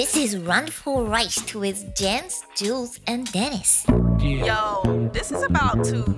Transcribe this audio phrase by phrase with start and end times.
[0.00, 3.84] This is Run for Rice with Jens, Jules, and Dennis.
[4.18, 6.16] Yo, this is about to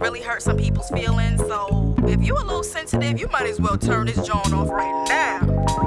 [0.00, 1.40] really hurt some people's feelings.
[1.42, 5.06] So if you a little sensitive, you might as well turn this joint off right
[5.08, 5.38] now.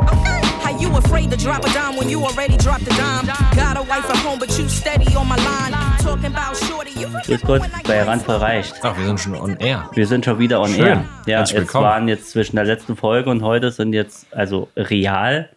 [0.07, 0.39] Okay?
[0.63, 3.25] How you afraid to drop a dime when you already dropped a dime?
[3.57, 5.73] Got a wife at home, but you steady on my line.
[5.99, 8.75] Talking about shorty, you Grüß Gott, bei Randvoll reicht.
[8.83, 9.89] Ach, wir sind schon on air.
[9.93, 10.85] Wir sind schon wieder on Schön.
[10.85, 11.05] air.
[11.25, 11.85] Ja, Herzlich es willkommen.
[11.87, 15.49] waren jetzt zwischen der letzten Folge und heute sind jetzt also real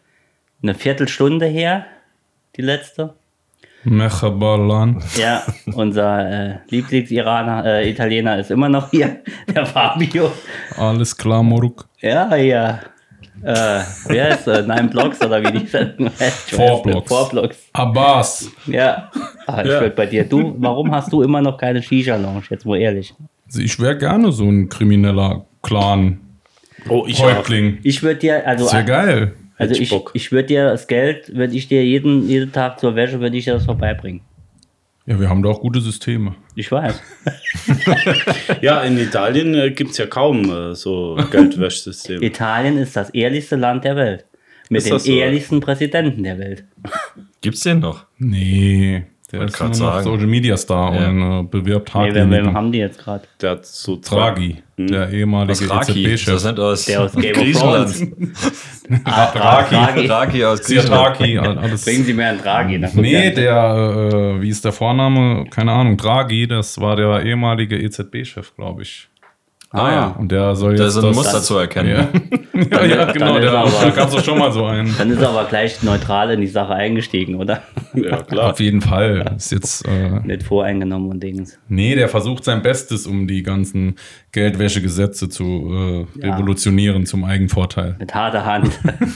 [0.63, 1.87] eine Viertelstunde her,
[2.57, 3.15] die letzte.
[3.85, 5.03] Mechabalan.
[5.17, 9.21] Ja, unser äh, Lieblings-Iraner, äh, Italiener ist immer noch hier,
[9.55, 10.31] der Fabio.
[10.77, 11.89] Alles klar, Moruk.
[12.01, 12.81] Ja, ja.
[13.43, 16.51] Äh, wer ist äh, Nine Blocks oder wie die Sendung heißt?
[16.51, 16.83] Four.
[16.83, 17.09] Blocks.
[17.09, 17.59] Four Blocks.
[17.73, 18.51] Abbas.
[18.67, 19.11] Ja.
[19.47, 20.25] Ah, ich würd bei dir.
[20.25, 22.43] Du, warum hast du immer noch keine Shisha-Lounge?
[22.51, 23.15] Jetzt mal ehrlich.
[23.57, 26.21] Ich wäre gerne so ein krimineller Clan.
[26.89, 27.35] Oh, ich auch.
[27.35, 27.79] Häuptling.
[27.83, 29.35] Ich würde dir, also, Sehr geil.
[29.61, 30.11] Also ich ich, Bock.
[30.15, 33.45] ich würde dir das Geld, würde ich dir jeden, jeden Tag zur Wäsche, würde ich
[33.45, 34.23] dir das vorbeibringen.
[35.07, 36.37] Ja, wir haben da auch gute Systeme.
[36.55, 37.01] Ich weiß.
[38.61, 42.25] Ja, in Italien äh, gibt es ja kaum äh, so Geldwäschsysteme.
[42.25, 44.27] Italien ist das ehrlichste Land der Welt.
[44.69, 45.13] Mit Ist dem so?
[45.13, 46.65] ehrlichsten Präsidenten der Welt.
[47.41, 48.07] Gibt's den noch?
[48.19, 50.03] Nee, der ist nur noch.
[50.03, 51.09] Social Media Star Ja.
[51.09, 52.53] und äh, bewirbt Nee, wer, wer Hartlinge.
[52.55, 53.25] haben die jetzt gerade?
[53.41, 56.39] Der hat so Draghi, der ehemalige EZB-Chef.
[56.39, 57.95] sind aus, Der aus Game of Griechenland.
[59.05, 60.07] Ah, Draghi.
[60.09, 60.45] Draghi.
[60.45, 61.19] Aus Griechenland.
[61.19, 61.85] Draghi, alles.
[61.87, 62.79] Bringen Sie mir einen Draghi.
[62.95, 63.55] Nee, der,
[64.13, 65.45] äh, wie ist der Vorname?
[65.49, 69.09] Keine Ahnung, Draghi, das war der ehemalige EZB-Chef, glaube ich.
[69.73, 70.07] Ah, ja.
[70.19, 71.91] Und der soll jetzt Da ist ein das, Muster zu erkennen.
[71.91, 74.93] Ja, ja, ja genau, der, da gab es schon mal so einen.
[74.99, 77.63] Dann ist er aber gleich neutral in die Sache eingestiegen, oder?
[77.95, 78.51] Ja, klar.
[78.51, 79.33] Auf jeden Fall.
[79.37, 81.57] Ist jetzt, äh, Nicht voreingenommen und Dings.
[81.69, 83.95] nee, der versucht sein Bestes, um die ganzen
[84.33, 85.45] Geldwäschegesetze zu
[86.17, 86.35] äh, Ja.
[86.35, 87.95] revolutionieren zum Eigenvorteil.
[88.01, 88.71] Mit harter Hand.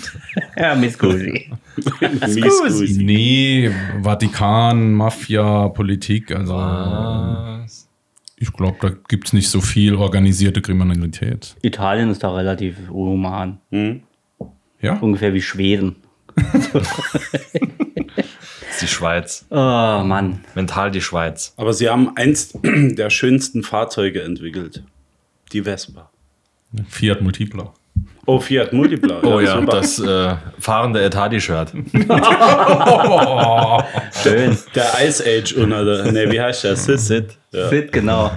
[0.57, 1.51] ja, Miss Gusi.
[1.77, 2.89] Mies gut.
[2.99, 3.71] Nee,
[4.03, 7.89] Vatikan, Mafia, Politik, also Was?
[8.37, 11.57] Ich glaube, da gibt es nicht so viel organisierte Kriminalität.
[11.63, 13.59] Italien ist da relativ human.
[14.81, 14.99] Ja?
[14.99, 15.97] Ungefähr wie Schweden.
[16.35, 16.67] Das
[18.71, 19.47] ist die Schweiz.
[19.51, 20.45] Oh, Mann.
[20.55, 21.55] Mental die Schweiz.
[21.57, 24.83] Aber sie haben eins der schönsten Fahrzeuge entwickelt.
[25.53, 26.11] Die Vespa.
[26.89, 27.73] Fiat Multipla.
[28.27, 29.21] Oh, Fiat Multipla.
[29.23, 29.73] Oh ja, super.
[29.77, 31.73] das äh, fahrende Etadi-Shirt.
[34.23, 34.57] Schön.
[34.75, 36.11] Der Ice Age unter der.
[36.13, 36.77] Ne, wie heißt der?
[36.77, 36.99] Sid.
[37.01, 37.39] Sid.
[37.53, 37.69] Ja.
[37.69, 38.31] Fit, genau.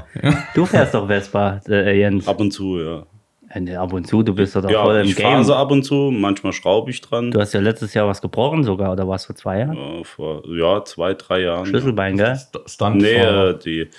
[0.54, 2.28] Du fährst doch Vespa, äh, Jens.
[2.28, 3.04] Ab und zu, ja.
[3.50, 5.26] Äh, Ab und zu, du bist doch da Ja, voll im ich Game.
[5.32, 7.32] fahre sie ab und zu, manchmal schraube ich dran.
[7.32, 9.78] Du hast ja letztes Jahr was gebrochen sogar, oder was vor zwei Jahren?
[9.78, 11.66] Ja, vor ja, zwei, drei Jahren.
[11.66, 12.38] Schlüsselbein, gell?
[12.66, 13.90] Stunt Nee, äh, die,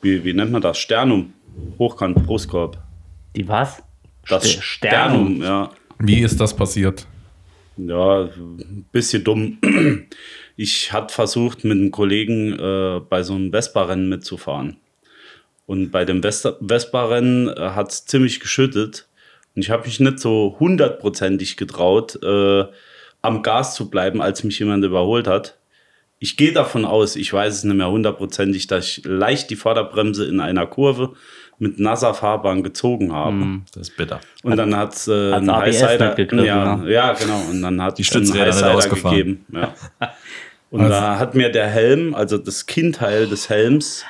[0.00, 0.78] wie, wie nennt man das?
[0.78, 1.32] Sternum.
[1.78, 2.78] Hochkant, Brustkorb.
[3.34, 3.82] Die was?
[4.28, 5.70] Das St- Sternum, ja.
[5.98, 7.06] Wie ist das passiert?
[7.76, 9.58] Ja, ein bisschen dumm.
[10.60, 14.76] Ich hatte versucht, mit einem Kollegen äh, bei so einem Vespa-Rennen mitzufahren.
[15.66, 19.06] Und bei dem Vespa-Rennen äh, hat es ziemlich geschüttet.
[19.54, 22.64] Und ich habe mich nicht so hundertprozentig getraut, äh,
[23.22, 25.58] am Gas zu bleiben, als mich jemand überholt hat.
[26.18, 30.24] Ich gehe davon aus, ich weiß es nicht mehr hundertprozentig, dass ich leicht die Vorderbremse
[30.24, 31.14] in einer Kurve
[31.58, 33.60] mit nasser Fahrbahn gezogen habe.
[33.74, 34.20] Das ist bitter.
[34.42, 36.14] Und dann hat es äh, einen ABS Highsider.
[36.14, 36.92] gegriffen, Ja, ne?
[36.92, 37.40] ja, genau.
[37.50, 39.16] Und dann hat Die es einen Stützräder nicht Highsider ausgefahren.
[39.16, 39.46] gegeben.
[39.52, 39.74] Ja.
[40.70, 44.04] Und da hat mir der Helm, also das Kinnteil des Helms,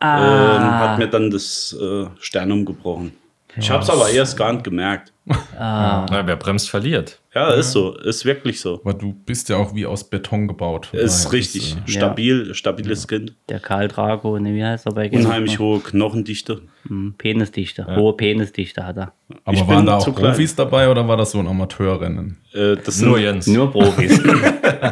[0.00, 0.56] Ah.
[0.56, 3.12] ähm, hat mir dann das äh, Sternum gebrochen.
[3.58, 5.12] Ich habe es aber erst gar nicht gemerkt.
[5.58, 6.06] Ah.
[6.10, 7.20] Na, wer bremst, verliert.
[7.34, 7.94] Ja, ist so.
[7.98, 8.80] Ist wirklich so.
[8.82, 10.88] Aber du bist ja auch wie aus Beton gebaut.
[10.92, 11.76] Ist daher richtig.
[11.86, 13.34] äh, Stabil, stabiles Kind.
[13.48, 16.62] Der Karl Drago, ne, wie heißt er bei Game Unheimlich hohe Knochendichte.
[16.86, 17.86] Hm, Penisdichte.
[17.96, 19.12] Hohe Penisdichte hat er.
[19.44, 20.32] aber Ich waren da auch zu klein.
[20.32, 22.38] Profis dabei oder war das so ein Amateurrennen?
[22.54, 23.46] Äh, das sind, Nur Jens.
[23.46, 24.20] Nur Profis.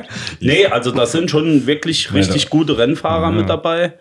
[0.40, 3.94] Nee, also da sind schon wirklich richtig gute Rennfahrer mit dabei.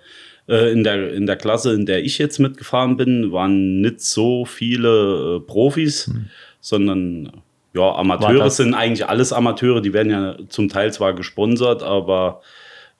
[0.47, 4.45] Äh, in, der, in der Klasse, in der ich jetzt mitgefahren bin, waren nicht so
[4.45, 6.11] viele äh, Profis,
[6.61, 7.31] sondern
[7.73, 12.41] ja, Amateure das- sind eigentlich alles Amateure, die werden ja zum Teil zwar gesponsert, aber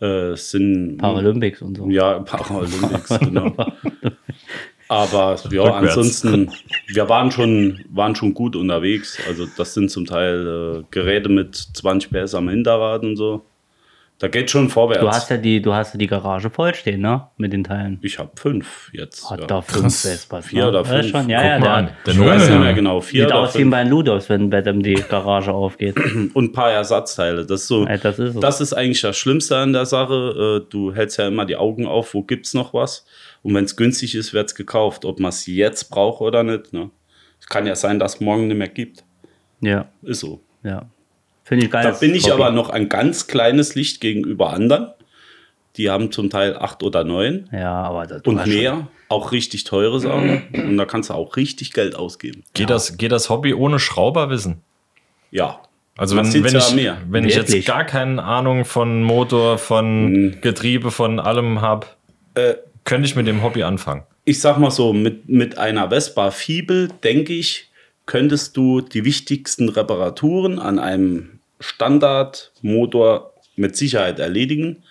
[0.01, 1.87] äh, es sind Paralympics und so.
[1.89, 3.55] ja Paralympics, genau.
[4.87, 5.97] Aber ja, Rückwärts.
[5.97, 6.51] ansonsten,
[6.87, 9.17] wir waren schon, waren schon gut unterwegs.
[9.27, 13.41] Also das sind zum Teil äh, Geräte mit 20 PS am Hinterrad und so.
[14.17, 15.01] Da geht schon vorwärts.
[15.01, 17.27] Du hast ja die, du hast ja die Garage vollstehen, ne?
[17.35, 17.99] Mit den Teilen.
[18.01, 19.29] ich habe fünf jetzt.
[19.29, 19.45] Hat ja.
[19.45, 20.03] da fünf Krass.
[20.07, 20.45] Vespas.
[20.45, 20.69] Vier ne?
[20.69, 21.07] oder Ja, fünf.
[21.11, 21.89] schon, ja, Guck ja, mal der an.
[22.05, 22.59] Der Ich weiß nicht Ja.
[22.59, 23.01] mehr genau.
[23.01, 23.71] Vier sieht oder aus wie fünf.
[23.71, 25.97] bei Ludos, wenn bei dem die Garage aufgeht.
[26.33, 27.45] Und ein paar Ersatzteile.
[27.45, 27.85] Das ist so.
[27.85, 28.39] Ja, das ist es.
[28.39, 30.61] Das ist eigentlich das Schlimmste an der Sache.
[30.63, 33.05] Äh, Du hältst ja immer die Augen auf, wo gibt's noch was.
[33.43, 35.03] Und wenn es günstig ist, wird's gekauft.
[35.03, 36.71] Ob man es jetzt braucht oder nicht.
[36.71, 36.89] Ne?
[37.41, 39.03] Es kann ja sein, dass es morgen nicht mehr gibt.
[39.59, 40.39] Ja, Ist so.
[40.63, 40.85] ja.
[41.45, 41.83] Finde ich geil.
[41.83, 44.87] Da bin ich aber noch ein ganz kleines Licht gegenüber anderen.
[45.77, 48.87] Die haben zum Teil acht oder neun Ja, aber das und hast schon- mehr.
[49.07, 50.41] Auch richtig teure Sachen.
[50.53, 52.43] Und da kannst du auch richtig Geld ausgeben.
[52.55, 54.61] Geht, das, geht das Hobby ohne Schrauberwissen?
[55.29, 55.59] Ja.
[55.95, 56.97] Also wenn, wenn, ja ich, mehr.
[57.07, 60.41] wenn ich jetzt gar keine Ahnung von Motor, von Mhm.
[60.41, 61.85] Getriebe, von allem habe,
[62.33, 64.03] Äh, könnte ich mit dem Hobby anfangen.
[64.25, 67.69] ich sag mal so, mit, mit einer Vespa Fibel, denke ich,
[68.07, 71.34] könntest du die wichtigsten Reparaturen an einem
[71.65, 74.83] Standardmotor mit Sicherheit erledigen.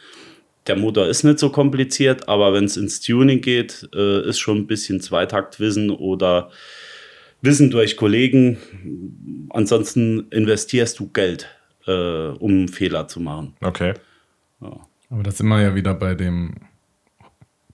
[0.67, 4.59] Der Motor ist nicht so kompliziert, aber wenn es ins Tuning geht, äh, ist schon
[4.59, 6.51] ein bisschen Zweitaktwissen oder
[7.43, 8.57] Wissen durch Kollegen.
[9.51, 11.47] Ansonsten investierst du Geld,
[11.87, 13.55] äh, um Fehler zu machen.
[13.61, 13.95] Okay.
[14.61, 16.55] Aber das sind wir ja wieder bei dem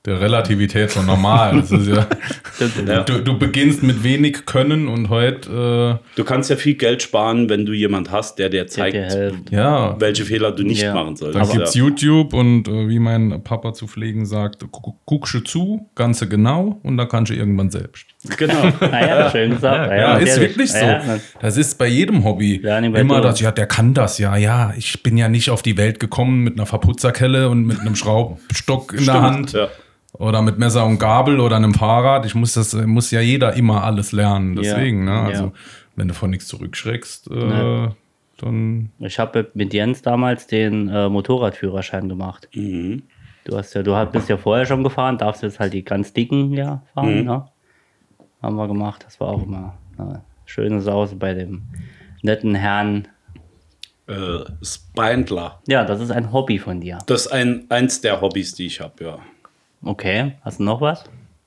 [0.06, 1.60] der Relativität von normal.
[1.60, 2.06] Das ist ja,
[2.86, 3.02] Ja.
[3.02, 7.66] du, du beginnst mit wenig Können und heute, Du kannst ja viel Geld sparen, wenn
[7.66, 10.94] du jemand hast, der dir Der zeigt, dir äh, ja, welche Fehler du nicht Ja.
[10.94, 11.36] machen sollst.
[11.38, 11.82] dann gibt's ja.
[11.84, 16.80] YouTube und äh, wie mein Papa zu pflegen sagt, gu- guckst du zu, ganze genau
[16.82, 18.06] und dann kannst du irgendwann selbst.
[18.36, 18.54] Genau.
[18.80, 19.90] Naja, schön gesagt.
[19.92, 20.48] Ja, ist natürlich.
[20.50, 20.78] wirklich so.
[20.84, 21.02] Ja,
[21.40, 22.60] das- ist bei jedem Hobby.
[22.62, 24.74] Ja, Immer das, ja, der kann das, ja, ja.
[24.76, 28.92] Ich bin ja nicht auf die Welt gekommen mit einer Verputzerkelle und mit einem Schraubstock
[28.92, 29.52] in der Hand.
[29.52, 29.68] Ja.
[30.12, 32.26] Oder mit Messer und Gabel oder einem Fahrrad.
[32.26, 34.56] Ich muss das, muss ja jeder immer alles lernen.
[34.56, 35.28] Deswegen, Ja, ne?
[35.28, 35.52] Also, ja.
[35.96, 37.92] wenn du von nichts zurückschreckst, äh, Ja.
[38.38, 38.90] dann.
[38.98, 42.48] Ich habe mit Jens damals den äh, Motorradführerschein gemacht.
[42.54, 43.02] Mhm.
[43.44, 46.12] Du hast ja, du hast- bist ja vorher schon gefahren, darfst jetzt halt die ganz
[46.12, 47.24] dicken ja fahren, Mhm.
[47.24, 47.44] ne?
[48.42, 49.04] Haben wir gemacht.
[49.04, 51.62] Das war auch immer eine schöne Sause bei dem
[52.22, 53.08] netten Herrn.
[54.06, 55.60] Äh, Spindler.
[55.68, 56.98] Ja, das ist ein Hobby von dir.
[57.06, 59.18] Das ist ein, eins der Hobbys, die ich habe, ja.
[59.84, 61.04] Okay, hast du noch was?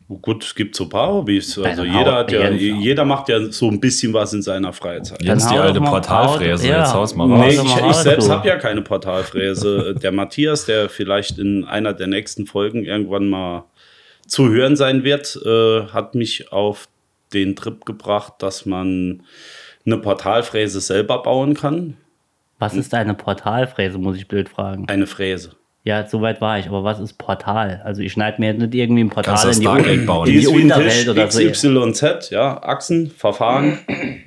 [0.08, 1.58] Oh, Gut, es gibt so ein paar Hobbys.
[1.58, 2.84] Also dann jeder, hat ja, Jens.
[2.84, 5.22] jeder macht ja so ein bisschen was in seiner Freizeit.
[5.22, 6.68] Jens, die alte Portalfräse.
[6.68, 6.80] Ja.
[6.80, 7.40] jetzt haus mal raus.
[7.40, 9.96] Nee, ich, ich selbst habe ja keine Portalfräse.
[10.02, 13.66] Der Matthias, der vielleicht in einer der nächsten Folgen irgendwann mal
[14.34, 16.90] zu hören sein wird, äh, hat mich auf
[17.34, 19.22] den Trip gebracht, dass man
[19.86, 21.98] eine Portalfräse selber bauen kann.
[22.58, 24.88] Was ist eine Portalfräse, muss ich blöd fragen.
[24.88, 25.52] Eine Fräse.
[25.84, 27.82] Ja, so weit war ich, aber was ist Portal?
[27.84, 30.28] Also ich schneide mir jetzt nicht irgendwie ein Portal Kannst in die, Stargate bauen.
[30.28, 31.92] in Die die ist wie ein Unterwelt Tisch, oder so.
[31.92, 33.80] XYZ, ja, Achsen, Verfahren.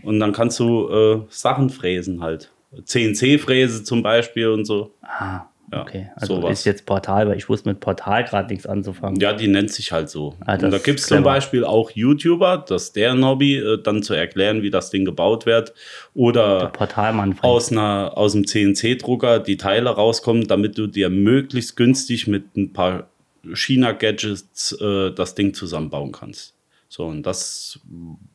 [0.02, 2.52] Und dann kannst du äh, Sachen fräsen halt.
[2.84, 4.92] CNC-Fräse zum Beispiel und so.
[5.02, 6.10] Ah, Ja, okay.
[6.14, 6.60] Also sowas.
[6.60, 9.18] ist jetzt Portal, weil ich wusste mit Portal gerade nichts anzufangen.
[9.20, 10.36] Ja, die nennt sich halt so.
[10.44, 11.22] Ah, und da gibt es zum.
[11.22, 15.44] Beispiel auch YouTuber, das ist deren Hobby, äh, dann zu erklären, wie das Ding gebaut
[15.44, 15.74] wird.
[16.14, 17.36] Oder Portalmann.
[17.42, 22.72] aus, einer, aus dem CNC-Drucker die Teile rauskommen, damit du dir möglichst günstig mit ein
[22.72, 23.08] paar
[23.52, 26.54] China-Gadgets äh, das Ding zusammenbauen kannst.
[26.88, 27.80] So, und das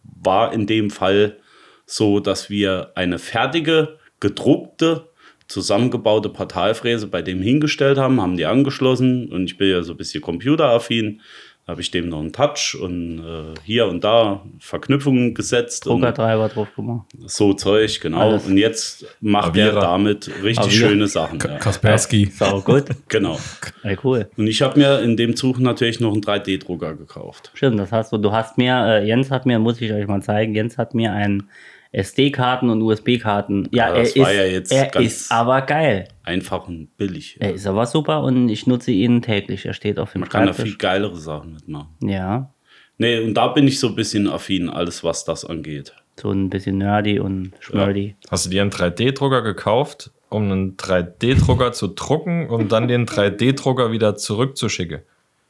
[0.04, 1.38] war in dem Fall
[1.86, 5.10] so, dass wir eine fertige, gedruckte,
[5.51, 9.98] zusammengebaute Portalfräse bei dem hingestellt haben, haben die angeschlossen und ich bin ja so ein
[9.98, 11.21] bisschen computeraffin.
[11.68, 15.86] Da habe ich dem noch einen Touch und äh, hier und da Verknüpfungen gesetzt.
[15.86, 17.06] und Druckertreiber drauf gemacht.
[17.27, 18.31] so Zeug, genau.
[18.31, 18.48] Alles.
[18.48, 19.81] Und jetzt macht er Avira.
[19.81, 20.71] damit richtig Avira.
[20.89, 21.39] schöne Sachen.
[21.39, 21.59] Ja.
[21.59, 22.31] Kaspersky.
[22.33, 22.86] Sau gut.
[23.09, 23.38] Genau.
[23.83, 24.27] Ey, cool.
[24.38, 27.51] Und ich habe mir in dem Zug natürlich noch einen 3D-Drucker gekauft.
[27.54, 28.18] Stimmt, das hast du.
[28.18, 31.12] Du hast mir, äh, Jens hat mir, muss ich euch mal zeigen, Jens hat mir
[31.13, 31.44] ein
[31.91, 33.67] SD-Karten und USB-Karten.
[33.71, 36.07] Ja, Ja, er das ist, war ja jetzt er ganz- ist aber geil.
[36.23, 37.38] Einfach und billig.
[37.39, 39.66] Er ist aber super und ich nutze ihn täglich.
[39.66, 40.77] Er steht auf dem Man kann da viel Schreibtisch.
[40.77, 41.89] geilere Sachen mitmachen.
[42.04, 42.54] Ja,
[42.97, 45.92] Nee, und da bin ich so ein bisschen affin, alles was das angeht.
[46.19, 48.16] so ein bisschen nerdy und schmördy.
[48.30, 53.92] Hast du dir einen 3D-Drucker gekauft, um einen 3D-Drucker zu drucken und dann den 3D-Drucker
[53.92, 54.99] wieder zurückzuschicken?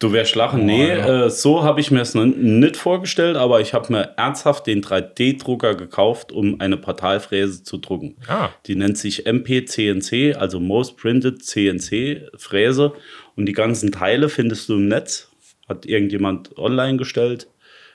[0.01, 0.65] Du wärst lachen.
[0.65, 4.65] Nee, äh, so habe ich mir es noch nicht vorgestellt, aber ich habe mir ernsthaft
[4.65, 8.15] den 3D-Drucker gekauft, um eine Portalfräse zu drucken.
[8.27, 8.49] Ah.
[8.65, 12.93] Die nennt sich MPCNC, also Most Printed CNC Fräse.
[13.35, 15.29] Und die ganzen Teile findest du im Netz.
[15.69, 17.47] Hat irgendjemand online gestellt.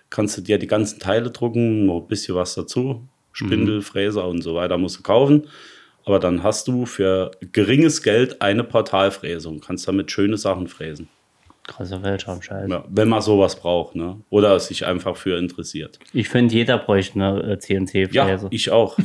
[0.09, 3.09] Kannst du dir die ganzen Teile drucken, noch ein bisschen was dazu.
[3.33, 5.49] Spindel, Fräser und so weiter musst du kaufen.
[6.05, 11.09] Aber dann hast du für geringes Geld eine Portalfräse und kannst damit schöne Sachen fräsen.
[11.67, 12.69] Krasser Weltraumscheiß.
[12.71, 14.21] Ja, wenn man sowas braucht, ne?
[14.31, 15.99] Oder sich einfach für interessiert.
[16.13, 18.49] Ich finde, jeder bräuchte eine äh, Ja, CNC-Fräse.
[18.51, 18.97] ich auch.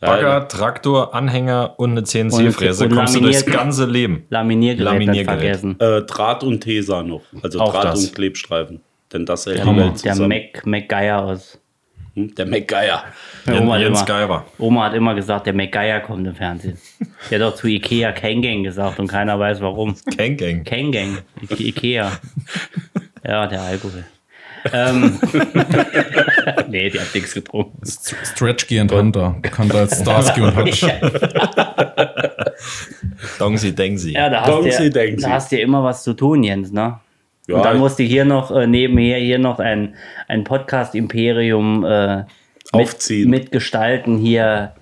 [0.00, 2.88] Bagger, Traktor, Anhänger und eine CNC-Fräse.
[2.88, 4.24] Kommst du durchs ganze Leben.
[4.30, 5.40] Laminiergerät, Laminiergerät.
[5.40, 5.76] vergessen.
[5.80, 7.22] Äh, Draht und Tesa noch.
[7.42, 8.04] Also Auch Draht das.
[8.08, 8.80] und Klebstreifen.
[9.12, 10.28] Denn das hält die Der, Welt der zusammen.
[10.28, 11.60] Mac, MacGyver aus.
[12.14, 13.04] Hm, der MacGyver.
[13.48, 14.44] Oma hat, Jens immer, Geiber.
[14.58, 16.78] Oma hat immer gesagt, der MacGyver kommt im Fernsehen.
[17.30, 19.94] Der hat doch zu Ikea Kangang gesagt und keiner weiß warum.
[20.16, 21.18] Kangang,
[21.50, 22.12] I Ikea.
[23.26, 24.04] Ja, der Alkohol.
[24.70, 25.18] ähm,
[26.68, 27.78] nee, die hat nichts getrunken.
[27.84, 30.84] St- Stretchky and Hunter, bekannter als Starsky und Hutch.
[33.38, 34.12] Dongsi Dengsi.
[34.12, 37.00] Ja, da hast, du, da hast du ja immer was zu tun, Jens, ne?
[37.46, 39.94] Ja, und dann musste hier noch äh, nebenher hier noch ein,
[40.28, 42.26] ein Podcast-Imperium äh, mit,
[42.72, 43.30] Aufziehen.
[43.30, 44.72] mitgestalten hier.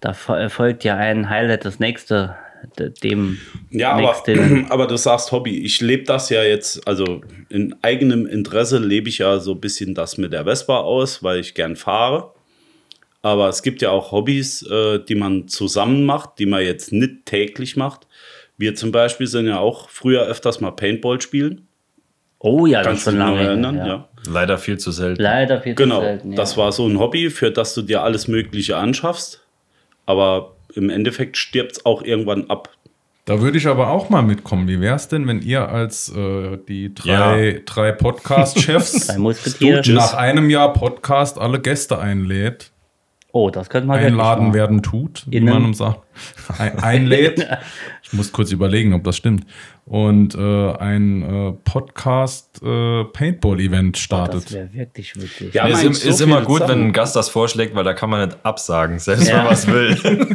[0.00, 2.34] Da fo- folgt ja ein Highlight, das nächste,
[3.02, 3.38] dem
[3.70, 4.16] Ja, aber,
[4.70, 5.58] aber du sagst Hobby.
[5.64, 9.94] Ich lebe das ja jetzt, also in eigenem Interesse lebe ich ja so ein bisschen
[9.94, 12.32] das mit der Vespa aus, weil ich gern fahre.
[13.22, 17.26] Aber es gibt ja auch Hobbys, äh, die man zusammen macht, die man jetzt nicht
[17.26, 18.06] täglich macht.
[18.58, 21.65] Wir zum Beispiel sind ja auch früher öfters mal Paintball spielen.
[22.38, 23.76] Oh ja, das Kannst ist noch lange her, erinnern?
[23.78, 23.86] ja.
[23.86, 24.08] Ja.
[24.28, 25.22] Leider viel zu selten.
[25.22, 26.30] Leider viel Genau, zu selten.
[26.32, 26.36] Ja.
[26.36, 29.42] das war so ein Hobby, für das du dir alles Mögliche anschaffst.
[30.04, 32.70] Aber im Endeffekt stirbt es auch irgendwann ab.
[33.24, 34.68] Da würde ich aber auch mal mitkommen.
[34.68, 39.82] Wie wäre es denn, wenn ihr als äh, die drei, drei Podcast-Chefs Drei Musketiere.
[39.92, 42.70] nach einem Jahr Podcast alle Gäste einlädt?
[43.32, 45.62] Oh, das könnte man einladen werden tut, wie Innen.
[45.62, 46.00] man sagt.
[46.58, 47.46] Ein, einlädt.
[48.08, 49.44] Ich muss kurz überlegen, ob das stimmt.
[49.88, 53.92] Und äh, ein äh, Podcast äh, Paintball-Event machen.
[53.92, 54.52] Das startet.
[54.52, 55.54] wäre wirklich witzig.
[55.54, 56.70] Ja, ist, so ist immer gut, Sachen.
[56.72, 59.36] wenn ein Gast das vorschlägt, weil da kann man nicht absagen, selbst Ja.
[59.36, 59.96] wenn man was will.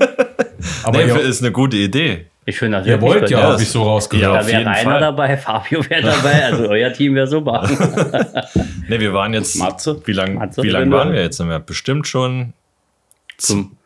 [0.83, 2.27] Aber nee, ihr, ist eine gute Idee.
[2.45, 4.35] Ich finde das ihr wollt ja, das- habe ich so rausgehört.
[4.35, 4.99] Ja, Da wäre Rainer Fall.
[5.01, 7.67] dabei, Fabio wäre dabei, also euer Team wäre super.
[8.87, 9.55] Nee, wir waren jetzt.
[9.55, 10.01] Matze?
[10.05, 11.37] Wie lange wie lang waren wir jetzt?
[11.37, 12.53] Sind wir bestimmt schon
[13.37, 13.77] Zum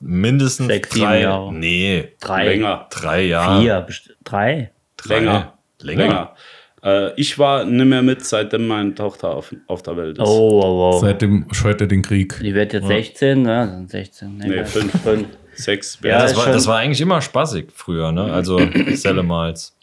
[0.00, 1.22] mindestens Sechs, drei.
[1.22, 1.52] Jahre.
[1.52, 2.86] Nee, drei, Länger.
[2.90, 3.60] drei Jahre.
[3.62, 3.86] vier,
[4.24, 4.70] drei.
[5.04, 5.58] Länger.
[5.82, 6.02] Länger.
[6.02, 6.34] Länger.
[6.82, 10.24] Äh, ich war nicht mehr mit, seitdem meine Tochter auf, auf der Welt ist.
[10.26, 10.98] Oh, oh, oh.
[11.00, 12.38] Seitdem scheut er den Krieg.
[12.40, 13.48] Die wird jetzt 16, ne?
[13.72, 14.36] Dann 16.
[14.38, 14.72] Nee, weiß.
[14.72, 15.02] fünf.
[15.02, 15.26] fünf.
[15.54, 15.98] Sechs.
[16.02, 18.24] Ja, Ja, Das war, das war eigentlich immer spaßig früher, ne?
[18.32, 18.58] Also
[18.94, 19.76] Sellemals.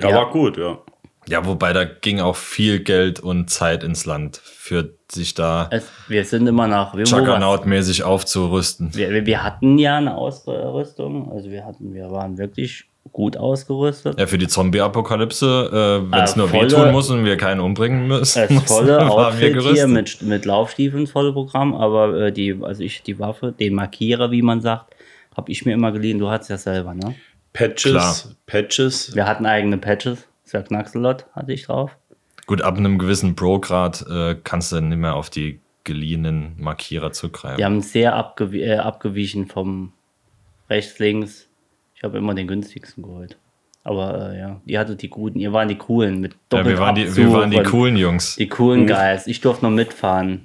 [0.00, 0.16] ja, ja.
[0.16, 0.78] war gut, ja.
[1.28, 5.86] Ja, wobei da ging auch viel Geld und Zeit ins Land, für sich da Es,
[6.08, 6.94] wir sind immer nach.
[6.94, 8.94] Juggernaut-mäßig aufzurüsten.
[8.94, 14.18] wir, wir- wir hatten ja eine Ausrüstung, also wir hatten, wir waren wirklich gut ausgerüstet.
[14.18, 17.60] Ja, für die Zombie-Apokalypse, äh, wenn es Äh, nur volle- wehtun muss und wir keinen
[17.60, 19.88] umbringen müssen, Das mussten- volle waren wir Outfit hier gerüstet.
[19.90, 24.42] mit, mit Laufstiefeln, volle Programm, aber äh, die, also ich, die Waffe, den Markierer, wie
[24.42, 24.94] man sagt,
[25.36, 26.18] habe ich mir immer geliehen.
[26.18, 27.14] Du hattest ja selber, ne?
[27.52, 28.14] Patches, Klar.
[28.46, 29.14] Patches.
[29.14, 30.26] Wir hatten eigene Patches.
[30.44, 31.96] Sir Knaxelot hatte ich drauf.
[32.46, 37.56] Gut, ab einem gewissen Pro-Grad äh, kannst du nicht mehr auf die geliehenen Markierer zugreifen.
[37.58, 39.92] Die haben sehr abgew äh, abgewichen vom
[40.70, 41.47] rechts, links.
[41.98, 43.36] Ich habe immer den günstigsten geholt.
[43.82, 46.94] Aber äh, ja, ihr hattet die guten, ihr waren die coolen mit Ja, wir, waren
[46.94, 48.36] die, wir waren die coolen Jungs.
[48.36, 49.26] Die coolen Guys.
[49.26, 50.42] Ich durfte noch mitfahren.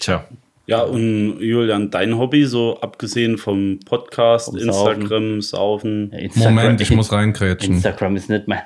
[0.00, 0.24] Tja,
[0.66, 6.10] Ja, und Julian, dein Hobby, so abgesehen vom Podcast, Vom Instagram, Saufen.
[6.12, 7.74] Ja, Instagram- Moment, ich muss reinkrätschen.
[7.74, 8.62] Instagram ist nicht mein.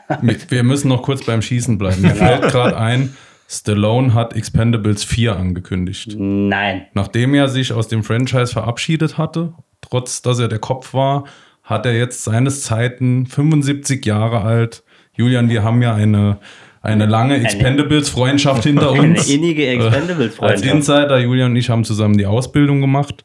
[0.49, 2.01] Wir müssen noch kurz beim Schießen bleiben.
[2.01, 3.15] Mir fällt gerade ein,
[3.49, 6.15] Stallone hat Expendables 4 angekündigt.
[6.17, 6.87] Nein.
[6.95, 9.53] Nachdem er sich aus dem Franchise verabschiedet hatte,
[9.83, 11.25] trotz dass er der Kopf war,
[11.71, 14.83] hat er jetzt seines Zeiten 75 Jahre alt.
[15.17, 16.39] Julian, wir haben ja eine,
[16.83, 19.31] eine lange Expendables-Freundschaft hinter Eine uns.
[19.31, 20.75] innige Als Expendables-Freundschaft.
[20.75, 23.25] Insider, Julian und ich haben zusammen die Ausbildung gemacht,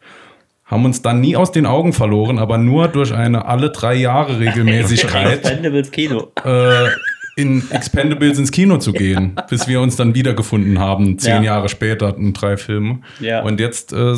[0.66, 4.40] haben uns dann nie aus den Augen verloren, aber nur durch eine alle drei Jahre
[4.40, 6.32] Regelmäßigkeit Expendables Kino.
[6.44, 6.88] äh,
[7.38, 11.56] in Expendables ins Kino zu gehen, bis wir uns dann wiedergefunden haben, zehn Ja.
[11.56, 13.00] Jahre später, in drei Filme.
[13.20, 13.42] Ja.
[13.44, 14.16] Und jetzt äh, äh,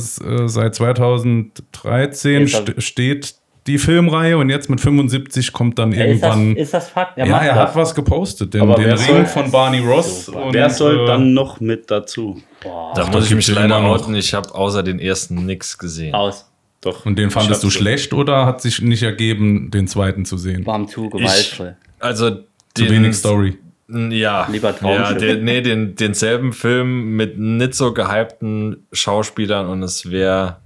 [0.47, 3.35] seit 2013 Ist das- st steht
[3.67, 6.55] die Filmreihe und jetzt mit 75 kommt dann Ist das, irgendwann.
[6.55, 7.17] ist das Fakt?
[7.17, 7.67] Er ja, macht er das.
[7.69, 10.25] hat was gepostet, den, Aber den wer Ring soll- von Barney Ross.
[10.25, 10.45] Super.
[10.45, 12.41] Und, Wer soll äh, dann noch mit dazu?
[12.63, 14.15] Boah, da muss ich mich ja leider outen.
[14.15, 16.15] Ich habe außer den ersten nichts gesehen.
[16.15, 16.49] aus.
[16.81, 17.05] Doch.
[17.05, 20.65] Und den fandest du schlecht oder hat sich nicht ergeben, den zweiten zu sehen?
[20.65, 21.75] Warm zu, Ich, gewaltvoll.
[21.99, 23.57] also Zu den, wenig Story.
[23.89, 30.11] Ja, Lieber ja den, nee, den, denselben Film mit nicht so gehypten Schauspielern und es
[30.11, 30.57] wäre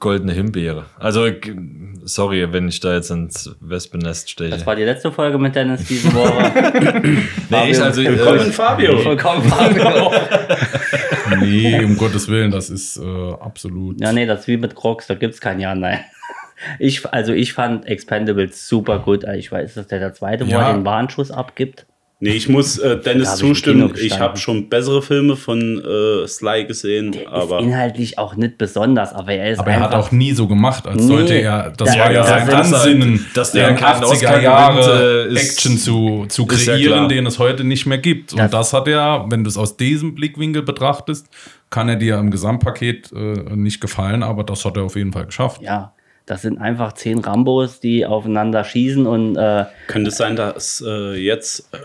[0.00, 0.86] goldene Himbeere.
[0.98, 1.26] Also,
[2.04, 4.50] sorry, wenn ich da jetzt ins Wespennest steche.
[4.50, 6.52] Das war die letzte Folge mit Dennis diese Woche.
[7.50, 8.98] nee, ich, also, Willkommen, äh, Fabio.
[8.98, 10.12] Vollkommen Fabio.
[11.40, 13.98] Nee, um Gottes Willen, das ist äh, absolut.
[14.00, 16.00] Ja, nee, das ist wie mit Crocs, da gibt's kein Ja, Nein.
[16.78, 19.24] Ich, also ich fand Expendables super gut.
[19.36, 20.68] Ich weiß, ist das der, der zweite, wo Ja.
[20.68, 21.86] er den Warnschuss abgibt?
[22.20, 23.92] Nee, ich muss äh, Da Dennis hab ich zustimmen.
[24.00, 28.56] Ich habe schon bessere Filme von äh, Sly gesehen, Der aber ist inhaltlich auch nicht
[28.56, 31.08] besonders, aber er ist Aber er hat auch nie so gemacht, als Nee.
[31.08, 34.06] sollte er, das Ja, war ja ja, sein das Ansinnen, dass der in keinen 80er
[34.06, 37.08] Oscar Jahre äh, ist- Action zu, zu ist ja kreieren, klar.
[37.08, 38.32] den es heute nicht mehr gibt.
[38.32, 41.26] Das- Und das hat er, wenn du es aus diesem Blickwinkel betrachtest,
[41.68, 45.26] kann er dir im Gesamtpaket äh, nicht gefallen, aber das hat er auf jeden Fall
[45.26, 45.60] geschafft.
[45.62, 45.92] Ja,
[46.26, 51.14] Das sind einfach zehn Rambos, die aufeinander schießen und äh, Könnte es sein, dass äh,
[51.16, 51.78] jetzt äh,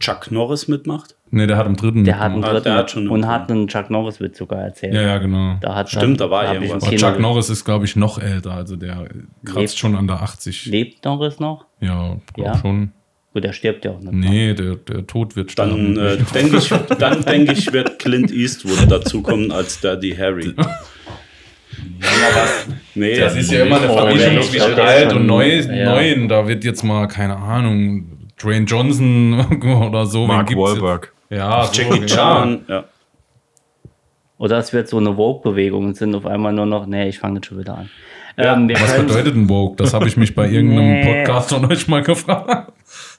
[0.00, 1.14] Chuck Norris mitmacht?
[1.30, 2.04] Nee, der hat im dritten.
[2.04, 4.94] der hat einen Ah, dritten der hat schon und hat einen Chuck Norris-Witz sogar erzählt.
[4.94, 5.56] ja, ja, genau.
[5.60, 6.82] Da hat Stimmt, da war ich irgendwas.
[6.84, 8.52] im Aber Chuck Norris ist, glaube ich, noch älter.
[8.52, 9.08] Also der
[9.44, 10.66] kratzt Lebt- schon an der 80.
[10.66, 11.66] Lebt Norris noch?
[11.80, 12.58] Ja, glaub Ja?
[12.58, 12.92] schon.
[13.34, 14.12] Gut, der stirbt ja auch nicht.
[14.12, 15.94] Nee, der, der Tod wird sterben.
[15.94, 16.68] Dann äh, denke ich,
[16.98, 20.54] dann denke ich, wird Clint Eastwood dazukommen als Daddy Harry.
[22.94, 25.94] nee, das ist ja immer eine Vermischung zwischen alt und neu, ja.
[25.94, 26.28] neuen.
[26.28, 29.44] Da wird jetzt mal, keine Ahnung, Dwayne Johnson
[29.88, 30.26] oder so.
[30.26, 30.54] Mark?
[30.54, 31.12] Wahlberg.
[31.30, 32.06] Ja, so, Jackie ja.
[32.06, 32.64] Chan.
[32.68, 32.84] Ja.
[34.38, 37.36] Oder es wird so eine Vogue-Bewegung und sind auf einmal nur noch, nee, ich fange
[37.36, 37.90] jetzt schon wieder an.
[38.36, 39.76] Ähm, wir Was bedeutet ein Vogue?
[39.76, 41.04] Das habe ich mich bei irgendeinem.
[41.06, 42.72] Podcast von euch mal gefragt.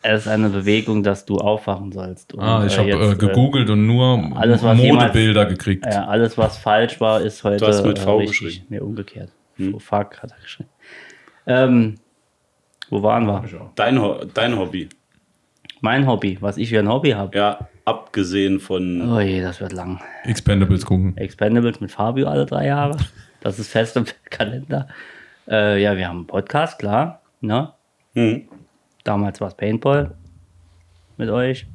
[0.05, 2.33] Es ist eine Bewegung, dass du aufwachen sollst.
[2.33, 5.86] Und, Ah, ich äh, habe äh, äh, gegoogelt und nur alles, was Modebilder gekriegt.
[5.86, 8.39] Ja, alles, was falsch war, ist heute Du hast mit äh, V richtig.
[8.39, 8.65] geschrieben.
[8.69, 9.29] Nee, umgekehrt.
[9.74, 10.69] Oh, fuck, hat er geschrieben.
[11.48, 11.95] Ähm,
[12.89, 13.43] wo waren wir?
[13.75, 14.89] Dein, Ho dein Hobby.
[15.79, 17.38] Mein Hobby, was ich für ein Hobby habe.
[17.38, 19.10] Ja, abgesehen von.
[19.10, 20.01] Oh je, das wird lang.
[20.25, 21.15] Expendables gucken.
[21.17, 22.98] Expendables mit Fabio alle drei Jahre.
[23.41, 24.88] Das ist fest im Kalender.
[25.48, 27.22] Äh, ja, wir haben einen Podcast, klar.
[27.41, 27.72] Ne?
[28.15, 28.48] Hm.
[29.03, 30.15] Damals war es Paintball
[31.17, 31.67] mit euch.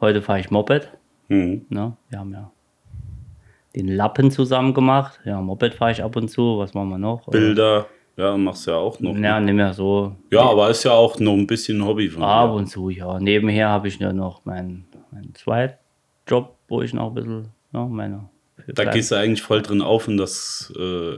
[0.00, 0.92] Heute fahre ich Moped.
[1.28, 1.64] Hm.
[1.68, 1.96] Ne?
[2.08, 2.50] Wir haben ja
[3.74, 5.20] den Lappen zusammen gemacht.
[5.24, 6.58] Ja, Moped fahre ich ab und zu.
[6.58, 7.26] Was machen wir noch?
[7.26, 7.86] Bilder.
[8.16, 9.16] Ja, machst du ja auch noch.
[9.16, 10.14] Ja, nicht mehr so.
[10.30, 12.54] Ja, aber ist ja auch noch ein bisschen ein Hobby von Ab dir.
[12.54, 13.18] und zu, ja.
[13.18, 18.28] Nebenher habe ich ja noch meinen, meinen Zweitjob, wo ich noch ein bisschen, ne, meine.
[18.66, 21.16] Da gehst du eigentlich voll drin auf und das äh,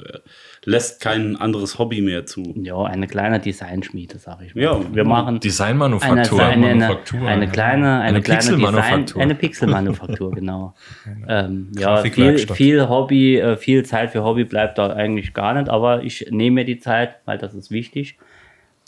[0.64, 2.54] lässt kein anderes Hobby mehr zu.
[2.56, 4.62] Ja, eine kleine Designschmiede, sag ich mal.
[4.62, 4.80] Ja.
[4.94, 6.42] wir machen eine, Designmanufaktur.
[6.42, 7.50] eine, eine, eine ja.
[7.50, 9.22] kleine, eine, Eine kleine Design, Pixelmanufaktur.
[9.22, 10.74] eine Pixelmanufaktur, genau.
[11.28, 15.68] ähm, ja, viel, viel Hobby, äh, viel Zeit für Hobby bleibt da eigentlich gar nicht,
[15.68, 18.18] aber ich nehme mir die Zeit, weil das ist wichtig.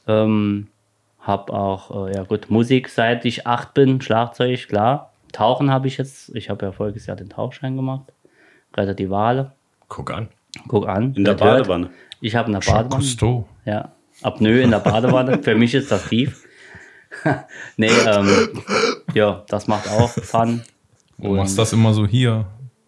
[0.07, 0.69] Ähm,
[1.21, 5.13] hab auch, äh, ja gut, Musik seit ich acht bin, Schlagzeug, klar.
[5.33, 8.13] Tauchen habe ich jetzt, ich habe ja voriges Jahr den Tauchschein gemacht.
[8.77, 9.53] Rette die Wale.
[9.89, 10.29] Guck an.
[10.67, 11.15] Guck an.
[11.15, 11.41] In der hört.
[11.41, 11.91] Badewanne.
[12.21, 13.03] Ich habe in der Badewanne.
[13.03, 13.47] Cousteau.
[13.65, 15.43] Ja, Apnoe in der Badewanne.
[15.43, 16.45] Für mich ist das tief.
[17.77, 18.29] nee, ähm,
[19.15, 20.63] ja, das macht auch Fun.
[21.19, 22.47] Du machst das immer so hier.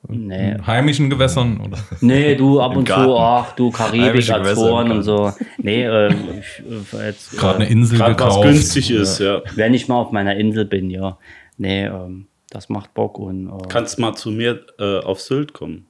[0.08, 1.78] Nee, In heimischen Gewässern, oder?
[2.00, 3.04] nee du ab und Garten.
[3.04, 5.32] zu, ach du Karibik, Azoren und so.
[5.58, 8.42] Nee, ähm, ich, äh, jetzt, Gerade eine äh, Insel Gerade was gekauft.
[8.42, 9.42] günstig ist, ja.
[9.54, 11.18] wenn ich mal auf meiner Insel bin, ja.
[11.58, 15.86] Nee, ähm, das macht Bock und äh, Kannst mal zu mir äh, auf Sylt kommen.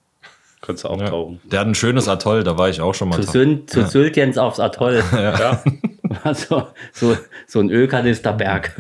[0.70, 1.09] Kannst du auch Ja.
[1.11, 1.40] tauchen.
[1.50, 3.30] Der hat ein schönes Atoll, da war ich auch schon mal zu.
[3.30, 5.02] Sylt, zu Sylt Jens aufs Atoll.
[5.12, 5.62] Ja.
[6.24, 8.74] Also, so, so ein Ölkanisterberg.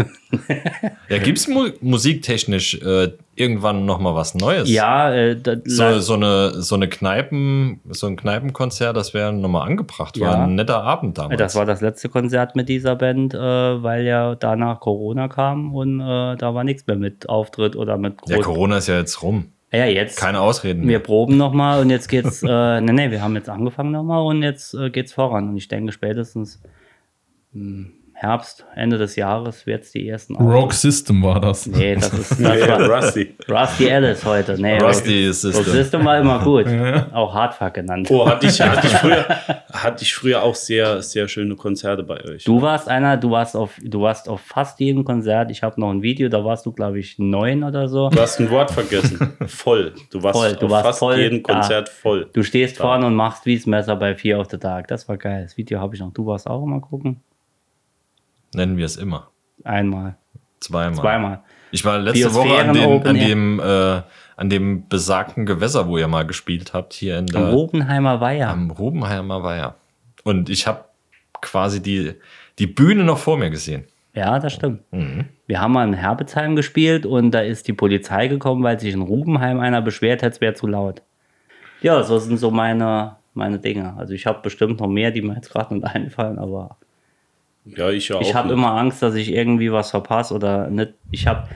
[1.08, 4.68] Ja, gibt es mu musiktechnisch äh, irgendwann noch mal was Neues?
[4.68, 9.68] ja, äh, da, So, so, eine, so eine Kneipen, so ein Kneipenkonzert, das wäre nochmal
[9.68, 10.18] angebracht.
[10.18, 10.42] War Ja.
[10.44, 11.38] ein netter Abend damals.
[11.38, 16.00] Das war das letzte Konzert mit dieser Band, äh, weil ja danach Corona kam und
[16.00, 19.22] äh, da war nichts mehr mit Auftritt oder mit ja, groß- Corona ist ja jetzt
[19.22, 19.52] rum.
[19.72, 20.18] Ja, jetzt.
[20.18, 20.88] Keine Ausreden.
[20.88, 24.42] wir proben nochmal und jetzt geht's, äh, nee, nee, wir haben jetzt angefangen nochmal und
[24.42, 25.50] jetzt äh, geht's voran.
[25.50, 26.60] Und ich denke spätestens
[27.52, 31.66] hm, Herbst, Ende des Jahres wird's die ersten Rogue System war das.
[31.66, 33.34] Nee, das ist das war Rusty.
[33.48, 34.60] Rusty Ellis heute.
[34.60, 35.64] Nee, Rusty Rogue System.
[35.64, 36.66] System war immer gut.
[37.14, 38.08] Auch Hardfuck genannt.
[38.10, 39.24] Oh, hatte ich, hatte, ich früher,
[39.72, 42.44] hatte ich früher auch sehr, sehr schöne Konzerte bei euch.
[42.44, 45.50] Du warst einer, du warst auf, du warst auf fast jedem Konzert.
[45.50, 48.10] Ich habe noch ein Video, da warst du, glaube ich, neun oder so.
[48.10, 49.32] Du hast ein Wort vergessen.
[49.46, 49.94] Voll.
[50.10, 51.54] Du warst Voll, du auf warst fast voll jedem da.
[51.54, 52.28] Konzert voll.
[52.34, 54.88] Du stehst vorne und machst wie's Messer bei Fear of the Dark.
[54.88, 55.44] Das war geil.
[55.44, 56.12] Das Video habe ich noch.
[56.12, 57.22] Du warst auch immer gucken.
[58.54, 59.30] Nennen wir es immer.
[59.64, 60.16] Einmal,
[60.60, 60.94] Zweimal.
[60.94, 61.40] zweimal.
[61.72, 64.02] Ich war letzte Woche an dem, Open an, dem, äh,
[64.36, 68.48] an dem besagten Gewässer, wo ihr mal gespielt habt, hier in Am der, Robenheimer Weiher.
[68.50, 69.76] am Robenheimer Weiher.
[70.24, 70.84] Und ich habe
[71.40, 72.14] quasi die,
[72.58, 73.84] die Bühne noch vor mir gesehen.
[74.14, 74.80] Ja, das stimmt.
[75.46, 79.02] Wir haben mal in Herbetsheim gespielt und da ist die Polizei gekommen, weil sich in
[79.02, 81.02] Rubenheim einer beschwert hat, es wäre zu laut.
[81.80, 83.94] Ja, so sind so meine, meine Dinge.
[83.96, 86.76] Also ich habe bestimmt noch mehr, die mir jetzt gerade nicht einfallen, aber
[87.64, 88.20] Ja, ich ja auch.
[88.22, 90.94] ich habe immer Angst, dass ich irgendwie was verpasse oder nicht.
[91.10, 91.48] Ich habe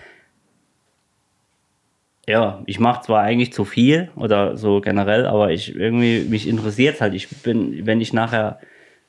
[2.27, 7.01] ja, ich mache zwar eigentlich zu viel oder so generell, aber ich irgendwie mich interessiert
[7.01, 7.15] halt.
[7.15, 8.61] Ich bin, wenn ich nachher,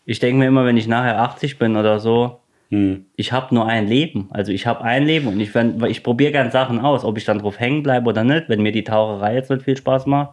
[0.05, 2.39] ich denke mir immer, wenn ich nachher 80 bin oder so,
[2.71, 3.05] Hm.
[3.15, 4.27] ich habe nur ein Leben.
[4.31, 7.23] Also ich habe ein Leben und ich, wenn, ich probiere gern Sachen aus, ob ich
[7.23, 8.49] dann drauf hängen bleibe oder nicht.
[8.49, 10.31] Wenn mir die Taucherei jetzt nicht viel Spaß macht,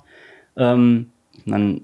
[0.56, 1.10] ähm,
[1.44, 1.82] dann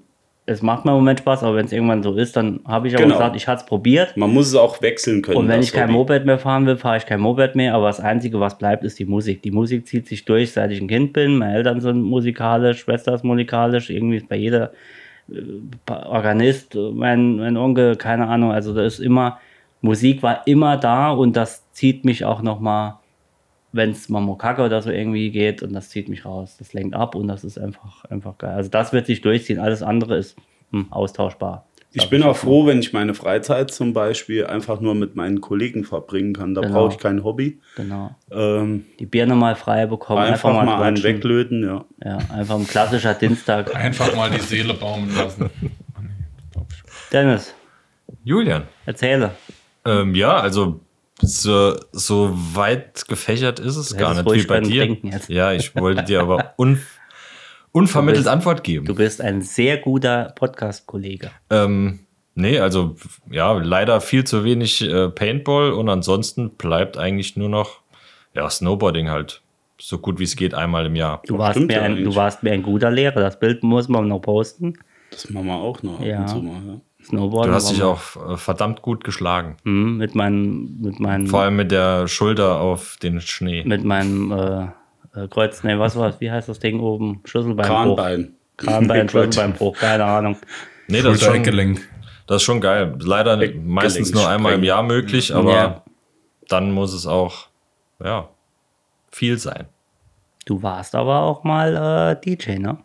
[0.49, 2.95] es macht mir im Moment Spaß, aber wenn es irgendwann so ist, dann habe ich
[2.95, 3.17] aber Genau.
[3.17, 4.17] gesagt, ich hatte es probiert.
[4.17, 5.37] Man muss es auch wechseln können.
[5.37, 5.91] Und wenn ich kein.
[5.91, 7.75] Moped mehr fahren will, fahre ich kein Moped mehr.
[7.75, 9.43] Aber das Einzige, was bleibt, ist die Musik.
[9.43, 11.37] Die Musik zieht sich durch, seit ich ein Kind bin.
[11.37, 13.91] Meine Eltern sind musikalisch, Schwester ist musikalisch.
[13.91, 14.73] Irgendwie ist bei jeder
[15.31, 18.51] äh, Organist, mein, mein Onkel, keine Ahnung.
[18.53, 19.39] Also da ist immer,
[19.83, 22.95] Musik war immer da und das zieht mich auch nochmal,
[23.73, 26.57] wenn es mal Mokaka oder so irgendwie geht und das zieht mich raus.
[26.59, 28.55] Das lenkt ab und das ist einfach, einfach geil.
[28.55, 29.59] Also das wird sich durchziehen.
[29.59, 30.37] Alles andere ist
[30.73, 31.65] hm, austauschbar.
[31.93, 35.85] Ich bin auch froh, wenn ich meine Freizeit zum Beispiel einfach nur mit meinen Kollegen
[35.85, 36.55] verbringen kann.
[36.55, 36.75] Da Genau.
[36.75, 37.61] brauche ich kein Hobby.
[37.77, 38.15] Genau.
[38.31, 41.03] Ähm, Die Birne mal frei bekommen, einfach, mal einen quatschen.
[41.05, 41.85] weglöten, ja.
[42.05, 43.75] Ja, einfach ein klassischer Dienstag.
[43.75, 45.49] Einfach mal die Seele baumen lassen.
[47.13, 47.55] Dennis,
[48.25, 48.65] Julian.
[48.85, 49.31] erzähle.
[49.87, 50.81] Ähm, ja, also
[51.21, 54.97] so, so weit gefächert ist es gar nicht wie bei dir.
[55.29, 56.81] Ja, ich wollte dir aber un,
[57.73, 58.87] unvermittelt bist- Antwort geben.
[58.87, 61.31] Du bist ein sehr guter Podcast-Kollege.
[61.51, 62.01] Ähm,
[62.35, 62.97] nee, also
[63.31, 67.81] ja, leider viel zu wenig äh, Paintball und ansonsten bleibt eigentlich nur noch
[68.35, 69.43] ja, Snowboarding halt.
[69.81, 71.23] So gut wie es geht, einmal im Jahr.
[71.27, 73.21] Du warst, mir ja ein, du warst mir ein guter Lehrer.
[73.21, 74.75] Das Bild muss man noch posten.
[75.13, 76.21] Das machen wir auch noch ab Ja.
[76.23, 76.61] und zu mal.
[76.67, 76.81] Ja.
[77.05, 77.51] Snowboarden.
[77.53, 79.57] Du hast dich war- auch äh, verdammt gut geschlagen.
[79.65, 83.63] Mhm, mit meinen, mit meinen, Vor allem mit der Schulter auf den Schnee.
[83.65, 84.65] mit meinem äh,
[85.25, 86.21] äh, Kreuz, nee, was war's?
[86.21, 87.21] Wie heißt das Ding oben?
[87.25, 87.97] Schlüsselbeinbruch.
[87.97, 88.35] Kranbein.
[88.57, 89.09] Kranbein.
[89.11, 90.37] Schlüsselbeinbruch, keine Ahnung.
[90.89, 91.81] Nee, das ist, schon, Schulter-Eckgelenk.
[92.27, 92.97] das ist schon geil.
[93.01, 94.65] Leider Eck- meistens Gelenk nur einmal im.
[94.65, 95.83] Jahr möglich, aber Ja.
[96.49, 97.47] dann muss es auch
[98.03, 98.29] ja,
[99.11, 99.67] viel sein.
[100.47, 102.79] Du warst aber auch mal äh, DJ, ne?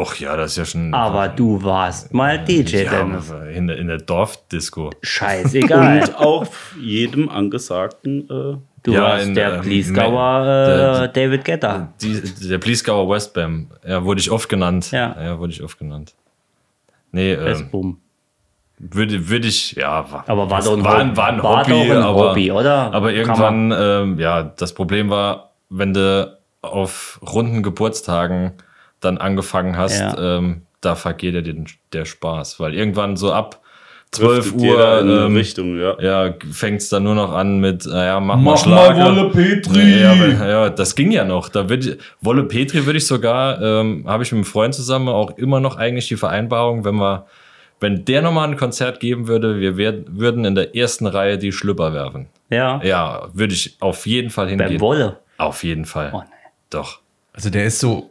[0.00, 0.94] Och ja, das ist ja schon.
[0.94, 3.32] Aber du warst mal DJ, ja, Dennis.
[3.52, 4.90] in, der, in der Dorfdisco.
[5.02, 6.00] Scheißegal.
[6.02, 11.44] Und auf jedem angesagten äh, Du Ja, warst in, der ähm, Bliesgauer der- äh, David
[11.44, 11.92] Getter.
[12.00, 14.92] Die, der Bliesgauer Westbam, ja, wurde ich oft genannt.
[14.92, 15.36] Ja.
[15.38, 16.14] wurde ich oft genannt.
[17.10, 17.98] Nee, ähm, Festboom.
[18.78, 21.70] würde, würde ich, ja, war, Aber war doch ein war, Hobby- war ein war Hobby,
[21.88, 22.94] doch ein aber, Hobby, oder?
[22.94, 28.52] Aber irgendwann, ähm, ja, das Problem war, wenn du auf runden Geburtstagen
[29.00, 30.38] dann angefangen hast, Ja.
[30.38, 33.60] ähm, da vergeht dir den, der Spaß, weil irgendwann so ab
[34.10, 36.00] 12 driftet Uhr ähm, Richtung, ja.
[36.00, 38.56] ja, fängt es dann nur noch an mit, naja, mach, mal Mach mal
[38.94, 39.04] Schlager.
[39.16, 40.00] Wolle Petri.
[40.00, 41.50] Ja, aber, ja, das ging ja noch.
[41.50, 45.36] Da würd, Wolle Petri würde ich sogar, ähm, habe ich mit einem Freund zusammen auch
[45.36, 47.26] immer noch eigentlich die Vereinbarung, wenn wir,
[47.80, 51.52] wenn der nochmal ein Konzert geben würde, wir werd, würden in der ersten Reihe die
[51.52, 52.28] Schlüpper werfen.
[52.50, 52.80] Ja.
[52.82, 54.80] Ja, würde ich auf jeden Fall Beim hingehen.
[54.80, 55.18] Wolle.
[55.36, 56.12] Auf jeden Fall.
[56.14, 56.30] Oh, nee.
[56.70, 57.00] Doch.
[57.34, 58.10] Also der ist so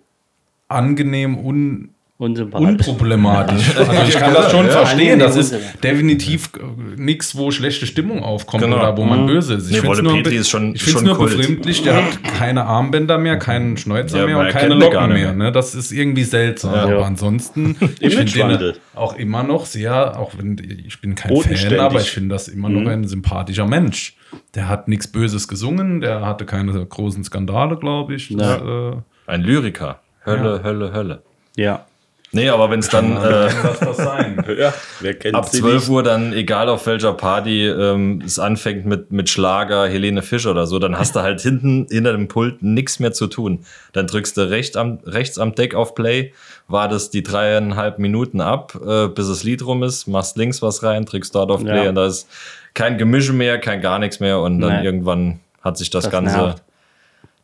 [0.67, 3.75] angenehm un unproblematisch.
[3.77, 5.19] Also ich kann das schon Ja, verstehen.
[5.19, 5.53] Das ist
[5.83, 6.49] definitiv
[6.95, 8.77] nichts, wo schlechte Stimmung aufkommt Genau.
[8.77, 9.65] oder wo man böse ist.
[9.67, 11.83] Ich Nee, find's Wolle nur, schon- ich find's schon nur befremdlich.
[11.83, 15.33] Der hat keine Armbänder mehr, keinen Schnäuzer Ja, mehr und keine Locken mehr.
[15.33, 15.33] mehr.
[15.33, 15.51] Ne?
[15.51, 16.73] Das ist irgendwie seltsam.
[16.73, 18.77] Aber ansonsten ich find den Imagewandel.
[18.95, 22.69] auch immer noch sehr, auch wenn ich bin kein Fan, aber ich finde das immer
[22.69, 24.17] noch ein sympathischer Mensch.
[24.55, 28.35] Der hat nichts Böses gesungen, der hatte keine großen Skandale, glaube ich.
[28.35, 28.95] Das, äh,
[29.27, 29.99] Ein Lyriker.
[30.27, 31.21] Hölle, Hölle, Hölle.
[31.55, 31.85] Ja.
[32.33, 34.43] Nee, aber wenn es dann äh, was das sein?
[34.59, 34.73] ja.
[34.99, 35.89] Wer kennt ab sie 12 nicht?
[35.89, 40.67] Uhr dann, egal auf welcher Party ähm, es anfängt mit, mit Schlager, Helene Fischer oder
[40.67, 43.65] so, dann hast du halt hinten hinter dem Pult nichts mehr zu tun.
[43.93, 46.33] Dann drückst du recht am, rechts am Deck auf Play,
[46.67, 51.05] wartest die dreieinhalb Minuten ab, äh, bis das Lied rum ist, machst links was rein,
[51.05, 51.89] drückst dort auf Play Ja.
[51.89, 52.27] und da ist
[52.73, 54.85] kein Gemische mehr, kein gar nichts mehr und dann Nee.
[54.85, 56.63] irgendwann hat sich das, Das Ganze, nervt.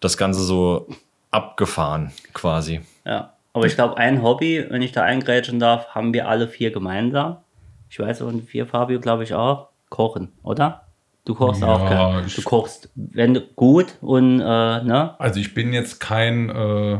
[0.01, 0.87] das Ganze so
[1.33, 2.81] abgefahren quasi.
[3.05, 3.33] Ja.
[3.53, 7.37] Aber ich glaube, ein Hobby, wenn ich da eingrätschen darf, haben wir alle vier gemeinsam.
[7.89, 9.69] Ich weiß, und vier Fabio, glaube ich, auch.
[9.89, 10.87] Kochen, oder?
[11.25, 15.15] Du kochst Ja, auch ich- Du kochst, wenn du gut und, äh, ne?
[15.19, 16.99] Also ich bin jetzt kein, äh, äh,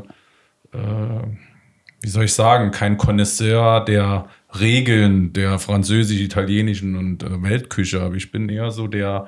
[2.02, 4.28] wie soll ich sagen, kein Connoisseur der
[4.60, 9.26] Regeln der französisch-italienischen und äh, Weltküche, aber ich bin eher so der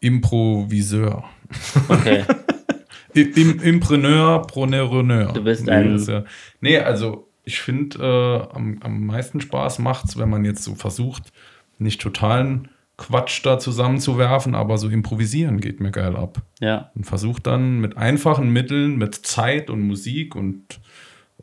[0.00, 1.24] Improviseur.
[1.88, 2.24] Okay.
[3.14, 5.32] Im, Impreneur, Preneur.
[5.32, 6.24] Du bist ein- Ja.
[6.60, 7.98] Nee, also ich finde,
[8.50, 11.32] äh, am, am meisten Spaß macht's, wenn man jetzt so versucht,
[11.78, 16.42] nicht totalen Quatsch da zusammenzuwerfen, aber so improvisieren geht mir geil ab.
[16.60, 16.90] ja.
[16.94, 20.78] Und versucht dann mit einfachen Mitteln, mit Zeit und Musik und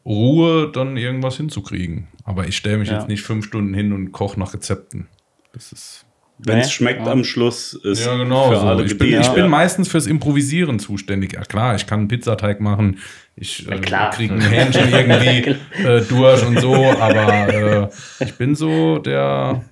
[0.06, 2.08] Ruhe dann irgendwas hinzukriegen.
[2.24, 3.00] Aber ich stelle mich Ja.
[3.00, 5.08] jetzt nicht fünf Stunden hin und koche nach Rezepten.
[5.52, 6.06] Das ist.
[6.42, 6.72] Wenn es Nee?
[6.72, 7.12] schmeckt Ja.
[7.12, 8.50] am Schluss, ist Ja, genau.
[8.50, 8.62] für So.
[8.68, 11.34] alle Ich, bin, ich bin meistens fürs Improvisieren zuständig.
[11.34, 13.00] Ja, klar, ich kann einen Pizzateig machen.
[13.36, 16.74] Ich äh, kriege ein Hähnchen irgendwie äh, durch und so.
[16.76, 19.64] Aber äh, ich bin so der,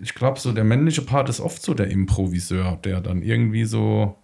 [0.00, 4.16] ich glaube, so der männliche Part ist oft so der Improviseur, der dann irgendwie so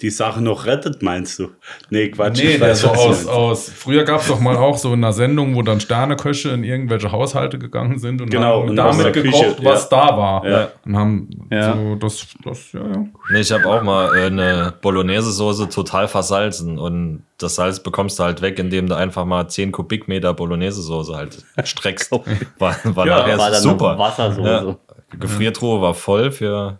[0.00, 1.48] Die Sache noch rettet, meinst du?
[1.90, 2.38] Nee, Quatsch.
[2.38, 3.68] Nee, ich weiß, so was du aus, aus.
[3.70, 7.10] Früher gab es doch mal auch so in einer Sendung, wo dann Sterneköche in irgendwelche
[7.12, 10.46] Haushalte gegangen sind und Genau, haben und damit gekocht, Küche, was da war.
[10.48, 10.68] Ja.
[10.84, 11.74] Und haben Ja.
[11.76, 13.04] so das, das, ja, ja.
[13.30, 18.24] Nee, ich habe auch mal äh, eine Bolognese-Soße total versalzen und das Salz bekommst du
[18.24, 22.10] halt weg, indem du einfach mal 10 Kubikmeter Bolognese-Soße halt streckst.
[22.58, 23.98] War, war Ja, nachher war dann super.
[23.98, 24.48] Wassersoße.
[24.48, 24.76] Ja.
[25.18, 26.78] Gefriertruhe war voll für,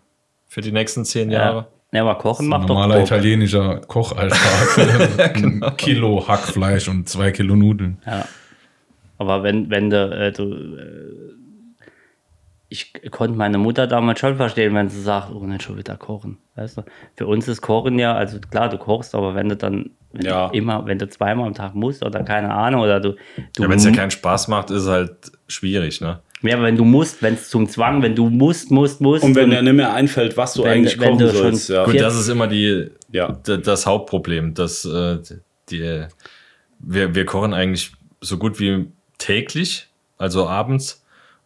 [0.48, 1.66] für die nächsten 10 Jahre.
[1.92, 2.03] Ja.
[2.03, 5.35] aber Kochen macht doch normaler italienischer Kochalltag.
[5.35, 5.66] genau.
[5.66, 7.98] Ein Kilo Hackfleisch und zwei Kilo Nudeln.
[8.07, 8.27] Ja.
[9.16, 11.35] Aber wenn, wenn du, äh, du äh,
[12.70, 16.38] ich konnte meine Mutter damals schon verstehen, wenn sie sagt, oh, nicht schon wieder kochen.
[16.54, 16.83] Weißt du?
[17.16, 20.48] Für uns ist Kochen ja, also klar, du kochst, aber wenn du dann wenn Ja.
[20.48, 23.12] du immer, wenn du zweimal am Tag musst oder keine Ahnung, oder du,
[23.57, 25.12] du Ja, wenn es ja keinen Spaß macht, ist halt
[25.48, 26.20] schwierig, ne?
[26.42, 29.24] ja, wenn du musst, wenn es zum Zwang, wenn du musst, musst, musst.
[29.24, 31.68] Und wenn dir nicht mehr einfällt, was du Wenn- eigentlich wenn kochen du schon sollst.
[31.68, 31.85] Ja.
[31.85, 33.33] Gut, das ist immer die, Ja.
[33.44, 34.54] das Hauptproblem.
[34.54, 35.18] Dass, äh,
[35.70, 36.07] die,
[36.78, 38.87] wir, wir kochen eigentlich so gut wie
[39.18, 41.04] täglich, also abends.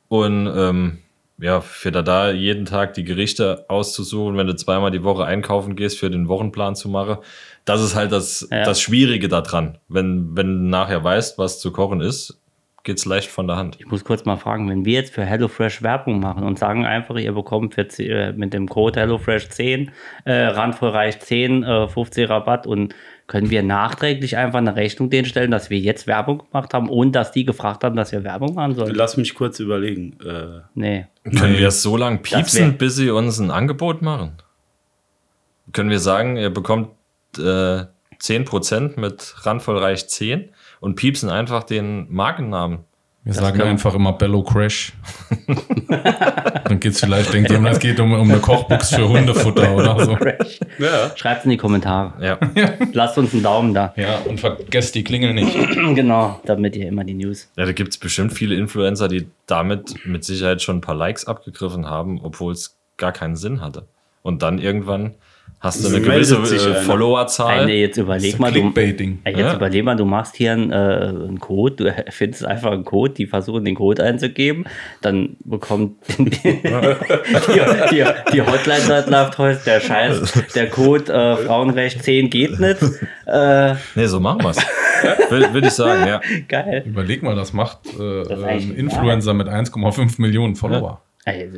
[0.09, 0.99] Und ähm,
[1.43, 5.75] ja, für da, da jeden Tag die Gerichte auszusuchen, wenn du zweimal die Woche einkaufen
[5.77, 7.17] gehst, für den Wochenplan zu machen,
[7.65, 8.65] das ist halt das, Ja.
[8.65, 9.79] das Schwierige daran.
[9.89, 12.39] Wenn, wenn du nachher weißt, was zu kochen ist,
[12.85, 13.77] geht's leicht von der Hand.
[13.79, 17.17] Ich muss kurz mal fragen, wenn wir jetzt für HelloFresh Werbung machen und sagen einfach,
[17.17, 19.91] ihr bekommt für, äh, mit dem Code HelloFresh 10,
[20.25, 22.95] äh, randvollreich 10, äh, 50 Rabatt und
[23.27, 27.13] können wir nachträglich einfach eine Rechnung denen stellen, dass wir jetzt Werbung gemacht haben, ohne
[27.13, 28.95] dass die gefragt haben, dass wir Werbung machen sollen?
[28.95, 30.19] Lass mich kurz überlegen.
[30.25, 31.07] Äh, Nee.
[31.25, 34.33] Können wir es so lange piepsen, bis sie uns ein Angebot machen?
[35.73, 36.91] Können wir sagen, ihr bekommt
[37.39, 37.85] äh,
[38.21, 42.81] 10% mit Randvollreich 10 und piepsen einfach den Markennamen?
[43.25, 44.93] Wir sagen kann- einfach immer Bello Crash.
[45.89, 50.17] Dann geht's vielleicht, denkt jemand, es geht um, um eine Kochbox für Hundefutter oder so.
[50.79, 51.17] ja.
[51.17, 52.13] Schreibt in die Kommentare.
[52.21, 52.39] Ja.
[52.93, 53.93] Lasst uns einen Daumen da.
[53.97, 55.55] Ja, und vergesst die Klingel nicht.
[55.95, 57.49] genau, damit ihr immer die News.
[57.57, 61.27] ja, da gibt es bestimmt viele Influencer, die damit mit Sicherheit schon ein paar Likes
[61.27, 63.87] abgegriffen haben, obwohl es gar keinen Sinn hatte.
[64.23, 65.15] Und dann irgendwann
[65.63, 66.75] hast du eine gewisse sich äh.
[66.83, 67.69] Followerzahl.
[67.69, 69.55] Ey, jetzt überleg mal, du, jetzt Ja.
[69.55, 73.27] überleg mal, du machst hier einen, äh, einen Code, du findest einfach einen Code, die
[73.27, 74.65] versuchen den Code einzugeben,
[75.01, 76.61] dann bekommt die, die,
[77.91, 82.83] die, die Hotline dort läuft heute, der Scheiß, der Code äh, Frauenrecht 10 geht nicht.
[83.27, 84.59] Äh, Nee, so machen wir's.
[85.31, 86.21] Würde würd ich sagen, ja.
[86.49, 86.83] geil.
[86.87, 91.01] Überleg mal, das macht äh, ist ein Influencer mit 1,5 Millionen Follower.
[91.25, 91.49] Ey,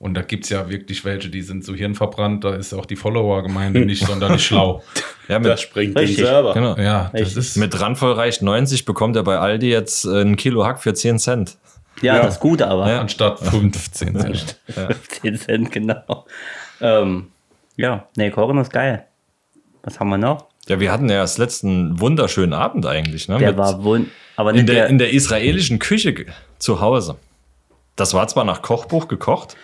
[0.00, 3.80] Und da gibt's ja wirklich welche, die sind so hirnverbrannt, da ist auch die Follower-Gemeinde
[3.84, 4.82] nicht sonderlich schlau.
[5.28, 6.16] Ja, Das mit, springt Richtig.
[6.16, 6.54] den Server.
[6.54, 6.76] genau.
[6.76, 10.82] Ja, das ist Mit Randvollreich 90 bekommt er bei Aldi jetzt äh, ein Kilo Hack
[10.82, 11.56] für 10 Cent.
[12.02, 12.88] ja, das Gute aber.
[12.90, 13.00] Ja.
[13.00, 14.56] anstatt 15 Cent.
[14.66, 16.26] 15 Cent, genau.
[16.80, 17.28] Ähm,
[17.76, 19.04] ja, nee, Kochen ist geil.
[19.84, 20.46] Was haben wir noch?
[20.66, 23.38] Ja, wir hatten ja erst letzten wunderschönen Abend eigentlich, ne?
[23.38, 26.26] Der Mit- war wund, aber in der, der, in der israelischen Küche
[26.58, 27.16] zu Hause.
[27.94, 29.56] Das war zwar nach Kochbuch gekocht,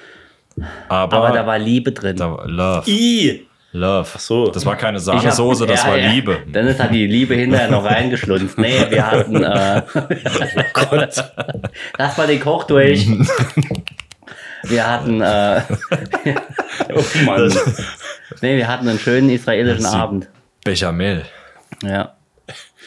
[0.89, 2.17] aber, aber da war Liebe drin.
[2.17, 2.91] da war Love.
[2.91, 3.47] I.
[3.73, 4.09] Love.
[4.15, 4.47] Ach so.
[4.49, 6.11] Das war keine Sahnesoße, das ja, war ja.
[6.11, 6.39] Liebe.
[6.47, 8.57] Dennis hat die Liebe hinterher noch reingeschlunzt.
[8.57, 9.43] Nee, wir hatten.
[9.43, 9.83] Äh,
[11.99, 13.07] Lass mal den Koch durch.
[14.69, 15.21] Wir hatten.
[15.21, 15.61] Äh,
[16.93, 17.53] Oh Mann.
[18.43, 20.29] nee, wir hatten einen schönen israelischen Das Abend.
[20.65, 21.25] Bechamel.
[21.83, 22.16] Ja.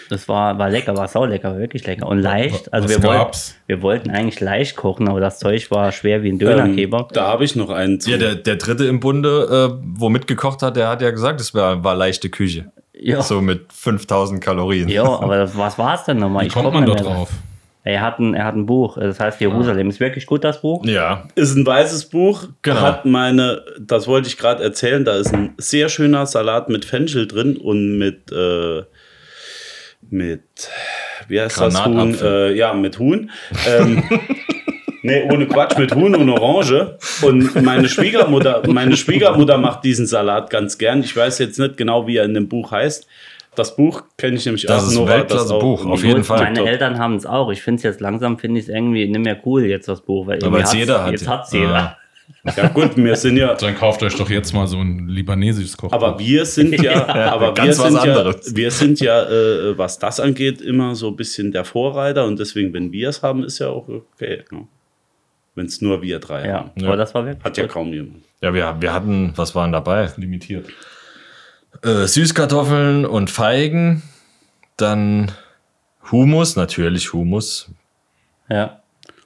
[0.10, 2.08] Das war, war lecker, war sau lecker, wirklich lecker.
[2.08, 2.74] Und leicht.
[2.74, 3.56] Also Was wir, wollten, gab's?
[3.68, 7.08] wir wollten eigentlich leicht kochen, aber das Zeug war schwer wie ein Ähm, Dönerkeber.
[7.14, 8.10] da habe ich noch einen zu.
[8.12, 11.54] Ja, der, der dritte im Bunde, äh, wo mitgekocht hat, der hat ja gesagt, es
[11.54, 12.72] war, war leichte Küche.
[12.94, 13.22] ja.
[13.22, 14.90] So mit 5000 Kalorien.
[14.90, 16.46] ja, aber das, was war es denn nochmal?
[16.46, 17.30] Wie kommt komm man da drauf?
[17.86, 19.90] Er hat, ein, er hat ein Buch, das heißt Jerusalem.
[19.90, 20.86] Ist wirklich gut, das Buch?
[20.86, 21.24] Ja.
[21.36, 22.44] ist ein weißes Buch.
[22.62, 22.82] Genau.
[22.82, 27.26] Hat meine, das wollte ich gerade erzählen, da ist ein sehr schöner Salat mit Fenchel
[27.26, 28.84] drin und mit, äh,
[30.12, 30.42] mit,
[31.28, 32.16] wie heißt das Huhn?
[32.22, 33.30] Äh, ja, mit Huhn.
[33.68, 34.04] Ähm,
[35.02, 36.98] nee, ohne Quatsch, mit Huhn und Orange.
[37.22, 41.02] Und meine Schwiegermutter, meine Schwiegermutter macht diesen Salat ganz gern.
[41.02, 43.08] Ich weiß jetzt nicht genau, wie er in dem Buch heißt.
[43.56, 44.88] Das Buch kenne ich nämlich Das auch.
[44.88, 46.40] ist Nora, Weltklasse auch- Buch, auf jeden Fall.
[46.40, 46.66] Meine.
[46.70, 47.52] Eltern haben es auch.
[47.52, 50.28] Ich finde es jetzt langsam, finde ich es irgendwie nicht mehr cool, jetzt das Buch.
[50.28, 51.12] Weil irgendwie jetzt jeder hat.
[51.12, 51.66] Jetzt hat es jeder.
[51.74, 51.98] Ja
[52.74, 55.96] gut, wir sind ja, Dann kauft euch doch jetzt mal so ein libanesisches Kochbuch.
[55.96, 58.56] Aber wir sind ja, aber wir ganz was sind ja, anderes.
[58.56, 62.74] wir sind ja, äh, was das angeht, immer so ein bisschen der Vorreiter und deswegen,
[62.74, 64.44] wenn wir es haben, ist ja auch okay.
[64.52, 64.68] Ne?
[65.56, 66.86] Wenn es nur wir drei Ja, haben.
[66.86, 67.74] aber das war wirklich Hat ja gut.
[67.74, 68.24] kaum jemand.
[68.42, 70.10] Ja, wir, wir hatten, was waren dabei?
[70.16, 70.68] limitiert.
[71.84, 74.02] Äh, Süßkartoffeln und Feigen.
[74.78, 75.32] Dann
[76.12, 77.70] Humus, natürlich Humus.
[78.50, 78.79] Ja.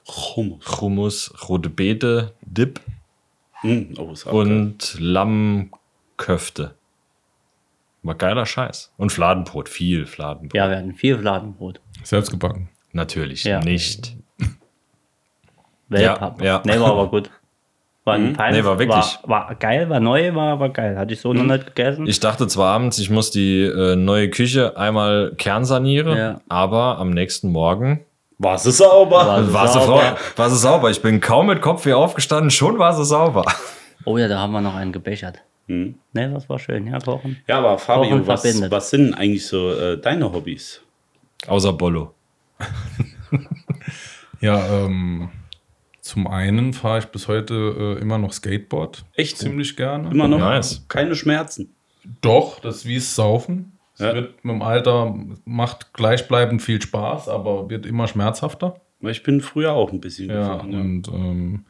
[0.08, 0.80] Hummus.
[0.80, 2.80] Hummus, rote Beete, Dip
[3.60, 6.74] Hm, oh, und Lammköfte.
[8.02, 8.92] War geiler Scheiß.
[8.98, 10.54] Und Fladenbrot, viel Fladenbrot.
[10.54, 11.80] Ja, wir hatten viel Fladenbrot.
[12.02, 12.68] Selbst gebacken.
[12.92, 13.60] Natürlich Ja.
[13.60, 14.14] nicht.
[15.88, 16.44] Weltpapa.
[16.44, 16.62] ja.
[16.66, 17.30] Nee, war aber gut.
[18.04, 19.18] War ein feines, Nee, war wirklich.
[19.22, 20.98] War, war geil, war neu, war, war geil.
[20.98, 22.06] Hatte ich so noch nicht gegessen.
[22.06, 26.40] Ich dachte zwar abends, ich muss die äh, neue Küche einmal kernsanieren, Ja.
[26.48, 28.04] aber am nächsten Morgen
[28.38, 29.16] War sie sauber?
[29.26, 30.16] War- war sie, Sauber.
[30.36, 30.90] war sie sauber.
[30.90, 33.44] Ich bin kaum mit Kopf hier aufgestanden, schon war sie sauber.
[34.04, 35.40] oh ja, da haben wir noch einen gebechert.
[35.68, 35.94] Hm.
[36.12, 36.86] Ne, das war schön.
[36.86, 37.38] Ja, kochen.
[37.46, 38.70] Ja, aber Fabio, Kochen was, verbindet.
[38.70, 40.80] was sind eigentlich so äh, deine Hobbys?
[41.46, 42.12] Außer Bollo.
[44.40, 45.30] Ja, ähm,
[46.02, 49.04] zum einen fahre ich bis heute äh, immer noch Skateboard.
[49.14, 49.38] Echt?
[49.38, 50.10] Ziemlich gerne.
[50.10, 50.84] Immer noch Nice.
[50.88, 51.74] keine Schmerzen.
[52.20, 53.73] Doch, das ist wie es Saufen.
[53.94, 54.14] Es Ja.
[54.14, 58.80] wird mit dem Alter, macht gleichbleibend viel Spaß, aber wird immer schmerzhafter.
[59.00, 60.72] Weil Ich bin früher auch ein bisschen Ja, gefahren.
[60.72, 60.80] Ja.
[60.80, 61.64] und ähm,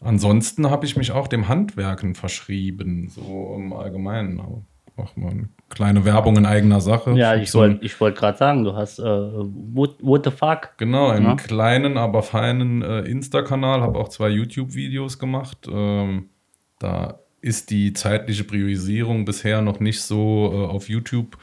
[0.00, 4.40] ansonsten habe ich mich auch dem Handwerken verschrieben, so im Allgemeinen.
[4.96, 7.12] Auch mal eine kleine Werbung in eigener Sache.
[7.12, 10.70] Ja, ich so wollte wollt gerade sagen, du hast äh, what, what the fuck?
[10.76, 11.34] Genau, einen Ja.
[11.36, 15.66] kleinen, aber feinen äh, Insta-Kanal, habe auch zwei YouTube-Videos gemacht.
[15.72, 16.28] Ähm,
[16.80, 21.36] da ist die zeitliche Priorisierung bisher noch nicht so äh, auf YouTube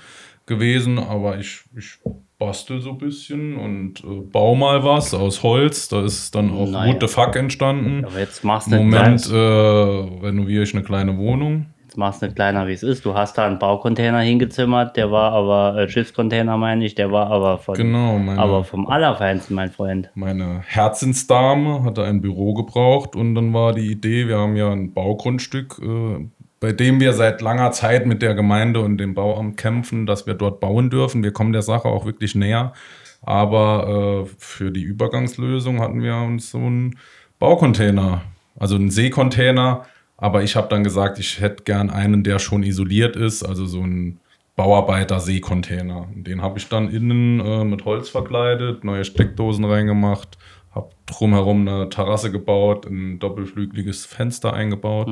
[0.45, 1.99] gewesen, aber ich, ich
[2.39, 5.89] bastel so ein bisschen und äh, baue mal was aus Holz.
[5.89, 6.93] Da ist dann auch Naja.
[6.93, 8.05] What the Fuck entstanden.
[8.05, 11.67] Aber jetzt machst du Moment äh, renoviere ich eine kleine Wohnung.
[11.87, 13.05] Jetzt machst du nicht kleiner, wie es ist.
[13.05, 17.27] Du hast da einen Baucontainer hingezimmert, der war aber, äh, Schiffscontainer meine ich, der war
[17.31, 20.09] aber von, Genau, meine- aber vom Allerfeinsten, mein Freund.
[20.13, 24.93] Meine Herzensdame hatte ein Büro gebraucht und dann war die Idee, wir haben ja ein
[24.93, 26.25] Baugrundstück, äh,
[26.59, 30.33] bei dem wir seit langer Zeit mit der Gemeinde und dem Bauamt kämpfen, dass wir
[30.33, 31.23] dort bauen dürfen.
[31.23, 32.73] Wir kommen der Sache auch wirklich näher.
[33.21, 36.97] Aber äh, für die Übergangslösung hatten wir uns so einen
[37.39, 38.23] Baucontainer,
[38.59, 39.85] also einen Seekontainer.
[40.17, 43.81] Aber ich habe dann gesagt, ich hätte gern einen, der schon isoliert ist, also so
[43.81, 44.19] ein
[44.55, 46.07] Bauarbeiter-Seekontainer.
[46.15, 50.39] Den habe ich dann innen äh, mit Holz verkleidet, neue Steckdosen reingemacht,
[50.73, 55.09] habe drumherum eine Terrasse gebaut, ein doppelflügeliges Fenster eingebaut.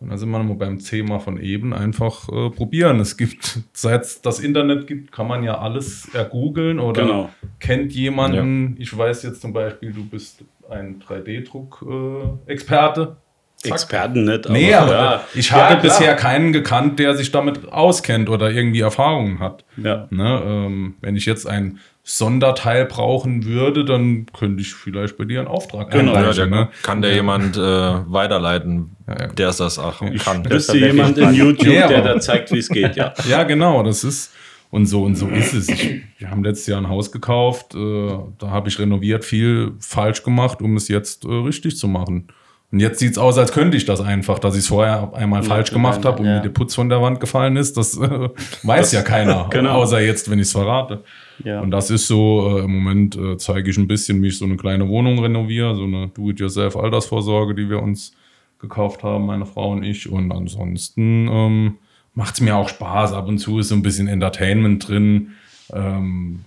[0.00, 2.98] Und da sind wir nochmal beim Thema von eben einfach äh, probieren.
[3.00, 7.30] Es gibt, seit es das Internet gibt, kann man ja alles ergoogeln oder Genau.
[7.60, 8.74] kennt jemanden.
[8.80, 13.16] Ich weiß jetzt zum Beispiel, du bist ein 3D-Druck-Experte.
[13.64, 15.24] Experten nicht, Nee, aber ja.
[15.34, 15.82] ich Ja, habe klar.
[15.82, 19.64] bisher keinen gekannt, der sich damit auskennt oder irgendwie Erfahrungen hat.
[19.76, 20.06] Ja.
[20.10, 25.40] Ne, ähm, wenn ich jetzt ein Sonderteil brauchen würde, dann könnte ich vielleicht bei dir
[25.40, 26.14] einen Auftrag Genau.
[26.14, 26.68] Ja, der, ne?
[26.82, 29.26] kann der jemand äh, weiterleiten, Ja, ja.
[29.26, 30.48] der es das auch kann.
[30.50, 33.12] Wüsste jemand in YouTube, Ja, der aber- da zeigt, wie es geht, ja.
[33.28, 34.32] Ja, genau, das ist
[34.70, 35.68] und so und so ist es.
[35.68, 40.22] Ich, wir haben letztes Jahr ein Haus gekauft, äh, da habe ich renoviert, viel falsch
[40.22, 42.28] gemacht, um es jetzt äh, richtig zu machen.
[42.70, 45.42] Und jetzt sieht es aus, als könnte ich das einfach, dass ich es vorher einmal
[45.42, 46.34] falsch gemacht habe und ja.
[46.36, 47.78] mir der Putz von der Wand gefallen ist.
[47.78, 48.28] Das äh,
[48.62, 49.70] weiß ja keiner, Genau.
[49.76, 51.02] außer jetzt, wenn ich es verrate.
[51.42, 51.60] Ja.
[51.62, 54.44] Und das ist so, äh, im Moment äh, zeige ich ein bisschen, wie ich so
[54.44, 58.12] eine kleine Wohnung renoviere, so eine Do-it-yourself-Altersvorsorge, die wir uns
[58.58, 60.10] gekauft haben, meine Frau und ich.
[60.10, 61.76] Und ansonsten ähm,
[62.14, 63.12] macht es mir auch Spaß.
[63.14, 65.30] Ab und zu ist so ein bisschen Entertainment drin.
[65.72, 66.40] Ähm,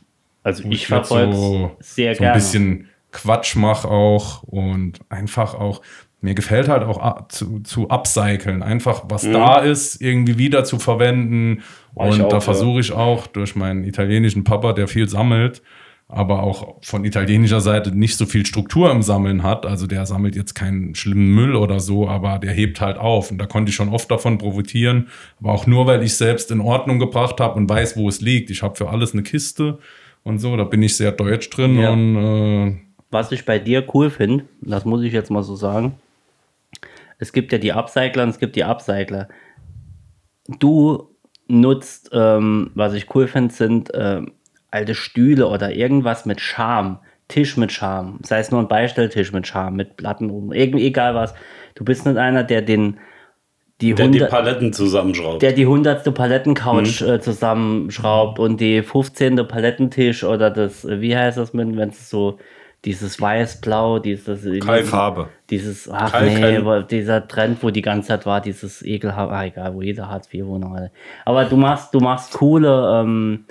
[0.43, 2.33] Also ich verfolge so, sehr so gerne.
[2.33, 5.81] ein bisschen Quatsch mache auch und einfach auch,
[6.21, 8.61] mir gefällt halt auch zu, zu upcyclen.
[8.61, 11.63] Einfach, was da ist, irgendwie wieder zu verwenden.
[11.93, 15.63] Ich Und auch, da versuche ich auch durch meinen italienischen Papa, der viel sammelt,
[16.07, 19.65] aber auch von italienischer Seite nicht so viel Struktur im Sammeln hat.
[19.65, 23.31] Also der sammelt jetzt keinen schlimmen Müll oder so, aber der hebt halt auf.
[23.31, 25.07] Und da konnte ich schon oft davon profitieren.
[25.39, 28.51] Aber auch nur, weil ich selbst in Ordnung gebracht habe und weiß, wo es liegt.
[28.51, 29.79] Ich habe für alles eine Kiste
[30.23, 30.55] und so.
[30.55, 31.79] Da bin ich sehr deutsch drin.
[31.79, 31.89] Ja.
[31.89, 32.77] Und äh,
[33.09, 35.95] Was ich bei dir cool finde, das muss ich jetzt mal so sagen,
[37.21, 39.29] es gibt ja die Upcycler und es gibt die Upcycler.
[40.59, 41.15] Du
[41.47, 44.33] nutzt, ähm, was ich cool finde, sind ähm,
[44.71, 46.99] alte Stühle oder irgendwas mit Charme.
[47.27, 48.19] Tisch mit Charme.
[48.23, 51.33] Sei es nur ein Beistelltisch mit Charme, mit Platten oben, egal was.
[51.75, 52.99] Du bist nicht einer, der den
[53.79, 55.41] die Der die 100 Paletten zusammenschraubt.
[55.41, 57.07] der die hundertste Palettencouch Mhm.
[57.07, 59.47] äh, zusammenschraubt und die 15.
[59.47, 62.37] Palettentisch oder das, äh, wie heißt das wenn es so
[62.85, 65.29] dieses weiß-blau, dieses Keine Farbe.
[65.49, 66.41] dieses, ach Kalken.
[66.41, 70.09] nee, wo- dieser Trend, wo die ganze Zeit war, dieses ekelhaft, ah, egal, wo jeder
[70.09, 70.91] Hartz IV Wohnung hatte.
[71.25, 73.45] Aber du machst, du machst coole, ähm,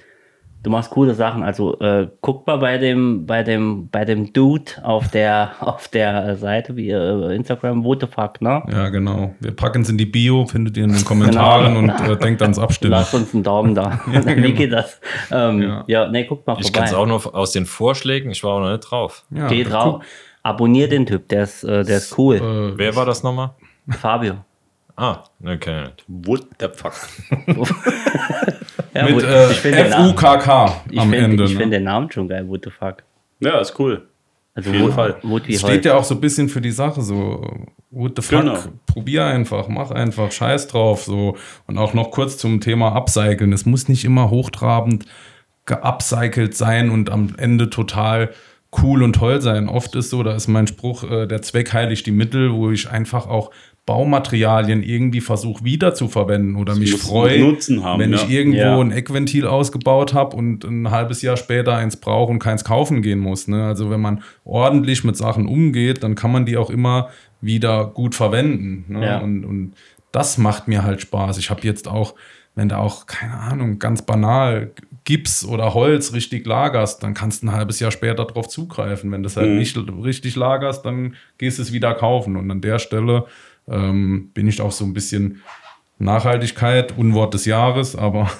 [0.62, 1.42] du machst coole Sachen.
[1.42, 6.36] Also äh, guck mal bei dem, bei dem, bei dem Dude auf der, auf der
[6.36, 8.62] Seite wie äh, Instagram, what the fuck, ne?
[8.70, 9.34] ja, genau.
[9.40, 12.58] Wir packen es in die Bio, findet ihr in den Kommentaren und äh, denkt ans
[12.58, 12.92] Abstimmen.
[12.92, 14.00] Lass uns einen Daumen da.
[14.06, 15.00] Wie geht das?
[15.30, 15.84] Ähm, ja.
[15.86, 16.08] Ja.
[16.08, 16.78] nee, guck mal Ich vorbei.
[16.78, 19.24] kenne es auch nur aus den Vorschlägen, ich war auch noch nicht drauf.
[19.30, 20.04] Ja, Geh drauf.
[20.42, 22.36] Abonnier den Typ, der ist, äh, der ist cool.
[22.36, 23.50] Äh, Wer war das nochmal?
[23.88, 24.36] Fabio.
[24.96, 26.04] Ah, ne, ich nicht.
[26.08, 26.92] What the fuck?
[28.94, 31.44] Ja, Mit äh, F-U-K-K am find- Ende.
[31.44, 31.60] Ich ne?
[31.60, 32.96] finde den Namen schon geil, what the fuck.
[33.40, 34.06] Ja, ist cool.
[34.54, 35.16] Also Auf jeden Fall.
[35.22, 35.58] Holz.
[35.60, 38.58] steht ja auch so ein bisschen für die Sache, so, what the fuck, Genau.
[38.86, 41.36] probier einfach, mach einfach, scheiß drauf, so.
[41.68, 43.52] Und auch noch kurz zum Thema Upcyclen.
[43.52, 45.06] Es muss nicht immer hochtrabend
[45.66, 48.30] geupcycelt sein und am Ende total
[48.82, 49.68] cool und toll sein.
[49.68, 52.90] Oft ist so, da ist mein Spruch, äh, der Zweck heiligt die Mittel, wo ich
[52.90, 53.50] einfach auch
[53.90, 58.18] Baumaterialien irgendwie versuche wieder zu verwenden oder mich muss freue, haben, wenn ja.
[58.18, 58.78] ich irgendwo Ja.
[58.78, 63.18] ein Eckventil ausgebaut habe und ein halbes Jahr später eins brauche und keins kaufen gehen
[63.18, 63.48] muss.
[63.48, 63.64] Ne?
[63.64, 67.08] Also wenn man ordentlich mit Sachen umgeht, dann kann man die auch immer
[67.40, 68.84] wieder gut verwenden.
[68.86, 69.04] Ne?
[69.04, 69.18] Ja.
[69.18, 69.72] Und, und
[70.12, 71.38] das macht mir halt Spaß.
[71.38, 72.14] Ich habe jetzt auch,
[72.54, 74.70] wenn du auch, keine Ahnung, ganz banal
[75.02, 79.10] Gips oder Holz richtig lagerst, dann kannst du ein halbes Jahr später drauf zugreifen.
[79.10, 82.36] Wenn du es halt nicht richtig lagerst, dann gehst du es wieder kaufen.
[82.36, 83.24] Und an der Stelle
[83.68, 85.40] ähm, bin ich auch so ein bisschen
[85.98, 88.30] Nachhaltigkeit, Unwort des Jahres, aber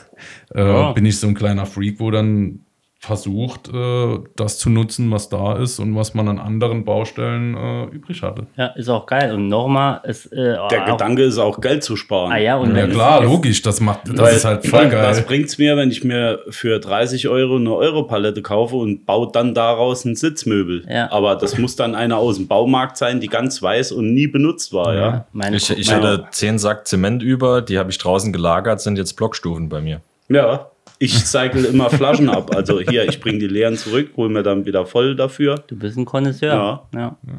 [0.55, 0.93] äh, Ja.
[0.93, 2.61] bin ich so ein kleiner Freak, wo dann
[3.03, 7.85] versucht, äh, das zu nutzen, was da ist und was man an anderen Baustellen äh,
[7.87, 8.47] übrig hatte.
[8.59, 9.33] Ja, ist auch geil.
[9.35, 10.37] Und nochmal, es äh,
[10.71, 12.31] Der auch, Gedanke ist auch, Geld zu sparen.
[12.31, 15.17] Ah ja, und Ja klar, es, logisch, das macht, das Weil, ist halt voll Was
[15.17, 15.25] geil.
[15.27, 20.05] bringt's mir, wenn ich mir für 30 Euro eine Euro-Palette kaufe und baue dann daraus
[20.05, 20.85] ein Sitzmöbel?
[20.87, 21.11] Ja.
[21.11, 24.75] Aber das muss dann einer aus dem Baumarkt sein, die ganz weiß und nie benutzt
[24.75, 25.01] war, ja.
[25.01, 28.83] Ja, meine, Ich, ich meine, hatte 10 Sack Zement über, die habe ich draußen gelagert,
[28.83, 30.03] sind jetzt Blockstufen bei mir.
[30.29, 30.67] Ja.
[31.03, 32.55] Ich cycle immer Flaschen ab.
[32.55, 35.65] Also hier, ich bringe die leeren zurück, hole mir dann wieder voll dafür.
[35.67, 36.53] Du bist ein Connoisseur.
[36.53, 36.87] Ja.
[36.95, 37.17] ja.
[37.27, 37.39] Nee,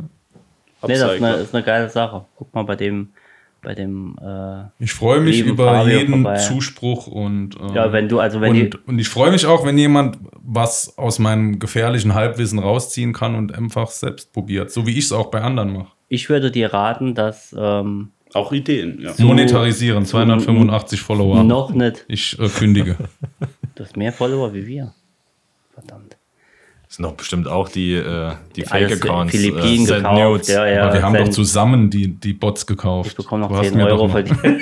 [0.82, 2.26] das ist eine, ist eine geile Sache.
[2.38, 3.09] Guck mal bei dem,
[3.62, 6.38] bei dem, äh, Ich freue mich über Fabio jeden vorbei.
[6.39, 9.64] Zuspruch und äh, Ja, wenn du- also wenn die- und, und ich freue mich auch,
[9.64, 14.91] wenn jemand was aus meinem gefährlichen Halbwissen rausziehen kann und einfach selbst probiert, so wie
[14.97, 15.91] ich es auch bei anderen mache.
[16.09, 19.14] ich würde dir raten, dass ähm, Auch Ideen, ja.
[19.20, 21.44] Monetarisieren, 285 Follower.
[21.44, 22.96] noch nicht, Ich äh, kündige.
[23.76, 24.94] du hast mehr Follower wie wir.
[25.74, 26.11] Verdammt.
[26.92, 29.32] Das sind doch bestimmt auch die, äh, die Fake-Accounts.
[29.32, 30.48] Philippinen Send gekauft, Nudes.
[30.50, 30.84] ja, ja.
[30.84, 33.12] Aber wir haben doch Send- zusammen die, die Bots gekauft.
[33.12, 34.62] Ich bekomme noch hast 10 mir Euro doch für noch- die.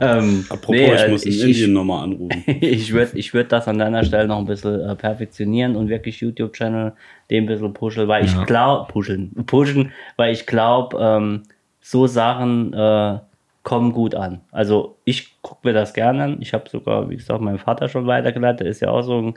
[0.00, 2.42] ähm, Apropos, nee, ich äh, muss in ich, Indien ich, nochmal anrufen.
[2.46, 6.20] ich würde ich würd das an deiner Stelle noch ein bisschen äh, perfektionieren und wirklich
[6.20, 6.94] YouTube-Channel
[7.30, 8.42] den ein bisschen pushen, weil ich Ja.
[8.42, 11.42] glaube, pushen, pushen, weil ich glaube, ähm,
[11.80, 13.18] so Sachen äh,
[13.62, 14.40] kommen gut an.
[14.50, 16.36] Also ich gucke mir das gerne an.
[16.40, 19.34] Ich habe sogar, wie gesagt, meinem Vater schon weitergeleitet, der ist ja auch so ein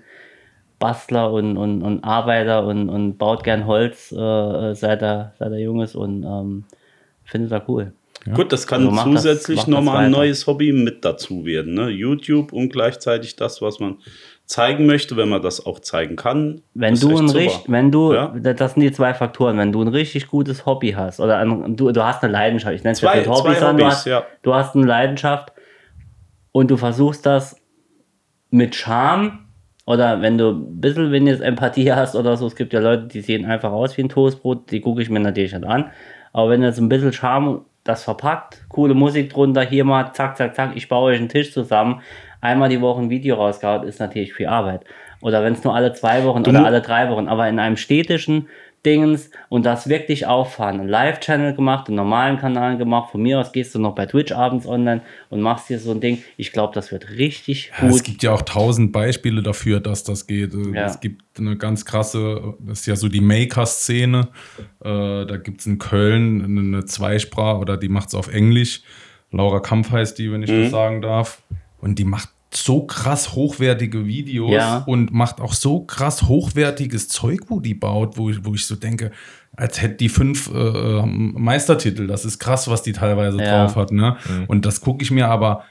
[0.81, 5.59] Bastler und, und, und Arbeiter und, und baut gern Holz, äh, seit, er, seit er
[5.59, 6.65] jung ist und ähm,
[7.23, 7.93] findet er cool.
[8.35, 11.73] Gut, das kann Also zusätzlich nochmal ein neues Hobby mit dazu werden.
[11.73, 11.89] Ne?
[11.89, 13.95] YouTube und gleichzeitig das, was man
[14.45, 16.61] zeigen möchte, wenn man das auch zeigen kann.
[16.75, 18.27] Wenn du ein richtig, wenn du, Ja.
[18.27, 21.91] das sind die zwei Faktoren, wenn du ein richtig gutes Hobby hast oder ein, du,
[21.91, 23.95] du hast eine Leidenschaft, ich nenne es Zwei- jetzt nicht Hobby, zwei sondern du Hobbys,
[23.97, 24.23] hast, ja.
[24.43, 25.53] du hast eine Leidenschaft
[26.51, 27.55] und du versuchst das
[28.51, 29.39] mit Charme
[29.85, 33.21] oder wenn du ein bisschen wenigstens Empathie hast oder so, es gibt ja Leute, die
[33.21, 35.91] sehen einfach aus wie ein Toastbrot, die gucke ich mir natürlich nicht an,
[36.33, 40.37] aber wenn du jetzt ein bisschen Charme das verpackt, coole Musik drunter, hier mal, zack,
[40.37, 42.01] zack, zack, ich baue euch einen Tisch zusammen,
[42.39, 44.81] einmal die Woche ein Video rausgehauen, ist natürlich viel Arbeit.
[45.21, 47.77] Oder wenn es nur alle zwei Wochen oder mu- alle drei Wochen, aber in einem
[47.77, 48.47] städtischen
[48.85, 50.79] Dingens und das wirklich auffahren.
[50.79, 53.11] Einen Live-Channel gemacht, einen normalen Kanal gemacht.
[53.11, 55.99] Von mir aus gehst du noch bei Twitch abends online und machst hier so ein
[56.01, 56.23] Ding.
[56.37, 58.03] Ich glaube, das wird richtig Ja, es gut.
[58.05, 60.53] gibt ja auch tausend Beispiele dafür, dass das geht.
[60.53, 60.85] Äh, Ja.
[60.87, 64.29] Es gibt eine ganz krasse, das ist ja so die Maker-Szene.
[64.83, 68.81] Äh, da gibt es in Köln eine, eine Zweisprache oder die macht es auf Englisch.
[69.31, 70.63] Laura Kampf heißt die, wenn ich Mhm.
[70.63, 71.41] das sagen darf.
[71.79, 74.83] Und die macht so krass hochwertige Videos Ja.
[74.85, 78.75] und macht auch so krass hochwertiges Zeug, wo die baut, wo ich, wo ich so
[78.75, 79.11] denke,
[79.55, 82.07] als hätte die fünf äh, Meistertitel.
[82.07, 83.63] Das ist krass, was die teilweise Ja.
[83.65, 83.91] drauf hat.
[83.91, 84.17] Ne?
[84.47, 85.63] Und das gucke ich mir aber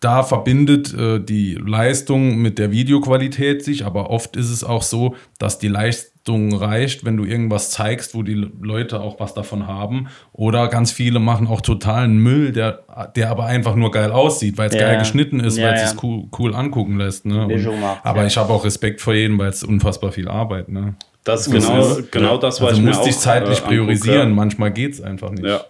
[0.00, 5.16] da verbindet äh, die Leistung mit der Videoqualität sich, aber oft ist es auch so,
[5.38, 10.06] dass die Leistung reicht, wenn du irgendwas zeigst, wo die Leute auch was davon haben.
[10.32, 12.84] Oder ganz viele machen auch totalen Müll, der,
[13.16, 14.82] der aber einfach nur geil aussieht, weil es Ja.
[14.82, 15.88] geil geschnitten ist, Ja, weil es ja.
[15.88, 17.26] sich cool, cool angucken lässt.
[17.26, 17.46] Ne?
[17.46, 17.68] Und,
[18.04, 18.26] aber ja.
[18.26, 20.68] ich habe auch Respekt vor jedem, weil es unfassbar viel Arbeit.
[20.68, 20.94] Ne?
[21.24, 24.18] Das ist genau, genau das, was Also ich mir musst dich auch, zeitlich äh, priorisieren.
[24.20, 24.36] angucke.
[24.36, 25.44] Manchmal geht es einfach nicht.
[25.44, 25.62] Ja.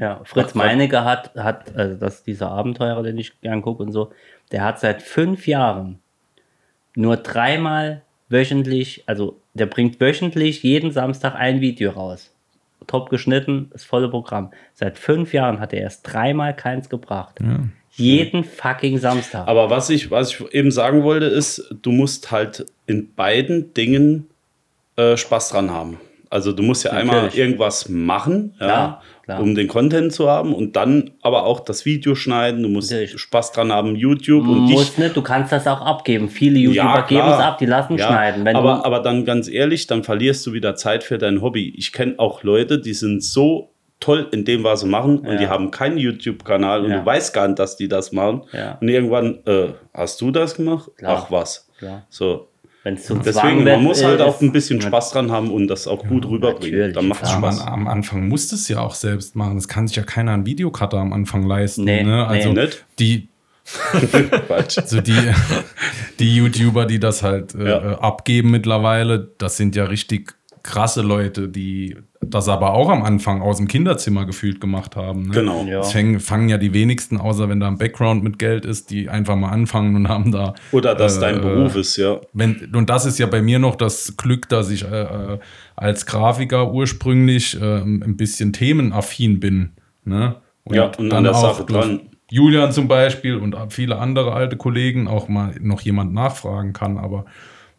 [0.00, 4.10] Ja, Fritz Meinecke hat, hat also das dieser Abenteurer, den ich gern gucke und so,
[4.50, 5.98] der hat seit fünf Jahren
[6.94, 12.32] nur dreimal wöchentlich, also der bringt wöchentlich jeden Samstag ein Video raus.
[12.86, 14.50] Top geschnitten, das volle Programm.
[14.74, 17.38] Seit fünf Jahren hat er erst dreimal keins gebracht.
[17.94, 19.46] Jeden fucking Samstag.
[19.46, 24.28] Aber was ich, was ich eben sagen wollte, ist, du musst halt in beiden Dingen
[24.96, 26.00] äh, Spaß dran haben.
[26.32, 27.38] Also du musst ja einmal Natürlich.
[27.38, 29.40] irgendwas machen, ja, Klar, klar.
[29.40, 32.62] um den Content zu haben und dann aber auch das Video schneiden.
[32.62, 33.18] Du musst Natürlich.
[33.20, 36.28] Spaß dran haben, YouTube und dich Muss nicht, du kannst das auch abgeben.
[36.30, 38.44] Viele YouTuber geben es ab, die lassen Ja, schneiden.
[38.46, 41.74] Wenn aber, du, aber dann ganz ehrlich, dann verlierst du wieder Zeit für dein Hobby.
[41.76, 43.68] Ich kenne auch Leute, die sind so
[44.00, 45.36] toll in dem, was sie machen und Ja.
[45.36, 46.98] die haben keinen YouTube-Kanal und Ja.
[47.00, 48.42] du weißt gar nicht, dass die das machen.
[48.52, 48.78] Ja.
[48.80, 50.90] Und irgendwann, äh, hast du das gemacht?
[50.96, 51.24] Klar.
[51.26, 51.68] Ach was.
[51.78, 52.06] Klar.
[52.08, 52.48] So.
[52.84, 55.86] Wenn es zum Deswegen, man muss halt auch ein bisschen Spaß dran haben und das
[55.86, 56.92] auch gut rüberbringen.
[56.92, 57.40] Dann macht es klar.
[57.40, 57.66] Man, Spaß.
[57.66, 59.54] am Anfang musst es ja auch selbst machen.
[59.54, 61.84] Das kann sich ja keiner einen Videocutter am Anfang leisten.
[61.84, 62.10] Nee, ne?
[62.10, 62.22] nee.
[62.22, 62.84] Also Nicht?
[62.98, 63.28] die,
[64.48, 65.30] also die,
[66.18, 67.98] die YouTuber, die das halt äh, Ja.
[68.00, 73.58] abgeben mittlerweile, das sind ja richtig krasse Leute, die das aber auch am Anfang aus
[73.58, 75.22] dem Kinderzimmer gefühlt gemacht haben.
[75.22, 75.34] Ne?
[75.34, 75.64] Genau.
[75.64, 75.80] Ja.
[75.80, 79.08] Es fangen, fangen ja die wenigsten, außer wenn da ein Background mit Geld ist, die
[79.08, 80.54] einfach mal anfangen und haben da.
[80.70, 82.20] Oder dass äh, dein Beruf ist, ja.
[82.32, 85.38] wenn, und das ist ja bei mir noch das Glück, dass ich äh, äh,
[85.76, 89.72] als Grafiker ursprünglich äh, ein bisschen themenaffin bin.
[90.04, 90.36] Ne?
[90.70, 92.00] Ja, und an der Sache durch dran.
[92.30, 97.20] Julian zum Beispiel und viele andere alte Kollegen auch mal noch jemand nachfragen kann, aber
[97.20, 97.30] äh,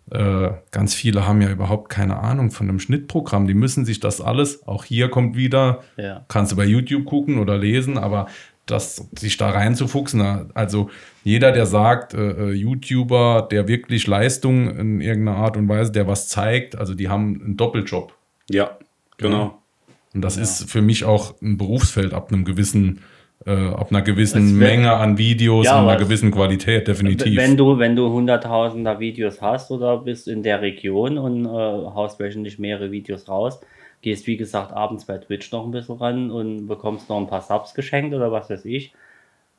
[0.09, 3.47] ganz viele haben ja überhaupt keine Ahnung von einem Schnittprogramm.
[3.47, 6.25] Die müssen sich das alles, auch hier kommt wieder, Ja.
[6.27, 8.27] kannst du bei YouTube gucken oder lesen, aber
[8.65, 10.89] das, sich da reinzufuchsen, also
[11.23, 16.07] jeder, der sagt, äh, äh, YouTuber, der wirklich Leistung in irgendeiner Art und Weise, der
[16.07, 18.13] was zeigt, also die haben einen Doppeljob.
[18.49, 18.77] Ja,
[19.17, 19.61] genau.
[20.13, 22.99] Und das ist für mich auch ein Berufsfeld ab einem gewissen,
[23.45, 27.35] äh, ab einer gewissen Es wird- Menge an Videos Ja, und einer gewissen Qualität, definitiv.
[27.37, 32.19] Wenn du, wenn du hunderttausender Videos hast oder bist in der Region und äh, haust
[32.19, 33.59] wöchentlich mehrere Videos raus,
[34.01, 37.41] gehst wie gesagt abends bei Twitch noch ein bisschen ran und bekommst noch ein paar
[37.41, 38.93] Subs geschenkt oder was weiß ich.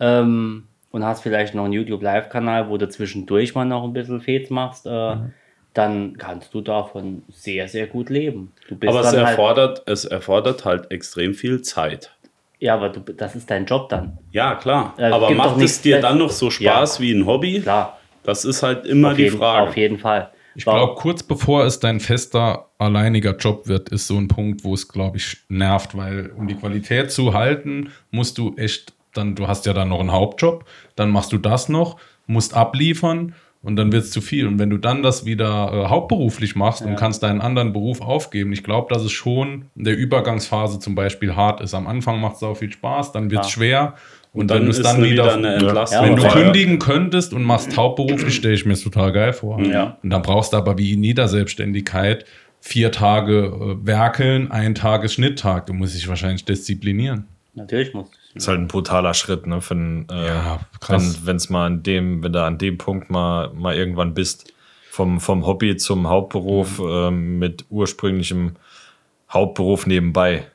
[0.01, 4.51] Ähm, und hast vielleicht noch einen YouTube-Live-Kanal, wo du zwischendurch mal noch ein bisschen Fets
[4.51, 5.33] machst, äh, Mhm.
[5.73, 8.53] dann kannst du davon sehr, sehr gut leben.
[8.69, 12.15] Du bist Aber es halt, erfordert, es erfordert halt extrem viel Zeit.
[12.59, 14.19] Ja, aber du, das ist dein Job dann.
[14.31, 14.95] Ja, klar.
[14.97, 17.61] Äh, Aber macht es dir dann noch so Spaß wie ein Hobby?
[17.61, 19.69] Klar, Das ist halt immer auf die jeden, Frage.
[19.69, 20.31] auf jeden Fall.
[20.57, 24.73] Ich glaube, kurz bevor es dein fester, alleiniger Job wird, ist so ein Punkt, wo
[24.75, 29.49] es, glaube ich, nervt, weil um die Qualität zu halten, musst du echt, dann, du
[29.49, 31.97] hast ja dann noch einen Hauptjob, dann machst du das noch,
[32.29, 33.35] musst abliefern
[33.65, 34.47] und dann wird es zu viel.
[34.47, 38.53] Und wenn du dann das wieder äh, hauptberuflich machst und kannst deinen anderen Beruf aufgeben,
[38.53, 41.73] ich glaube, dass es schon in der Übergangsphase zum Beispiel hart ist.
[41.75, 43.95] Am Anfang macht es auch viel Spaß, dann wird es schwer.
[44.35, 46.05] Und, dann wenn du es ist dann wieder, wieder eine Entlastung.
[46.05, 46.33] wenn du Ja.
[46.33, 49.61] kündigen könntest und machst hauptberuflich, stelle ich mir das total geil vor.
[49.63, 49.97] Ja.
[50.03, 52.27] Und dann brauchst du aber wie in jeder Selbstständigkeit
[52.61, 55.67] vier Tage äh, werkeln, ein Tag ist Schnitttag.
[55.67, 57.27] Du musst dich wahrscheinlich disziplinieren.
[57.55, 59.61] Natürlich musst du Ist halt ein brutaler Schritt, ne?
[59.61, 61.21] Für ein, äh, Ja, krass.
[61.25, 64.53] Wenn es mal an dem, wenn du an dem Punkt mal, mal irgendwann bist,
[64.91, 66.87] vom, vom Hobby zum Hauptberuf Mhm.
[66.89, 68.57] ähm, mit ursprünglichem
[69.31, 70.47] Hauptberuf nebenbei.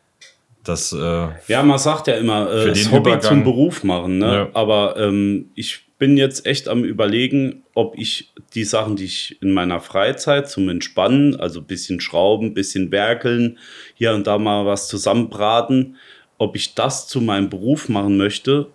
[0.63, 4.17] Das, äh, Ja, man sagt ja immer, äh, das Hobby Übergang- zum Beruf machen.
[4.19, 4.25] Ne?
[4.33, 4.49] Ja.
[4.53, 9.51] Aber ähm, ich bin jetzt echt am Überlegen, ob ich die Sachen, die ich in
[9.51, 13.57] meiner Freizeit zum Entspannen, also ein bisschen schrauben, bisschen werkeln,
[13.95, 15.97] hier und da mal was zusammenbraten,
[16.39, 18.67] ob ich das zu meinem Beruf machen möchte,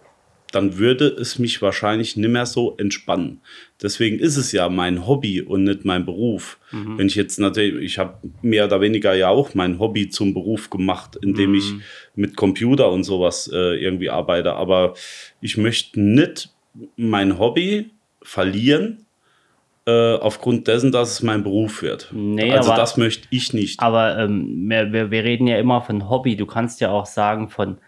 [0.53, 3.41] dann würde es mich wahrscheinlich nicht mehr so entspannen.
[3.83, 6.59] Deswegen ist es ja mein Hobby und nicht mein Beruf.
[6.97, 10.71] Wenn ich jetzt natürlich, ich habe mehr oder weniger ja auch mein Hobby zum Beruf
[10.71, 11.73] gemacht, indem ich
[12.15, 14.55] mit Computer und sowas äh, irgendwie arbeite.
[14.55, 14.95] Aber
[15.41, 16.51] ich möchte nicht
[16.97, 17.91] mein Hobby
[18.23, 19.07] verlieren,
[19.87, 22.11] äh, aufgrund dessen, dass es mein Beruf wird.
[22.13, 23.81] Nee, also aber- das möchte ich nicht.
[23.81, 26.37] Aber ähm, wir, wir, wir reden ja immer von Hobby.
[26.37, 27.79] Du kannst ja auch sagen von,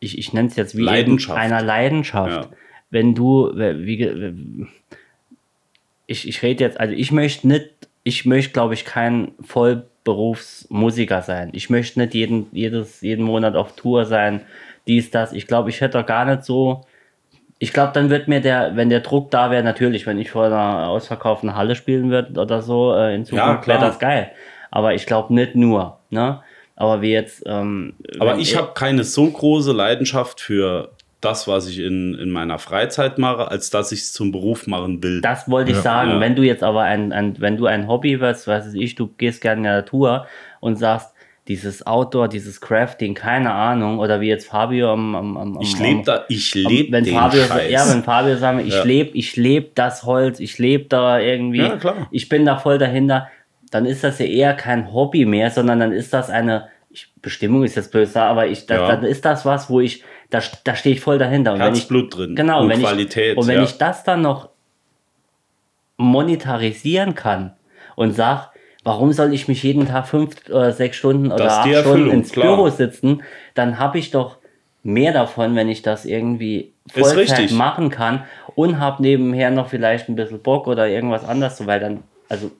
[0.00, 1.38] ich, ich nenne es jetzt wie Leidenschaft.
[1.38, 2.46] einer Leidenschaft.
[2.50, 2.56] Ja.
[2.90, 4.66] Wenn du, wie,
[6.06, 7.70] ich, ich rede jetzt, also ich möchte nicht,
[8.04, 11.50] ich möchte glaube ich kein Vollberufsmusiker sein.
[11.52, 14.42] Ich möchte nicht jeden, jedes, jeden Monat auf Tour sein,
[14.86, 15.32] dies, das.
[15.32, 16.84] Ich glaube, ich hätte gar nicht so,
[17.64, 20.44] ich glaube, dann wird mir der, wenn der Druck da wäre, natürlich, wenn ich vor
[20.44, 23.88] einer ausverkauften Halle spielen würde oder so, äh, in Zukunft wäre klar.
[23.88, 24.32] das geil.
[24.70, 26.42] Aber ich glaube nicht nur, ne?
[26.76, 30.90] Aber wie jetzt, ähm, Aber ich habe keine so große Leidenschaft für
[31.22, 35.02] das, was ich in, in meiner Freizeit mache, als dass ich es zum Beruf machen
[35.02, 35.22] will.
[35.22, 36.10] Das wollte ich sagen.
[36.10, 36.20] Ja.
[36.20, 39.06] Wenn du jetzt aber ein, ein, wenn du ein Hobby wirst, was weiß ich, du
[39.06, 40.26] gehst gerne in die Natur
[40.60, 41.13] und sagst,
[41.48, 46.02] dieses Outdoor, dieses Crafting, keine Ahnung, oder wie jetzt Fabio am, am, am ich lebe
[46.02, 47.70] da, ich lebe wenn den Fabio, Scheiß.
[47.70, 48.82] Ja, wenn Fabio sagt, ich Ja.
[48.84, 52.08] lebe, ich lebe das Holz, ich lebe da irgendwie, Ja, klar.
[52.10, 53.28] ich bin da voll dahinter,
[53.70, 57.62] dann ist das ja eher kein Hobby mehr, sondern dann ist das eine, ich, Bestimmung
[57.64, 58.88] ist jetzt böse, aber ich, das, Ja.
[58.96, 61.52] dann ist das was, wo ich, da, da stehe ich voll dahinter.
[61.52, 63.32] Und wenn ich, Herzblut drin Genau, und wenn Qualität.
[63.32, 63.64] Ich, und wenn ja.
[63.64, 64.48] ich das dann noch
[65.98, 67.52] monetarisieren kann
[67.96, 68.50] und sag,
[68.84, 72.30] warum soll ich mich jeden Tag fünf oder sechs Stunden oder Das acht Stunden ins
[72.32, 72.56] klar.
[72.56, 73.22] Büro sitzen?
[73.54, 74.36] Dann habe ich doch
[74.82, 78.24] mehr davon, wenn ich das irgendwie Vollzeit machen kann
[78.54, 82.50] und habe nebenher noch vielleicht ein bisschen Bock oder irgendwas anderes, so, weil dann, also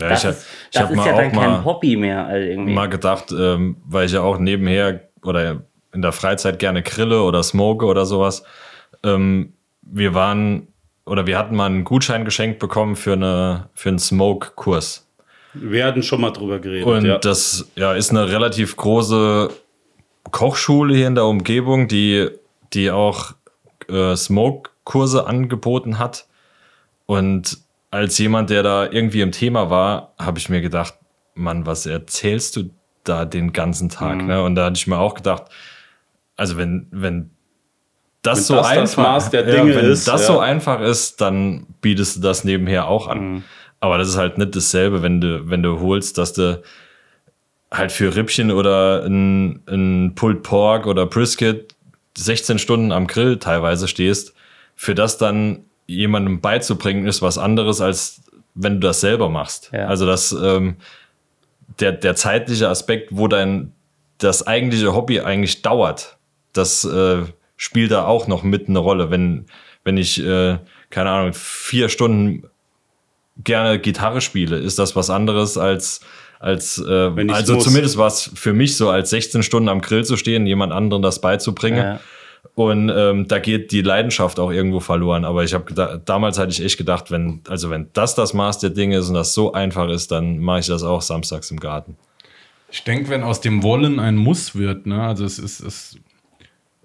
[0.00, 2.26] Ja, das ich, ist, ich das ist ja dann kein Hobby mehr.
[2.26, 2.74] Also irgendwie.
[2.74, 5.62] mal gedacht, ähm, weil ich ja auch nebenher oder
[5.94, 8.42] in der Freizeit gerne grille oder smoke oder sowas.
[9.04, 10.68] Ähm, wir waren
[11.06, 15.07] oder wir hatten mal einen Gutschein geschenkt bekommen für, eine, für einen Smoke-Kurs.
[15.60, 16.86] Wir hatten schon mal drüber geredet.
[16.86, 17.18] Und ja.
[17.18, 19.50] das ja, ist eine relativ große
[20.30, 22.28] Kochschule hier in der Umgebung, die,
[22.72, 23.32] die auch
[23.88, 26.26] äh, Smoke-Kurse angeboten hat.
[27.06, 27.58] Und
[27.90, 30.94] als jemand, der da irgendwie im Thema war, habe ich mir gedacht,
[31.34, 32.70] Mann, was erzählst du
[33.04, 34.22] da den ganzen Tag?
[34.22, 34.42] Ne?
[34.42, 35.44] Und da hatte ich mir auch gedacht,
[36.36, 37.30] also wenn, wenn
[38.22, 40.26] das Wenn so das das einfach Maß der Dinge wenn ist, das ja.
[40.26, 43.44] so einfach ist, dann bietest du das nebenher auch an.
[43.80, 46.62] Aber das ist halt nicht dasselbe, wenn du, wenn du holst, dass du
[47.70, 51.74] halt für Rippchen oder ein, ein Pulled Pork oder Brisket
[52.16, 54.34] 16 Stunden am Grill teilweise stehst,
[54.74, 58.22] für das dann jemandem beizubringen, ist was anderes, als
[58.54, 59.70] wenn du das selber machst.
[59.72, 59.86] Ja.
[59.86, 60.76] Also das, ähm,
[61.80, 63.72] der, der zeitliche Aspekt, wo dein,
[64.18, 66.18] das eigentliche Hobby eigentlich dauert,
[66.52, 67.22] das äh,
[67.56, 69.10] spielt da auch noch mit eine Rolle.
[69.10, 69.46] Wenn,
[69.84, 70.58] wenn ich, äh,
[70.90, 72.44] keine Ahnung, vier Stunden
[73.44, 76.00] gerne Gitarre spiele, ist das was anderes als
[76.40, 77.64] als äh, also muss.
[77.64, 81.02] zumindest war es für mich so, als 16 Stunden am Grill zu stehen, jemand anderen
[81.02, 81.78] das beizubringen.
[81.78, 82.00] Ja.
[82.54, 85.24] Und ähm, da geht die Leidenschaft auch irgendwo verloren.
[85.24, 88.70] Aber ich habe damals hatte ich echt gedacht, wenn also wenn das das Maß der
[88.70, 91.96] Dinge ist und das so einfach ist, dann mache ich das auch samstags im Garten.
[92.70, 95.96] Ich denke, wenn aus dem Wollen ein Muss wird, ne, also es ist, es,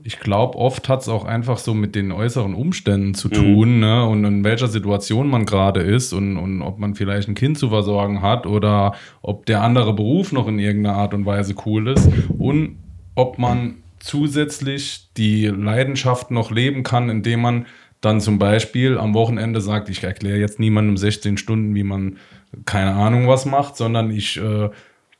[0.05, 4.05] ich glaube, oft hat es auch einfach so mit den äußeren Umständen zu tun, ne,
[4.05, 7.69] und in welcher Situation man gerade ist und, und ob man vielleicht ein Kind zu
[7.69, 12.09] versorgen hat oder ob der andere Beruf noch in irgendeiner Art und Weise cool ist
[12.37, 12.77] und
[13.15, 17.65] ob man zusätzlich die Leidenschaft noch leben kann, indem man
[18.01, 22.17] dann zum Beispiel am Wochenende sagt, ich erkläre jetzt niemandem 16 Stunden, wie man
[22.65, 24.69] keine Ahnung was macht, sondern ich äh,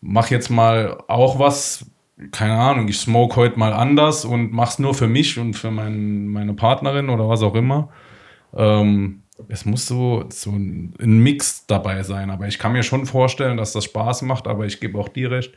[0.02, 1.86] mache jetzt mal auch was,
[2.32, 6.28] keine Ahnung, ich smoke heute mal anders und mach's nur für mich und für mein,
[6.28, 7.90] meine Partnerin oder was auch immer.
[8.56, 13.58] Ähm, es muss so, so ein, Mix dabei sein, aber ich kann mir schon vorstellen,
[13.58, 15.54] dass das Spaß macht, aber ich gebe auch dir recht.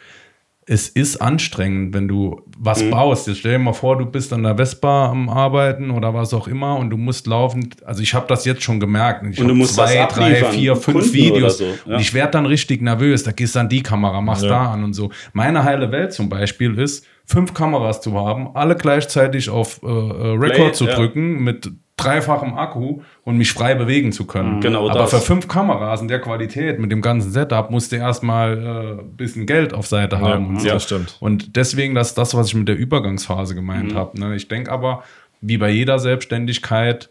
[0.69, 2.91] Es ist anstrengend, wenn du was Mhm.
[2.91, 3.29] baust.
[3.29, 6.49] Jetzt stell dir mal vor, du bist an der Vespa am Arbeiten oder was auch
[6.49, 9.25] immer und du musst laufend, also ich habe das jetzt schon gemerkt.
[9.31, 11.95] Ich Und du musst zwei, drei, vier, fünf Kunden Videos so, ja.
[11.95, 13.23] und ich werde dann richtig nervös.
[13.23, 14.49] Da gehst du an die Kamera, machst Ja.
[14.51, 15.11] da an und so.
[15.33, 19.91] Meine heile Welt zum Beispiel ist, fünf Kameras zu haben, alle gleichzeitig auf äh, äh,
[19.91, 20.95] Record Play, zu ja.
[20.97, 24.61] drücken mit dreifachem Akku und mich frei bewegen zu können.
[24.61, 25.11] Genau Aber das.
[25.11, 29.17] für fünf Kameras in der Qualität mit dem ganzen Setup musst du erstmal äh, ein
[29.17, 30.47] bisschen Geld auf Seite haben.
[30.49, 30.67] und so.
[30.69, 31.17] ja, stimmt.
[31.21, 33.97] Und deswegen das, das, was ich mit der Übergangsphase gemeint Mhm.
[33.97, 34.21] habe.
[34.21, 34.37] Ne?
[34.37, 35.05] Ich denke aber,
[35.41, 37.09] wie bei jeder Selbstständigkeit,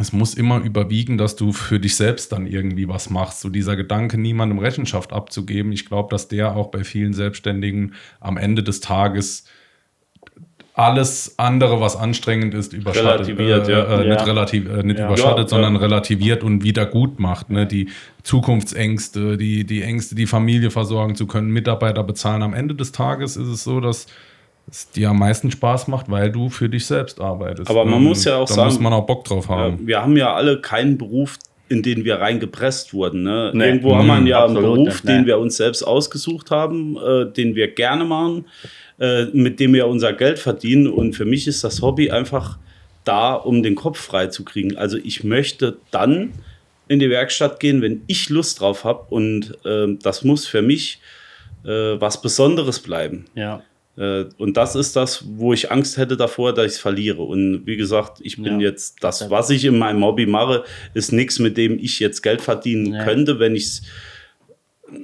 [0.00, 3.40] es muss immer überwiegen, dass du für dich selbst dann irgendwie was machst.
[3.40, 8.36] So dieser Gedanke, niemandem Rechenschaft abzugeben, ich glaube, dass der auch bei vielen Selbstständigen am
[8.36, 9.44] Ende des Tages
[10.78, 13.26] alles andere, was anstrengend ist, überschattet.
[13.26, 13.84] Relativiert, äh, ja.
[14.00, 14.14] Äh, Ja.
[14.14, 15.06] Nicht, relativ, äh, nicht Ja.
[15.06, 15.80] überschattet, Ja, sondern ja.
[15.80, 17.50] relativiert und wieder gut macht.
[17.50, 17.66] Ne?
[17.66, 17.88] Die
[18.22, 22.42] Zukunftsängste, die, die Ängste, die Familie versorgen zu können, Mitarbeiter bezahlen.
[22.42, 24.06] Am Ende des Tages ist es so, dass
[24.70, 27.68] es dir am meisten Spaß macht, weil du für dich selbst arbeitest.
[27.70, 29.86] Aber man Und muss ja auch da sagen- muss man auch Bock drauf Ja, haben.
[29.86, 33.24] wir haben ja alle keinen Beruf, in den wir reingepresst wurden.
[33.24, 33.50] Ne?
[33.52, 33.64] Nee.
[33.64, 35.12] Irgendwo haben wir ja einen Beruf, nicht, nee.
[35.16, 38.46] den wir uns selbst ausgesucht haben, äh, den wir gerne machen,
[39.00, 40.86] äh, mit dem wir unser Geld verdienen.
[40.88, 42.58] Und für mich ist das Hobby einfach
[43.04, 44.76] da, um den Kopf frei zu kriegen.
[44.76, 46.32] Also ich möchte dann
[46.88, 49.06] in die Werkstatt gehen, wenn ich Lust drauf habe.
[49.10, 51.00] Und ähm, das muss für mich
[51.64, 51.68] äh,
[52.00, 53.26] was Besonderes bleiben.
[53.34, 53.62] Ja.
[53.96, 57.22] Äh, Und das ist das, wo ich Angst hätte davor, dass ich es verliere.
[57.22, 58.68] Und wie gesagt, ich bin Ja.
[58.68, 62.40] jetzt, das, was ich in meinem Hobby mache, ist nichts, mit dem ich jetzt Geld
[62.40, 63.04] verdienen Ja.
[63.04, 63.38] könnte.
[63.38, 63.82] Wenn ich es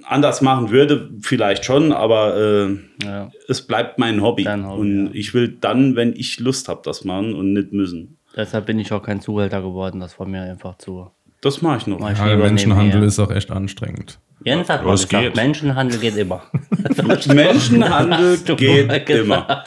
[0.04, 3.30] anders machen würde, vielleicht schon, aber äh, ja.
[3.48, 4.44] es bleibt mein Hobby.
[4.44, 5.10] Hobby, und ja.
[5.14, 8.18] ich will dann, wenn ich Lust habe, das machen und nicht müssen.
[8.36, 10.00] Deshalb bin ich auch kein Zuhälter geworden.
[10.00, 11.10] Das war mir einfach zu.
[11.40, 11.98] Das mache ich noch.
[12.00, 14.18] Mach ich Ja, Menschenhandel ist auch echt anstrengend.
[14.44, 15.36] Jens hat mal gesagt, geht.
[15.36, 16.42] Menschenhandel geht immer.
[17.28, 19.64] Menschenhandel geht immer.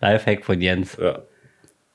[0.00, 0.96] Lifehack von Jens.
[1.00, 1.20] Ja.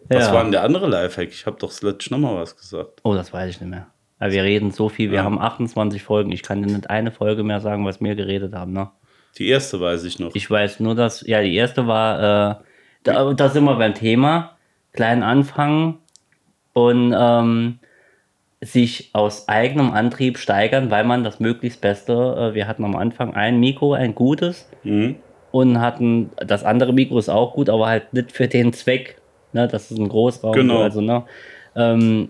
[0.09, 0.33] Was Ja.
[0.33, 1.29] war denn der andere Lifehack?
[1.29, 2.99] Ich habe doch letztens noch mal was gesagt.
[3.03, 3.87] Oh, das weiß ich nicht mehr.
[4.21, 5.09] Aber wir reden so viel.
[5.11, 6.31] Wir haben 28 Folgen.
[6.31, 8.71] Ich kann dir nicht eine Folge mehr sagen, was wir geredet haben.
[8.71, 8.89] Ne?
[9.39, 10.35] Die erste weiß ich noch.
[10.35, 12.55] Ich weiß nur, dass, ja, die erste war, äh,
[13.03, 14.51] da, da sind wir beim Thema,
[14.93, 15.97] kleinen Anfang
[16.73, 17.79] und ähm,
[18.61, 23.33] sich aus eigenem Antrieb steigern, weil man das möglichst Beste, äh, wir hatten am Anfang
[23.33, 25.15] ein Mikro, ein gutes Mhm.
[25.51, 29.19] und hatten, das andere Mikro ist auch gut, aber halt nicht für den Zweck,
[29.53, 30.83] ne, das ist ein Großraum, Genau.
[30.83, 31.23] also, ne,
[31.75, 32.29] ähm,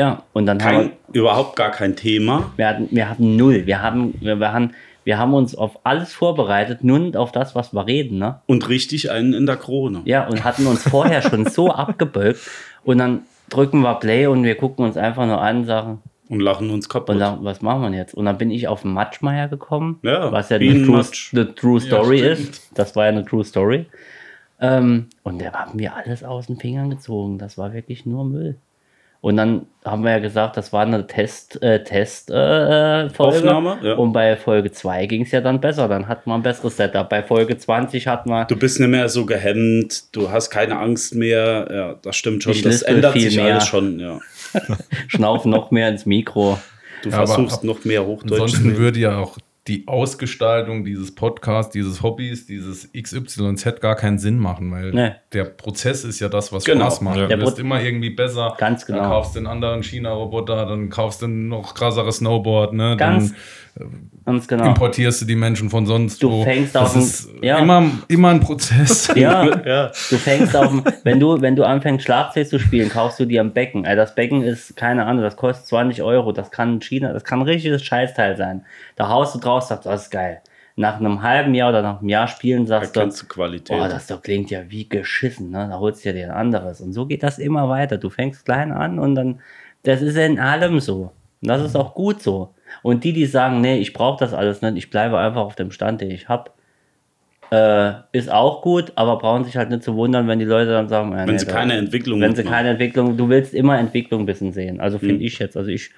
[0.00, 2.50] ja, und dann haben Kein, überhaupt gar kein Thema.
[2.56, 4.72] wir, wir hatten, wir hatten null, wir haben, wir, wir haben,
[5.04, 9.10] wir haben uns auf alles vorbereitet, nur auf das, was wir reden, ne, Und richtig
[9.10, 10.00] einen in der Krone.
[10.04, 12.40] ja, und hatten uns vorher schon so abgebeugt
[12.84, 15.98] und dann drücken wir Play und wir gucken uns einfach nur an und sagen,
[16.28, 17.14] Und lachen uns kaputt.
[17.16, 18.14] Und dann, was machen wir jetzt?
[18.14, 22.18] Und dann bin ich auf Matschmeier gekommen, Ja, was ja eine true, eine true Story
[22.18, 22.38] stimmt.
[22.38, 22.70] ist.
[22.74, 23.86] Das war ja eine True Story.
[24.60, 27.38] Ähm, und da haben wir alles aus den Fingern gezogen.
[27.38, 28.56] Das war wirklich nur Müll.
[29.22, 33.36] Und dann haben wir ja gesagt, das war eine Test, äh, Test äh, Folge.
[33.38, 33.94] Aufnahme, ja.
[33.94, 35.88] Und bei Folge 2 ging es ja dann besser.
[35.88, 37.06] Dann hatten wir ein besseres Setup.
[37.08, 41.14] Bei Folge 20 hatten wir Du bist nicht mehr so gehemmt, du hast keine Angst
[41.14, 41.68] mehr.
[41.70, 42.52] Ja, das stimmt schon.
[42.52, 43.52] Ich Das ändert sich mehr.
[43.52, 44.20] alles schon, ja.
[45.08, 46.58] Schnaufen noch mehr ins Mikro.
[47.02, 49.36] Du Ja, versuchst noch mehr Hochdeutsch zu Ansonsten würde ja auch
[49.70, 55.12] die Ausgestaltung dieses Podcasts, dieses Hobbys, dieses XYZ gar keinen Sinn machen, weil Nee.
[55.32, 56.86] der Prozess ist ja das, was Genau.
[56.86, 57.16] Spaß macht.
[57.16, 57.22] Ja.
[57.22, 58.54] Du Der wirst immer irgendwie besser.
[58.58, 58.98] Ganz genau.
[58.98, 62.96] Dann kaufst du einen anderen China-Roboter, dann kaufst du ein noch krasseres Snowboard, ne?
[62.96, 63.69] Ganz, dann ganz
[64.48, 64.66] genau.
[64.66, 66.44] importierst du die Menschen von sonst Du wo.
[66.44, 67.58] fängst das auf ein- ist ja.
[67.58, 69.08] immer, immer ein Prozess.
[69.16, 69.86] Ja, Ja.
[70.10, 73.40] Du fängst auf dem, wenn du, wenn du anfängst Schlagzeug zu spielen, kaufst du dir
[73.40, 73.86] ein Becken.
[73.86, 76.32] Also das Becken ist, keine Ahnung, das kostet 20 Euro.
[76.32, 78.64] Das kann in China, das kann ein richtiges Scheißteil sein.
[78.96, 80.40] Da haust du draus, sagst, das ist geil.
[80.76, 83.76] Nach einem halben Jahr oder nach einem Jahr spielen sagst du, Erkennst du Qualität.
[83.76, 85.66] boah, das doch klingt ja wie geschissen, ne?
[85.70, 86.80] Da holst du dir ein anderes.
[86.80, 87.98] Und so geht das immer weiter.
[87.98, 89.40] Du fängst klein an und dann,
[89.82, 91.12] das ist in allem so.
[91.42, 92.54] Und das ist auch gut so.
[92.82, 95.70] Und die, die sagen, nee, ich brauche das alles nicht, ich bleibe einfach auf dem
[95.70, 96.50] Stand, den ich habe,
[97.50, 100.88] äh, ist auch gut, aber brauchen sich halt nicht zu wundern, wenn die Leute dann
[100.88, 104.20] sagen, äh, wenn nee, sie keine Entwicklung wenn sie keine Entwicklung, du willst immer Entwicklung
[104.22, 104.80] ein bisschen sehen.
[104.80, 105.22] Also finde Mhm.
[105.22, 105.56] ich jetzt.
[105.56, 105.90] Also ich,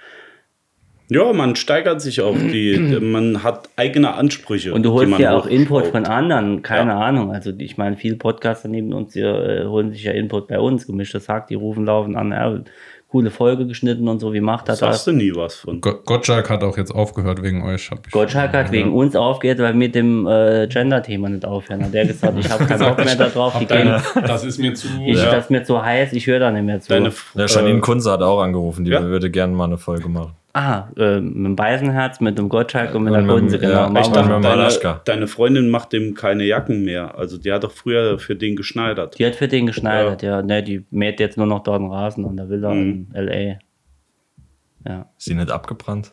[1.08, 2.34] Ja, man steigert sich auch.
[2.36, 4.72] Die, man hat eigene Ansprüche.
[4.72, 7.00] und du die holst ja auch Input von anderen, keine Ja.
[7.00, 7.32] Ahnung.
[7.32, 10.86] Also ich meine, viele Podcaster neben uns hier, äh, holen sich ja Input bei uns,
[10.86, 12.58] gemischtes Hack, die rufen laufen an, ja,
[13.08, 15.04] coole Folge geschnitten und so, wie macht er Sagst das?
[15.04, 15.82] du nie was von.
[15.82, 17.90] Go- Gottschalk hat auch jetzt aufgehört wegen euch.
[17.90, 21.84] Hab ich- Gottschalk hat wegen uns aufgehört, weil wir mit dem äh, Gender-Thema nicht aufhören.
[21.84, 24.86] Hat der gesagt, ich habe keinen Bock mehr darauf, die gehen, das ist mir zu.
[25.06, 25.30] ich, ja.
[25.30, 26.88] das ist mir zu heiß, ich höre da nicht mehr zu.
[26.88, 29.02] Deine, Der äh, Janine Kunze hat auch angerufen, die ja?
[29.02, 30.32] würde gerne mal eine Folge machen.
[30.54, 33.72] Ah, äh, mit dem Beisenherz, mit dem Gottschalk und mit der Und Kunze, genau.
[33.72, 37.16] ja, mit dem deine, deine Freundin macht dem keine Jacken mehr.
[37.16, 39.18] Also die hat doch früher für den geschneidert.
[39.18, 40.42] Die hat für den geschneidert, ja.
[40.42, 43.08] Ne, die mäht jetzt nur noch dort einen Rasen an der Villa Mhm.
[43.12, 43.58] in L.A.
[44.88, 46.12] Ja, Ist sie nicht abgebrannt?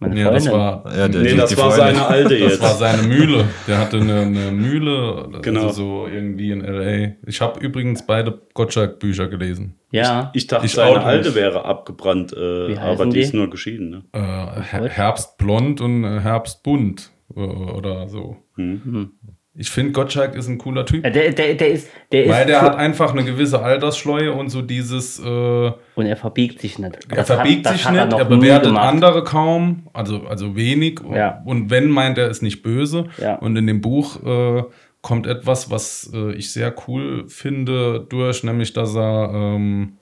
[0.00, 0.60] Meine Ja, das Freundin.
[0.60, 1.94] war, Ja, der- Nee, die- das die war Freundin.
[1.96, 2.62] seine alte das jetzt.
[2.62, 3.44] war seine Mühle.
[3.68, 5.66] Der hatte eine, eine Mühle, Genau.
[5.68, 5.72] also
[6.04, 7.14] so irgendwie in L.A.
[7.26, 9.76] Ich habe übrigens beide Gottschalk-Bücher gelesen.
[9.92, 11.34] ja, Ich dachte, Ich seine auch alte nicht.
[11.36, 13.36] wäre abgebrannt, äh, aber heißen die ist die?
[13.36, 13.90] nur geschieden.
[13.90, 14.02] Ne?
[14.12, 14.18] Äh,
[14.62, 18.36] Her- Herbstblond und äh, Herbstbunt äh, oder so.
[18.56, 19.12] Mhm.
[19.60, 21.02] Ich finde, Gottschalk ist ein cooler Typ.
[21.02, 24.62] Der, der, der ist, der Weil ist, der hat einfach eine gewisse Altersschleue und so
[24.62, 26.98] dieses, äh, und er verbiegt sich nicht.
[27.10, 31.00] er Das verbiegt hat, sich nicht, er, er bewertet andere kaum, also, also wenig.
[31.12, 31.42] Ja.
[31.44, 33.10] Und wenn meint er ist nicht böse.
[33.18, 33.34] Ja.
[33.34, 34.62] Und in dem Buch äh,
[35.02, 39.98] kommt etwas, was äh, ich sehr cool finde, durch, nämlich dass er ähm,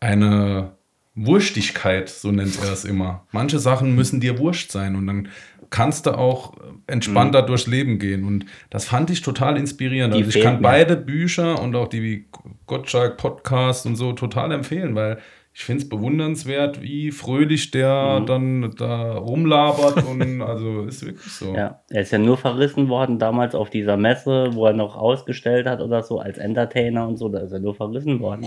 [0.00, 0.72] eine
[1.14, 3.26] Wurstigkeit, so nennt er es immer.
[3.30, 5.28] Manche Sachen müssen dir wurscht sein und dann
[5.70, 6.54] kannst du auch
[6.86, 8.24] entspannter durchs Leben gehen.
[8.24, 10.14] Und das fand ich total inspirierend.
[10.14, 10.62] Die Also ich kann mir.
[10.62, 12.26] beide Bücher und auch die
[12.66, 15.18] Gottschalk Podcast und so total empfehlen, weil
[15.58, 21.52] ich finde es bewundernswert, wie fröhlich der dann da rumlabert und also ist wirklich so.
[21.52, 25.66] Ja, er ist ja nur verrissen worden damals auf dieser Messe, wo er noch ausgestellt
[25.66, 27.28] hat oder so als Entertainer und so.
[27.28, 28.46] Da ist er nur verrissen worden.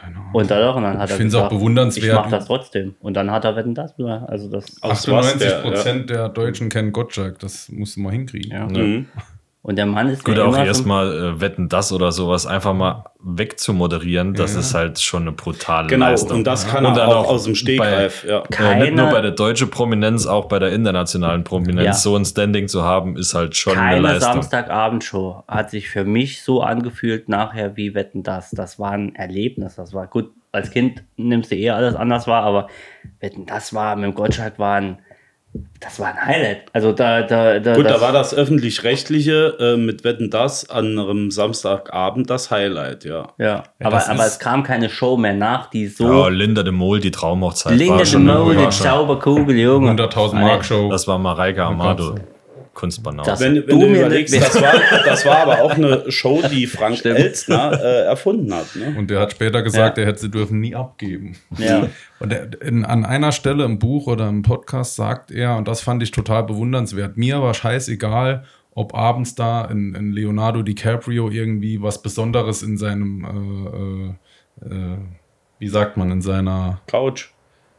[0.00, 0.30] Keine Ahnung.
[0.32, 2.06] Und dann, und dann hat Ich er find's auch bewundernswert.
[2.06, 2.94] Ich mach das trotzdem.
[3.00, 3.94] Und dann hat er Wetten das.
[3.98, 4.82] Also das.
[4.82, 8.50] Aus was 98 der, Prozent der Deutschen kennen Gottschalk, das musst du mal hinkriegen.
[8.52, 8.66] Ja.
[8.66, 9.06] Mhm.
[9.68, 13.06] Und der Mann ist Gut, mir auch erstmal äh, Wetten das oder sowas einfach mal
[13.18, 16.38] wegzumoderieren, das ist halt schon eine brutale Genau, Leistung.
[16.38, 18.22] und das kann Und er dann auch aus dem Stegreif.
[18.22, 18.42] Bei, ja.
[18.72, 21.92] äh, nicht nur Keine- bei der deutschen Prominenz, auch bei der internationalen Prominenz Ja.
[21.94, 24.34] so ein Standing zu haben, ist halt schon eine Keine Leistung.
[24.34, 28.50] Samstagabendshow hat sich für mich so angefühlt nachher wie Wetten das.
[28.52, 29.74] Das war ein Erlebnis.
[29.76, 30.30] Das war gut.
[30.52, 32.68] Als Kind nimmst du eher alles anders wahr, aber
[33.20, 34.98] Wetten das war mit dem Gottschalk war ein,
[35.80, 36.62] das war ein Highlight.
[36.72, 40.98] Also da, da, da, Gut, das, da war das öffentlich-rechtliche äh, mit Wetten das an
[40.98, 43.28] einem Samstagabend das Highlight, ja.
[43.38, 46.04] Ja, aber, das aber ist- es kam keine Show mehr nach, die so.
[46.10, 47.76] Ja, Linda de Mol, die Traumhochzeit.
[47.76, 49.90] Linda war de Mol, die Zauberkugel, Junge.
[49.92, 50.90] 100.000 Mark Show.
[50.90, 52.16] Das war Mareike Amado.
[52.76, 53.28] Kunstbanause.
[53.30, 54.74] Das- Wenn, wenn Du du, mir überlegst, das war,
[55.04, 58.76] das war aber auch eine Show, die Frank Elstner äh, erfunden hat.
[58.76, 58.94] Ne?
[58.96, 60.04] Und der hat später gesagt, Ja.
[60.04, 61.36] er hätte sie dürfen nie abgeben.
[61.58, 61.88] Ja.
[62.20, 65.80] Und er, in, an einer Stelle im Buch oder im Podcast sagt er, und das
[65.82, 71.82] fand ich total bewundernswert, mir war scheißegal, ob abends da in, in Leonardo DiCaprio irgendwie
[71.82, 74.14] was Besonderes in seinem,
[74.62, 74.98] äh, äh, äh,
[75.58, 77.30] wie sagt man, in seiner, Couch.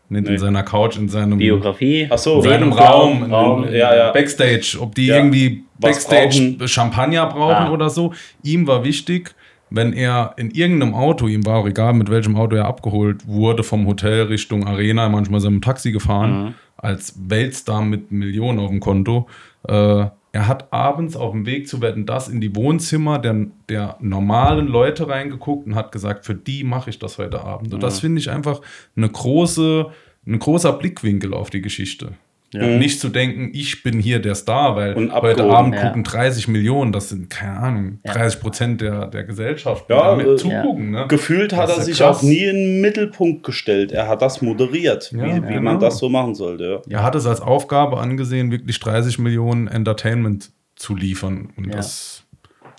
[0.10, 0.34] Nicht Nee.
[0.34, 2.08] in seiner Couch, in seinem, Biografie.
[2.10, 2.36] Ach so.
[2.38, 4.12] in seinem Raum, Raum, in, Raum, in, ja, ja.
[4.12, 5.18] Backstage, ob die Ja.
[5.18, 6.68] irgendwie Backstage brauchen.
[6.68, 7.72] Champagner brauchen Ah.
[7.72, 8.14] oder so.
[8.44, 9.34] Ihm war wichtig,
[9.70, 13.64] wenn er in irgendeinem Auto, ihm war auch egal, mit welchem Auto er abgeholt wurde,
[13.64, 18.70] vom Hotel Richtung Arena, manchmal ist er dem Taxi gefahren, als Weltstar mit Millionen auf
[18.70, 19.28] dem Konto.
[19.68, 20.06] Äh,
[20.38, 24.68] er hat abends auf dem Weg zu Wetten das in die Wohnzimmer der, der normalen
[24.68, 27.74] Leute reingeguckt und hat gesagt, für die mache ich das heute Abend.
[27.74, 28.62] Und das finde ich einfach
[28.96, 29.88] eine große,
[30.28, 32.12] ein großer Blickwinkel auf die Geschichte.
[32.54, 35.44] Nicht zu denken, ich bin hier der Star, weil heute.
[35.44, 35.88] Abend Ja.
[35.88, 38.14] gucken 30 Millionen, das sind, keine Ahnung, Ja.
[38.14, 40.92] 30 Prozent der, der Gesellschaft, Ja, da mit äh, zugucken.
[40.92, 41.06] Ne?
[41.10, 42.20] Gefühlt hat er ja sich krass.
[42.20, 43.92] auch nie in den Mittelpunkt gestellt.
[43.92, 45.62] Er hat das moderiert, Ja, wie, wie genau.
[45.62, 46.82] man das so machen sollte.
[46.88, 47.00] Ja.
[47.00, 51.50] Er hat es als Aufgabe angesehen, wirklich 30 Millionen Entertainment zu liefern.
[51.58, 51.74] Und Ja.
[51.78, 52.24] das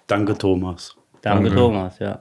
[0.06, 0.96] Danke, Thomas.
[1.20, 1.56] Danke, Danke.
[1.58, 2.20] Thomas, ja.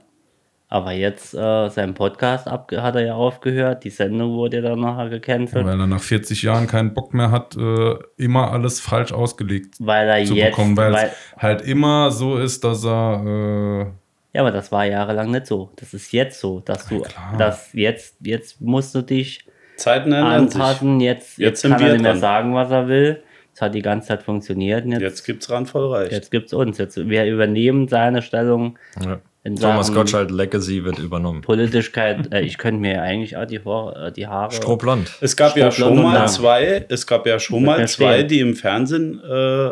[0.69, 3.85] Aber jetzt, äh, sein Podcast ab, hat er ja aufgehört.
[3.85, 7.31] Die Sendung wurde ja dann nachher gecancelt, weil er nach 40 Jahren keinen Bock mehr
[7.31, 10.51] hat, äh, immer alles falsch ausgelegt weil er zu jetzt.
[10.51, 11.05] bekommen, weil, weil,
[11.37, 13.85] es halt immer so ist, dass er äh,
[14.33, 15.71] ja, aber das war jahrelang nicht so.
[15.77, 17.01] Das ist jetzt so, dass du,
[17.37, 19.45] dass jetzt, jetzt musst du dich
[19.77, 20.59] Zeiten ändern sich.
[20.59, 20.99] anpassen.
[20.99, 22.19] Jetzt, Jetzt jetzt, kann er nicht mehr dran.
[22.19, 23.23] sagen, was er will.
[23.55, 24.85] Es hat die ganze Zeit funktioniert.
[24.85, 26.11] Und jetzt, Jetzt gibt's ran voll reich.
[26.11, 26.77] jetzt gibt's uns.
[26.77, 29.19] Jetzt, wir übernehmen seine Stellung Ja.
[29.47, 31.41] In Thomas Gottschalk Legacy wird übernommen.
[31.41, 32.33] Politischkeit.
[32.33, 34.51] äh, ich könnte mir eigentlich auch die, Haar- äh, die Haare.
[34.51, 35.09] Strohblond.
[35.21, 36.27] Es gab ja Stoppland schon mal lang.
[36.27, 39.69] zwei, es gab ja schon mal zwei, die im Fernsehen äh,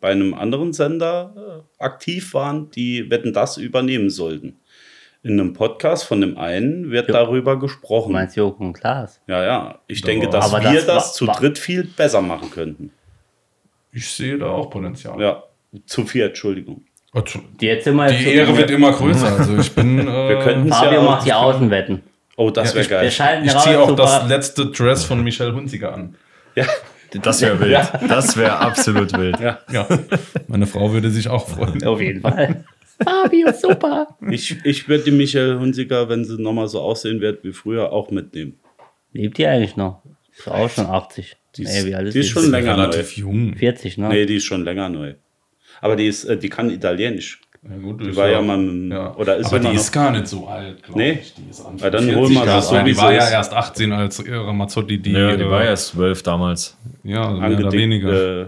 [0.00, 4.56] bei einem anderen Sender äh, aktiv waren, die Wetten das übernehmen sollten.
[5.22, 7.14] In einem Podcast von dem einen wird Jo.
[7.14, 8.12] darüber Du gesprochen.
[8.12, 9.20] meinst Joko und Klaas?
[9.26, 9.80] Ja, ja.
[9.88, 12.92] Ich denke, dass Aber wir das das, zu dritt viel besser machen könnten.
[13.92, 15.20] ich sehe da auch Potenzial.
[15.20, 15.42] Ja,
[15.84, 16.84] zu viert, Entschuldigung.
[17.60, 17.66] Die, Die
[18.34, 19.38] Ehre wird immer größer.
[19.38, 19.98] Also ich bin.
[20.08, 21.32] Äh, Wir könnten es Fabio ja macht die.
[21.32, 22.02] Außenwetten.
[22.36, 23.42] Oh, das Ja, wäre ich- geil.
[23.46, 26.14] Ich ziehe auch das letzte Dress von Michelle Hunziker an.
[26.54, 26.66] Ja,
[27.22, 27.78] Das wäre wild.
[28.08, 29.40] Das wäre absolut wild.
[29.40, 29.58] ja.
[29.72, 29.86] Ja,
[30.48, 31.82] meine Frau würde sich auch freuen.
[31.84, 32.64] Auf jeden Fall.
[33.02, 34.06] Fabio, super.
[34.30, 38.10] Ich, ich würde die Michael Hunziker, wenn sie nochmal so aussehen wird wie früher, auch
[38.10, 38.58] mitnehmen.
[39.12, 40.02] Lebt die eigentlich noch?
[40.36, 41.36] Ist auch schon 80.
[41.56, 42.32] Die ist- nee, wie alt ist die ist die?
[42.32, 43.54] schon länger relativ jung.
[43.56, 44.08] 40, ne?
[44.08, 45.14] Nee, die ist schon länger neu.
[45.80, 47.40] Aber die, ist, äh, die kann Italienisch.
[47.68, 48.60] Ja, gut, Die ist war ja mal,
[48.90, 49.14] ja.
[49.16, 51.12] oder ist Aber die noch- ist gar nicht so alt, glaube Nee.
[51.20, 51.34] ich.
[51.34, 53.92] Die ist Anfang Ja, dann 40 holen wir das so, Die war ja erst 18,
[53.92, 55.10] als äh, Ramazzotti die.
[55.12, 56.76] Ja, die äh, war erst zwölf damals.
[57.02, 57.72] Ja, mehr oder angedickt.
[57.72, 58.40] weniger.
[58.42, 58.46] Äh,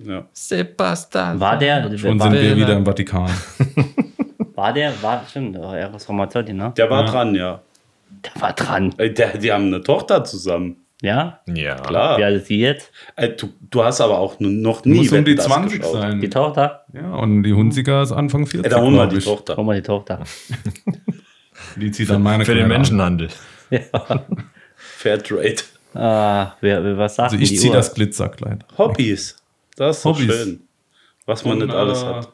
[0.00, 0.24] ja.
[0.32, 1.38] Sebastian.
[1.40, 3.30] War der, Schon war, sind wir wieder im Vatikan.
[4.54, 6.72] war der, war, stimmt, Eros Ramazzotti, ne?
[6.76, 7.60] Der war dran, ja.
[8.24, 8.92] Der war dran.
[8.98, 10.76] Äh, Der, die haben eine Tochter zusammen.
[11.02, 11.40] Ja?
[11.46, 11.74] Ja.
[11.76, 12.18] Klar.
[12.18, 12.90] Wie alt ist sie jetzt?
[13.16, 15.92] Äh, du, du hast aber auch noch nie Muss um die Wetten, das 20 geschaut.
[15.94, 16.20] sein.
[16.20, 16.84] Die Tochter?
[16.94, 18.66] Ja, und die Hunziker ist Anfang 40.
[18.66, 19.18] Äh, da holen wir die.
[19.18, 19.56] Tochter.
[19.56, 20.24] Hol mal die Tochter.
[21.76, 22.80] Die zieht dann meine Für den Kleine an.
[22.80, 23.28] Menschenhandel.
[24.76, 25.56] Fairtrade.
[25.94, 28.64] Ah, wer, wer, was sagt Also ich die ziehe das Glitzerkleid.
[28.76, 29.36] Hobbys.
[29.76, 30.24] Das ist Hobbys.
[30.34, 30.60] schön.
[31.24, 32.32] Was man nicht alles äh, hat.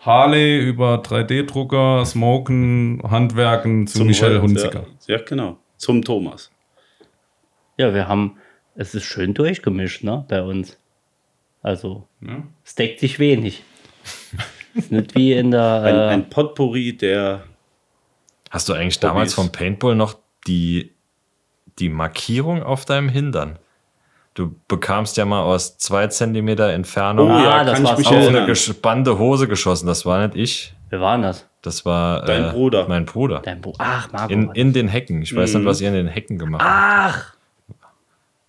[0.00, 4.86] Harley über 3D-Drucker, Smoken, Handwerken zu Zum Michelle Holz, Hunziker.
[5.06, 5.16] Ja.
[5.16, 5.58] ja, genau.
[5.76, 6.50] Zum Thomas.
[7.80, 8.36] Ja, wir haben,
[8.74, 10.78] es ist schön durchgemischt, ne, bei uns.
[11.62, 12.42] Also, Ja.
[12.64, 13.62] es deckt sich wenig.
[14.74, 17.42] ist nicht wie in der, Ein, äh, ein Potpourri der.
[18.50, 20.14] Hast du eigentlich damals vom Paintball noch
[20.46, 20.92] die,
[21.78, 23.58] die Markierung auf deinem Hintern?
[24.34, 28.46] Du bekamst ja mal aus zwei Zentimeter Entfernung Oh ja, Ah, das war's auf eine
[28.46, 29.86] gespannte Hose geschossen.
[29.86, 30.74] Das war nicht ich.
[30.90, 31.46] wer war denn das?
[31.62, 32.86] Das war Dein äh, Bruder.
[32.88, 33.40] Mein Bruder.
[33.44, 33.74] Dein Buch.
[33.78, 34.32] Ach, Marco.
[34.32, 35.20] In, in den Hecken.
[35.22, 35.60] Ich weiß Mhm.
[35.60, 37.14] nicht, was ihr in den Hecken gemacht habt.
[37.14, 37.34] Ach!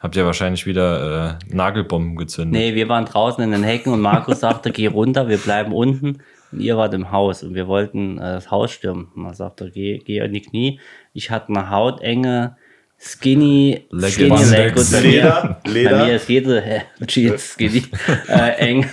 [0.02, 2.60] Habt ihr wahrscheinlich wieder äh, Nagelbomben gezündet.
[2.60, 6.20] Nee, wir waren draußen in den Hecken und Markus sagte, geh runter, wir bleiben unten.
[6.52, 9.10] Und ihr wart im Haus und wir wollten äh, das Haus stürmen.
[9.16, 10.80] Und er sagte, geh, geh in die Knie.
[11.14, 12.58] Ich hatte eine hautenge,
[12.98, 14.14] skinny, Leggings.
[14.14, 14.72] skinny Leg.
[14.80, 14.94] Spandex.
[14.94, 15.90] Und bei mir- Leder, Leder.
[15.98, 17.84] Bei mir ist jede äh, Jeans skinny
[18.28, 18.86] äh, eng.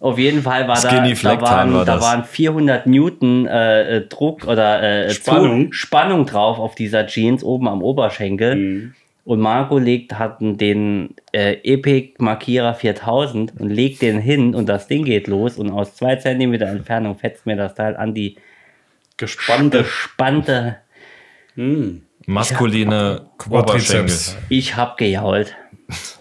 [0.00, 2.04] Auf jeden Fall war Skinny da, da, waren, war da das.
[2.04, 5.72] waren 400 Newton äh, äh, Druck oder äh, Spannung.
[5.72, 8.54] Spannung drauf auf dieser Jeans oben am Oberschenkel.
[8.56, 8.94] Mhm.
[9.28, 14.86] Und Marco legt, hat den äh, Epic Markierer 4000 und legt den hin und das
[14.86, 18.38] Ding geht los und aus zwei Zentimeter Entfernung fetzt mir das Teil an die
[19.18, 19.80] Gespannte.
[19.80, 20.78] gespannte.
[21.56, 22.04] Hm.
[22.24, 23.26] Maskuline.
[23.36, 24.38] Quadrizeps.
[24.48, 25.54] Ich hab gejault.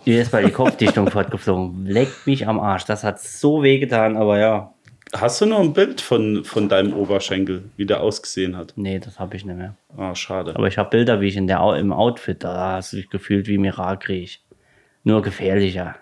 [0.04, 1.86] Mir ist bei die Kopfdichtung fortgeflogen.
[1.86, 2.84] Leckt mich am Arsch.
[2.84, 4.74] Das hat so weh getan, aber ja.
[5.16, 8.74] Hast du noch ein Bild von, von deinem Oberschenkel, wie der ausgesehen hat?
[8.76, 9.76] Nee, das habe ich nicht mehr.
[9.96, 10.54] Ah, schade.
[10.56, 13.48] Aber ich habe Bilder, wie ich in der, im Outfit, da hast du dich gefühlt
[13.48, 14.40] wie Mirakelkrieg.
[15.04, 15.96] Nur gefährlicher.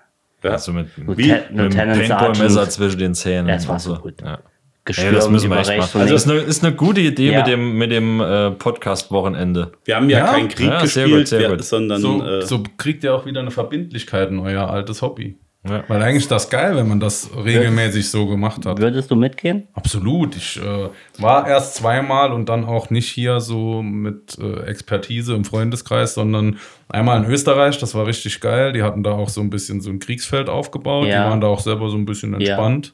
[0.44, 0.50] ja.
[0.52, 3.48] Also mit, Lieutenant- mit Lieutenant Paintball-Messer zwischen den Zähnen.
[3.48, 4.22] Das war so gut.
[4.22, 4.40] Ja.
[4.88, 6.02] Gestürmt Ey, das müssen wir echt machen.
[6.02, 7.40] Also ist eine, ist eine gute Idee Ja.
[7.40, 9.72] mit dem, mit dem äh, Podcast-Wochenende.
[9.84, 10.32] Wir haben ja, Ja?
[10.34, 11.64] keinen Krieg Ja, sehr gespielt, gut, sehr wir, gut.
[11.64, 15.38] sondern So, äh, so kriegt ihr auch wieder eine Verbindlichkeit in euer altes Hobby.
[15.68, 15.84] Ja.
[15.88, 18.78] Weil eigentlich ist das geil, wenn man das regelmäßig so gemacht hat.
[18.80, 19.68] Würdest du mitgehen?
[19.74, 20.36] Absolut.
[20.36, 20.90] Ich äh,
[21.22, 26.58] war erst zweimal und dann auch nicht hier so mit äh, Expertise im Freundeskreis, sondern
[26.90, 27.80] einmal in Österreich.
[27.80, 28.74] Das war richtig geil.
[28.74, 31.08] Die hatten da auch so ein bisschen so ein Kriegsfeld aufgebaut.
[31.08, 31.24] Ja.
[31.24, 32.94] Die waren da auch selber so ein bisschen entspannt.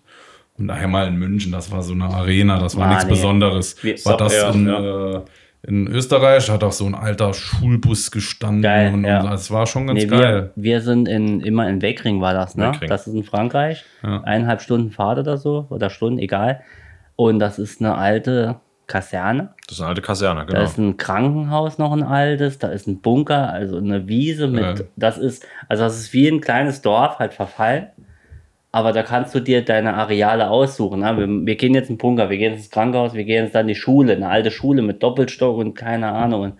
[0.58, 3.12] Und einmal in München, das war so eine Arena, das war Ah, nichts nee.
[3.12, 3.78] Besonderes.
[4.06, 5.16] War das ja, in, ja.
[5.18, 5.22] äh,
[5.64, 8.64] in Österreich, hat auch so ein alter Schulbus gestanden.
[8.64, 9.22] Geil, und, ja.
[9.22, 10.52] das war schon ganz Nee, geil.
[10.56, 12.68] wir, wir sind in, immer in Weckring, war das, ne?
[12.70, 12.90] Weckring.
[12.90, 13.84] Das ist in Frankreich.
[14.02, 14.22] Ja.
[14.22, 16.62] Eineinhalb Stunden Fahrt oder so, oder Stunden, egal.
[17.16, 18.56] Und das ist eine alte
[18.88, 19.54] Kaserne.
[19.68, 20.64] Das ist eine alte Kaserne, Da genau.
[20.64, 24.86] ist ein Krankenhaus noch ein altes, da ist ein Bunker, also eine Wiese mit, Ja.
[24.96, 27.88] das ist, also das ist wie ein kleines Dorf, halt verfallen.
[28.74, 31.02] Aber da kannst du dir deine Areale aussuchen.
[31.02, 31.18] Ne?
[31.18, 33.64] Wir, wir gehen jetzt in den Bunker, wir gehen ins Krankenhaus, wir gehen jetzt dann
[33.64, 36.42] in die Schule, eine alte Schule mit Doppelstock und keine Ahnung.
[36.42, 36.54] Und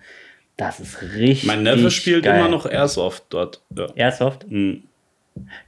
[0.58, 1.46] das ist richtig.
[1.46, 2.38] mein Neffe spielt geil.
[2.38, 3.62] immer noch Airsoft dort.
[3.76, 3.86] Ja.
[3.94, 4.50] Airsoft?
[4.50, 4.82] Mhm.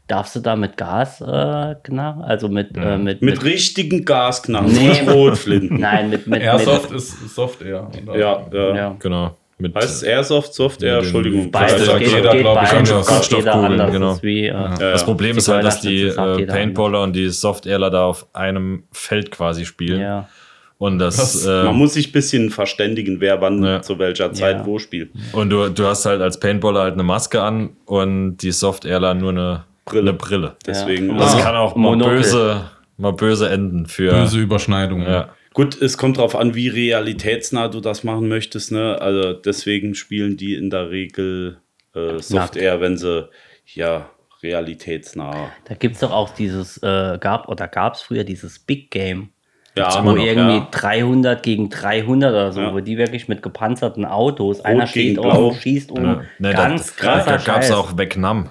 [0.06, 2.20] Darfst du da mit Gas äh, knarren?
[2.22, 4.88] Also mit, äh, mit, Mit richtigen Gasknarren, Nee.
[4.88, 5.80] nicht Rotflinten.
[5.80, 7.90] Nein, mit, mit, Airsoft mit ist Soft oder?
[8.14, 8.74] Ja, ja.
[8.74, 8.96] ja.
[8.98, 9.34] Genau.
[9.64, 10.98] Mit, Heißt es Airsoft, Soft Air?
[10.98, 11.50] Entschuldigung.
[11.50, 13.06] Beides geht, jeder, geht glaub ich, anders.
[13.06, 13.90] Kunststoffkugeln, anders.
[13.92, 14.18] genau.
[14.22, 18.26] Wie, äh, das Problem ist halt, dass die äh, Paintballer und die Softairler da auf
[18.34, 20.00] einem Feld quasi spielen.
[20.00, 20.28] ja.
[20.76, 23.80] Und das, Das- äh, Man muss sich ein bisschen verständigen, wer wann Ja.
[23.80, 24.66] zu welcher Zeit Ja.
[24.66, 25.10] wo spielt.
[25.32, 29.30] und du, du hast halt als Paintballer halt eine Maske an und die Softairler nur
[29.30, 30.10] eine Brille.
[30.10, 30.56] Eine Brille.
[30.66, 31.16] Deswegen.
[31.16, 32.16] Das kann auch mal Monokel.
[32.16, 32.64] böse,
[32.98, 34.10] mal böse enden für.
[34.12, 35.06] Böse Überschneidungen.
[35.06, 35.28] Ja.
[35.54, 38.72] Gut, es kommt drauf an, wie realitätsnah du das machen möchtest.
[38.72, 39.00] Ne?
[39.00, 41.58] Also deswegen spielen die in der Regel
[41.94, 43.28] äh, Soft Air, wenn sie
[43.72, 44.10] ja
[44.42, 45.50] realitätsnah.
[45.64, 49.30] Da gibt es doch auch dieses, äh, gab oder gab es früher dieses Big Game,
[49.76, 50.68] Ja, wo noch, irgendwie ja.
[50.72, 52.74] 300 gegen 300 oder so, Ja.
[52.74, 55.48] wo die wirklich mit gepanzerten Autos, einer steht auf Blau.
[55.48, 56.04] und schießt um.
[56.04, 56.22] Ja.
[56.40, 58.50] Ne, Ganz da, krasser Da gab es auch Vietnam.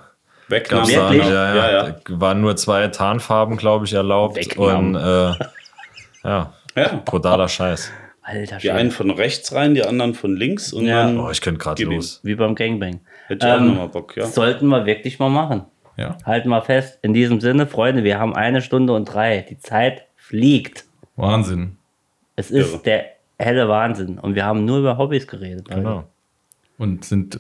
[0.50, 1.84] Gab's da, ja, ja, Ja, ja.
[1.92, 4.36] Da waren nur zwei Tarnfarben, glaube ich, erlaubt.
[4.38, 4.96] Vietnam.
[4.96, 5.34] Und äh,
[6.24, 7.02] ja, Ja.
[7.06, 7.92] brutaler Scheiß.
[8.22, 11.04] Alter Die einen von rechts rein, die anderen von links und Ja.
[11.04, 12.22] dann Oh, ich könnte gerade los.
[12.24, 13.02] Wie beim Gangbang.
[13.28, 14.26] hätte ich auch Ähm, nochmal Bock, ja.
[14.26, 15.64] Sollten wir wirklich mal machen.
[15.98, 16.18] Ja.
[16.26, 17.00] Halten wir fest.
[17.02, 19.46] In diesem Sinne, Freunde, wir haben eine Stunde und drei.
[19.50, 20.86] Die Zeit fliegt.
[21.18, 21.78] Wahnsinn.
[22.36, 22.82] Es ist Irre.
[22.84, 23.06] der
[23.38, 24.18] helle Wahnsinn.
[24.18, 25.68] Und wir haben nur über Hobbys geredet.
[25.68, 25.82] Leute.
[25.82, 26.04] Genau.
[26.80, 27.38] Und sind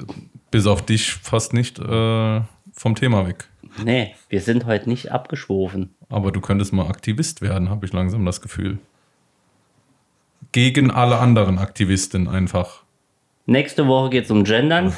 [0.52, 2.42] bis auf dich fast nicht äh,
[2.74, 3.46] vom Thema weg.
[3.84, 5.96] Nee, wir sind heute nicht abgeschwofen.
[6.10, 8.78] Aber du könntest mal Aktivist werden, habe ich langsam das Gefühl.
[10.54, 12.84] Gegen alle anderen Aktivisten einfach.
[13.46, 14.96] Nächste Woche geht es um Gendern.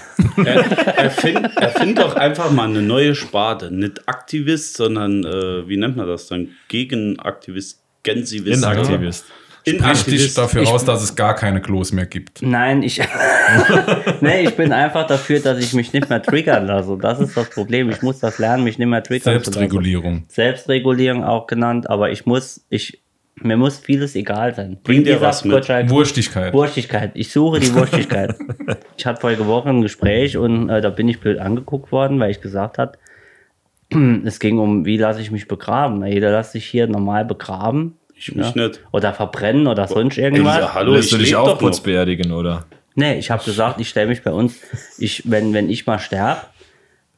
[0.96, 3.72] Erfind, erfind doch einfach mal eine neue Sparte.
[3.74, 6.50] Nicht Aktivist, sondern äh, wie nennt man das dann?
[6.68, 8.64] Gegenaktivist, Gensivist.
[8.64, 9.26] Inaktivist.
[9.68, 12.44] Sprich dich dafür Ich- aus, dass es gar keine Klos mehr gibt.
[12.44, 13.02] Nein, ich.
[14.22, 16.98] nee, ich bin einfach dafür, dass ich mich nicht mehr triggern lasse.
[17.02, 17.90] Das ist das Problem.
[17.90, 19.44] Ich muss das lernen, mich nicht mehr triggern zu lassen.
[19.54, 20.26] Selbstregulierung.
[20.28, 23.02] Selbstregulierung auch genannt, aber ich muss, ich,
[23.42, 24.78] mir muss vieles egal sein.
[24.84, 25.54] Bring dir was mit.
[25.54, 26.54] Gottschalk, Wurstigkeit.
[26.54, 27.12] Wurstigkeit.
[27.16, 28.36] Ich suche die Wurstigkeit.
[28.98, 32.32] ich hatte vorige Woche ein Gespräch und äh, da bin ich blöd angeguckt worden, weil
[32.32, 32.98] ich gesagt habe,
[34.26, 36.00] es ging um, wie lasse ich mich begraben.
[36.00, 37.98] Na, jeder lässt sich hier normal begraben.
[38.18, 38.82] Ich mich nicht.
[38.94, 40.58] Oder verbrennen oder sonst irgendwas.
[40.58, 42.66] Ja, hallo, Lässt ich du dich auch kurz beerdigen, oder?
[42.96, 44.58] Nee, ich habe gesagt, ich stelle mich bei uns,
[44.98, 46.40] ich, wenn, wenn ich mal sterbe,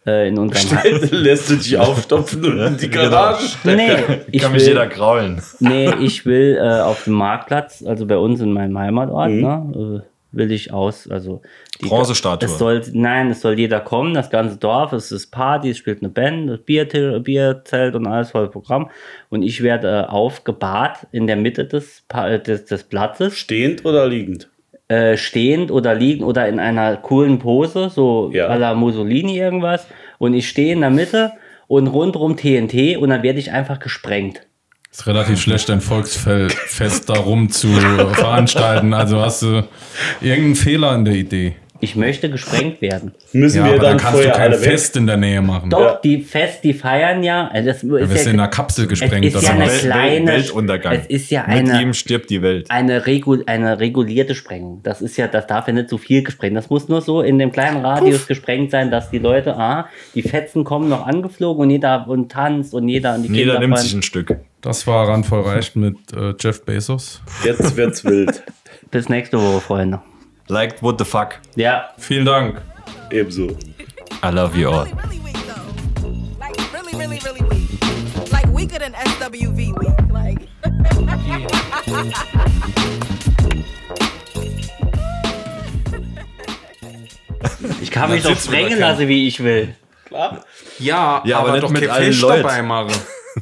[0.07, 0.99] äh, in unserem Heim.
[1.11, 3.09] Lässt du dich aufstopfen und in die Genau.
[3.11, 3.75] Garage stecken.
[3.77, 5.41] Nee, ich Kann mich jeder will, kraulen.
[5.59, 10.07] nee, ich will äh, auf dem Marktplatz, also bei uns in meinem Heimatort, ne, äh,
[10.31, 11.41] will ich aus, also
[11.81, 12.47] die- Bronzestatue.
[12.49, 16.01] Es soll, nein, es soll jeder kommen, das ganze Dorf, es ist Party, es spielt
[16.01, 16.85] eine Band, das Bier,
[17.19, 18.89] Bierzelt und alles voll Programm.
[19.29, 23.37] Und ich werde äh, aufgebahrt in der Mitte des, Pa- des, des Platzes.
[23.37, 24.49] Stehend oder liegend?
[24.89, 28.47] Äh, stehend oder liegend oder in einer coolen Pose, so Ja.
[28.49, 29.85] à la Mussolini irgendwas.
[30.17, 31.31] Und ich stehe in der Mitte
[31.67, 34.41] und rundrum TNT und dann werde ich einfach gesprengt.
[34.89, 37.67] Ist relativ schlecht, ein Volksfest darum zu
[38.13, 38.93] veranstalten.
[38.93, 39.63] Also hast du
[40.21, 41.55] irgendeinen Fehler in der Idee.
[41.79, 43.13] Ich möchte gesprengt werden.
[43.33, 44.69] Müssen Ja, wir aber dann dann kannst du kein alle weg?
[44.71, 45.69] Fest in der Nähe machen.
[45.69, 45.99] Doch, Ja.
[46.03, 47.49] die Fest, die feiern ja.
[47.53, 49.71] äh, Das Du ist wirst ja, in einer Kapsel gesprengt es ist ja oder eine
[49.71, 50.93] kleine Weltuntergang.
[50.95, 52.69] Es ist ja Mit eine, ihm stirbt die Welt.
[52.71, 54.81] eine, Regu eine regulierte Sprengung.
[54.83, 56.55] Das ist ja, das darf ja nicht so viel gesprengt.
[56.57, 60.21] Das muss nur so in dem kleinen Radius gesprengt sein, dass die Leute, ah, die
[60.23, 63.73] Fetzen kommen noch angeflogen und jeder und tanzt und jeder und die Jeder Kinder nimmt
[63.75, 64.37] freuen- sich ein Stück.
[64.61, 67.21] Das war randvoll reicht mit äh, Jeff Bezos.
[67.45, 68.41] Jetzt wird's wild.
[68.91, 70.01] Bis nächste Woche, Freunde.
[70.49, 71.39] Like, what the fuck?
[71.55, 72.61] Ja, Vielen Dank.
[73.11, 73.57] Ebenso.
[74.23, 74.87] I love you all.
[78.53, 80.11] Weaker than SWV weak.
[80.11, 80.39] Like.
[87.81, 89.75] ich kann mich doch sprengen lassen, wie ich will.
[90.05, 90.43] Klar.
[90.79, 92.43] Ja, Ja, aber aber nicht doch mit allen Leuten.
[92.43, 92.93] dabei machen,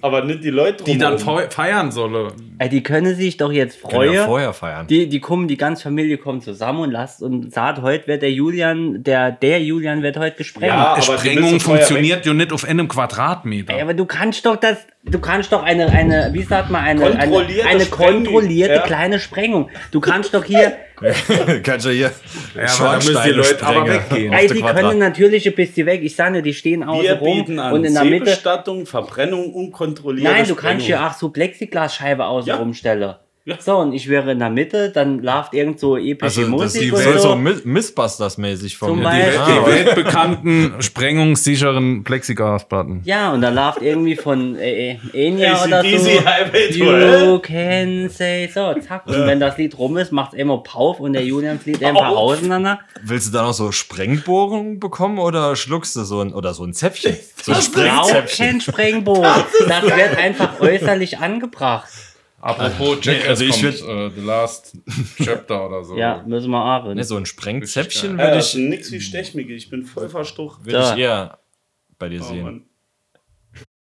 [0.06, 2.32] Aber nicht die Leute die dann fe- feiern sollen.
[2.60, 4.26] Ey, die können sich doch jetzt Können ja freuen.
[4.26, 4.88] vorher feiern.
[4.88, 8.32] Die, die kommen, die ganze Familie kommt zusammen und lasst und sagt, heute wird der
[8.32, 10.68] Julian, der, der Julian wird heute gesprengt.
[10.68, 13.74] Ja, aber die Sprengung funktioniert ja nicht auf einem Quadratmeter.
[13.74, 17.06] Ey, aber du kannst doch das, du kannst doch eine, eine, wie sagt man, eine,
[17.06, 18.82] eine, Kontrollierte eine Sprengung, kontrollierte ja.
[18.82, 19.70] kleine Sprengung.
[19.92, 20.78] Du kannst doch hier,
[21.64, 22.12] Kannst du hier
[22.56, 24.34] Ja, aber müssen die Leute aber weggehen.
[24.34, 26.02] ey, die können natürlich ein bisschen weg.
[26.04, 28.38] Ich sage, die stehen außen rum an und in der Mitte.
[28.86, 31.02] Verbrennung, unkontrollierte Nein, du kannst Sprengung.
[31.04, 32.56] ja auch so Plexiglasscheibe außen Ja.
[32.56, 33.16] rumstellen.
[33.46, 33.56] Ja.
[33.66, 36.82] So, und ich wäre in der Mitte, dann läuft irgend so epische Also, das Musik
[36.82, 37.30] die und soll so.
[37.30, 39.10] so Mi- Mythbusters-mäßig von Zum mir.
[39.12, 43.02] Die, die weltbekannten sprengungssicheren Plexiglasplatten.
[43.06, 46.10] Ja, und dann läuft irgendwie von äh, äh, Enya oder so.
[46.70, 49.06] You can say so, zack.
[49.08, 51.94] Und wenn das Lied rum ist, macht es immer Pauf und der Julian fliegt ein
[51.94, 52.18] paar Pauf.
[52.38, 52.80] auseinander.
[53.04, 56.74] Willst du da noch so Sprengbohrungen bekommen oder schluckst du so ein, oder so ein
[56.74, 57.16] Zäpfchen?
[57.42, 58.46] So ein Sprengzäpfchen.
[58.48, 59.24] kein Sprengbogen.
[59.68, 61.88] Das wird einfach äußerlich angebracht.
[62.46, 64.78] Apropos Jack, also ich kommt, äh, The Last
[65.18, 65.98] Chapter oder so.
[65.98, 66.94] Ja, müssen wir auch.
[66.94, 69.54] Ne, so ein Sprengzäpfchen Ja, würde ich, ist nix wie Stechmicke.
[69.54, 70.64] Ich bin voll verstucht.
[70.64, 71.40] würde ich eher
[71.98, 72.44] bei dir Oh, sehen.
[72.44, 72.66] Mann.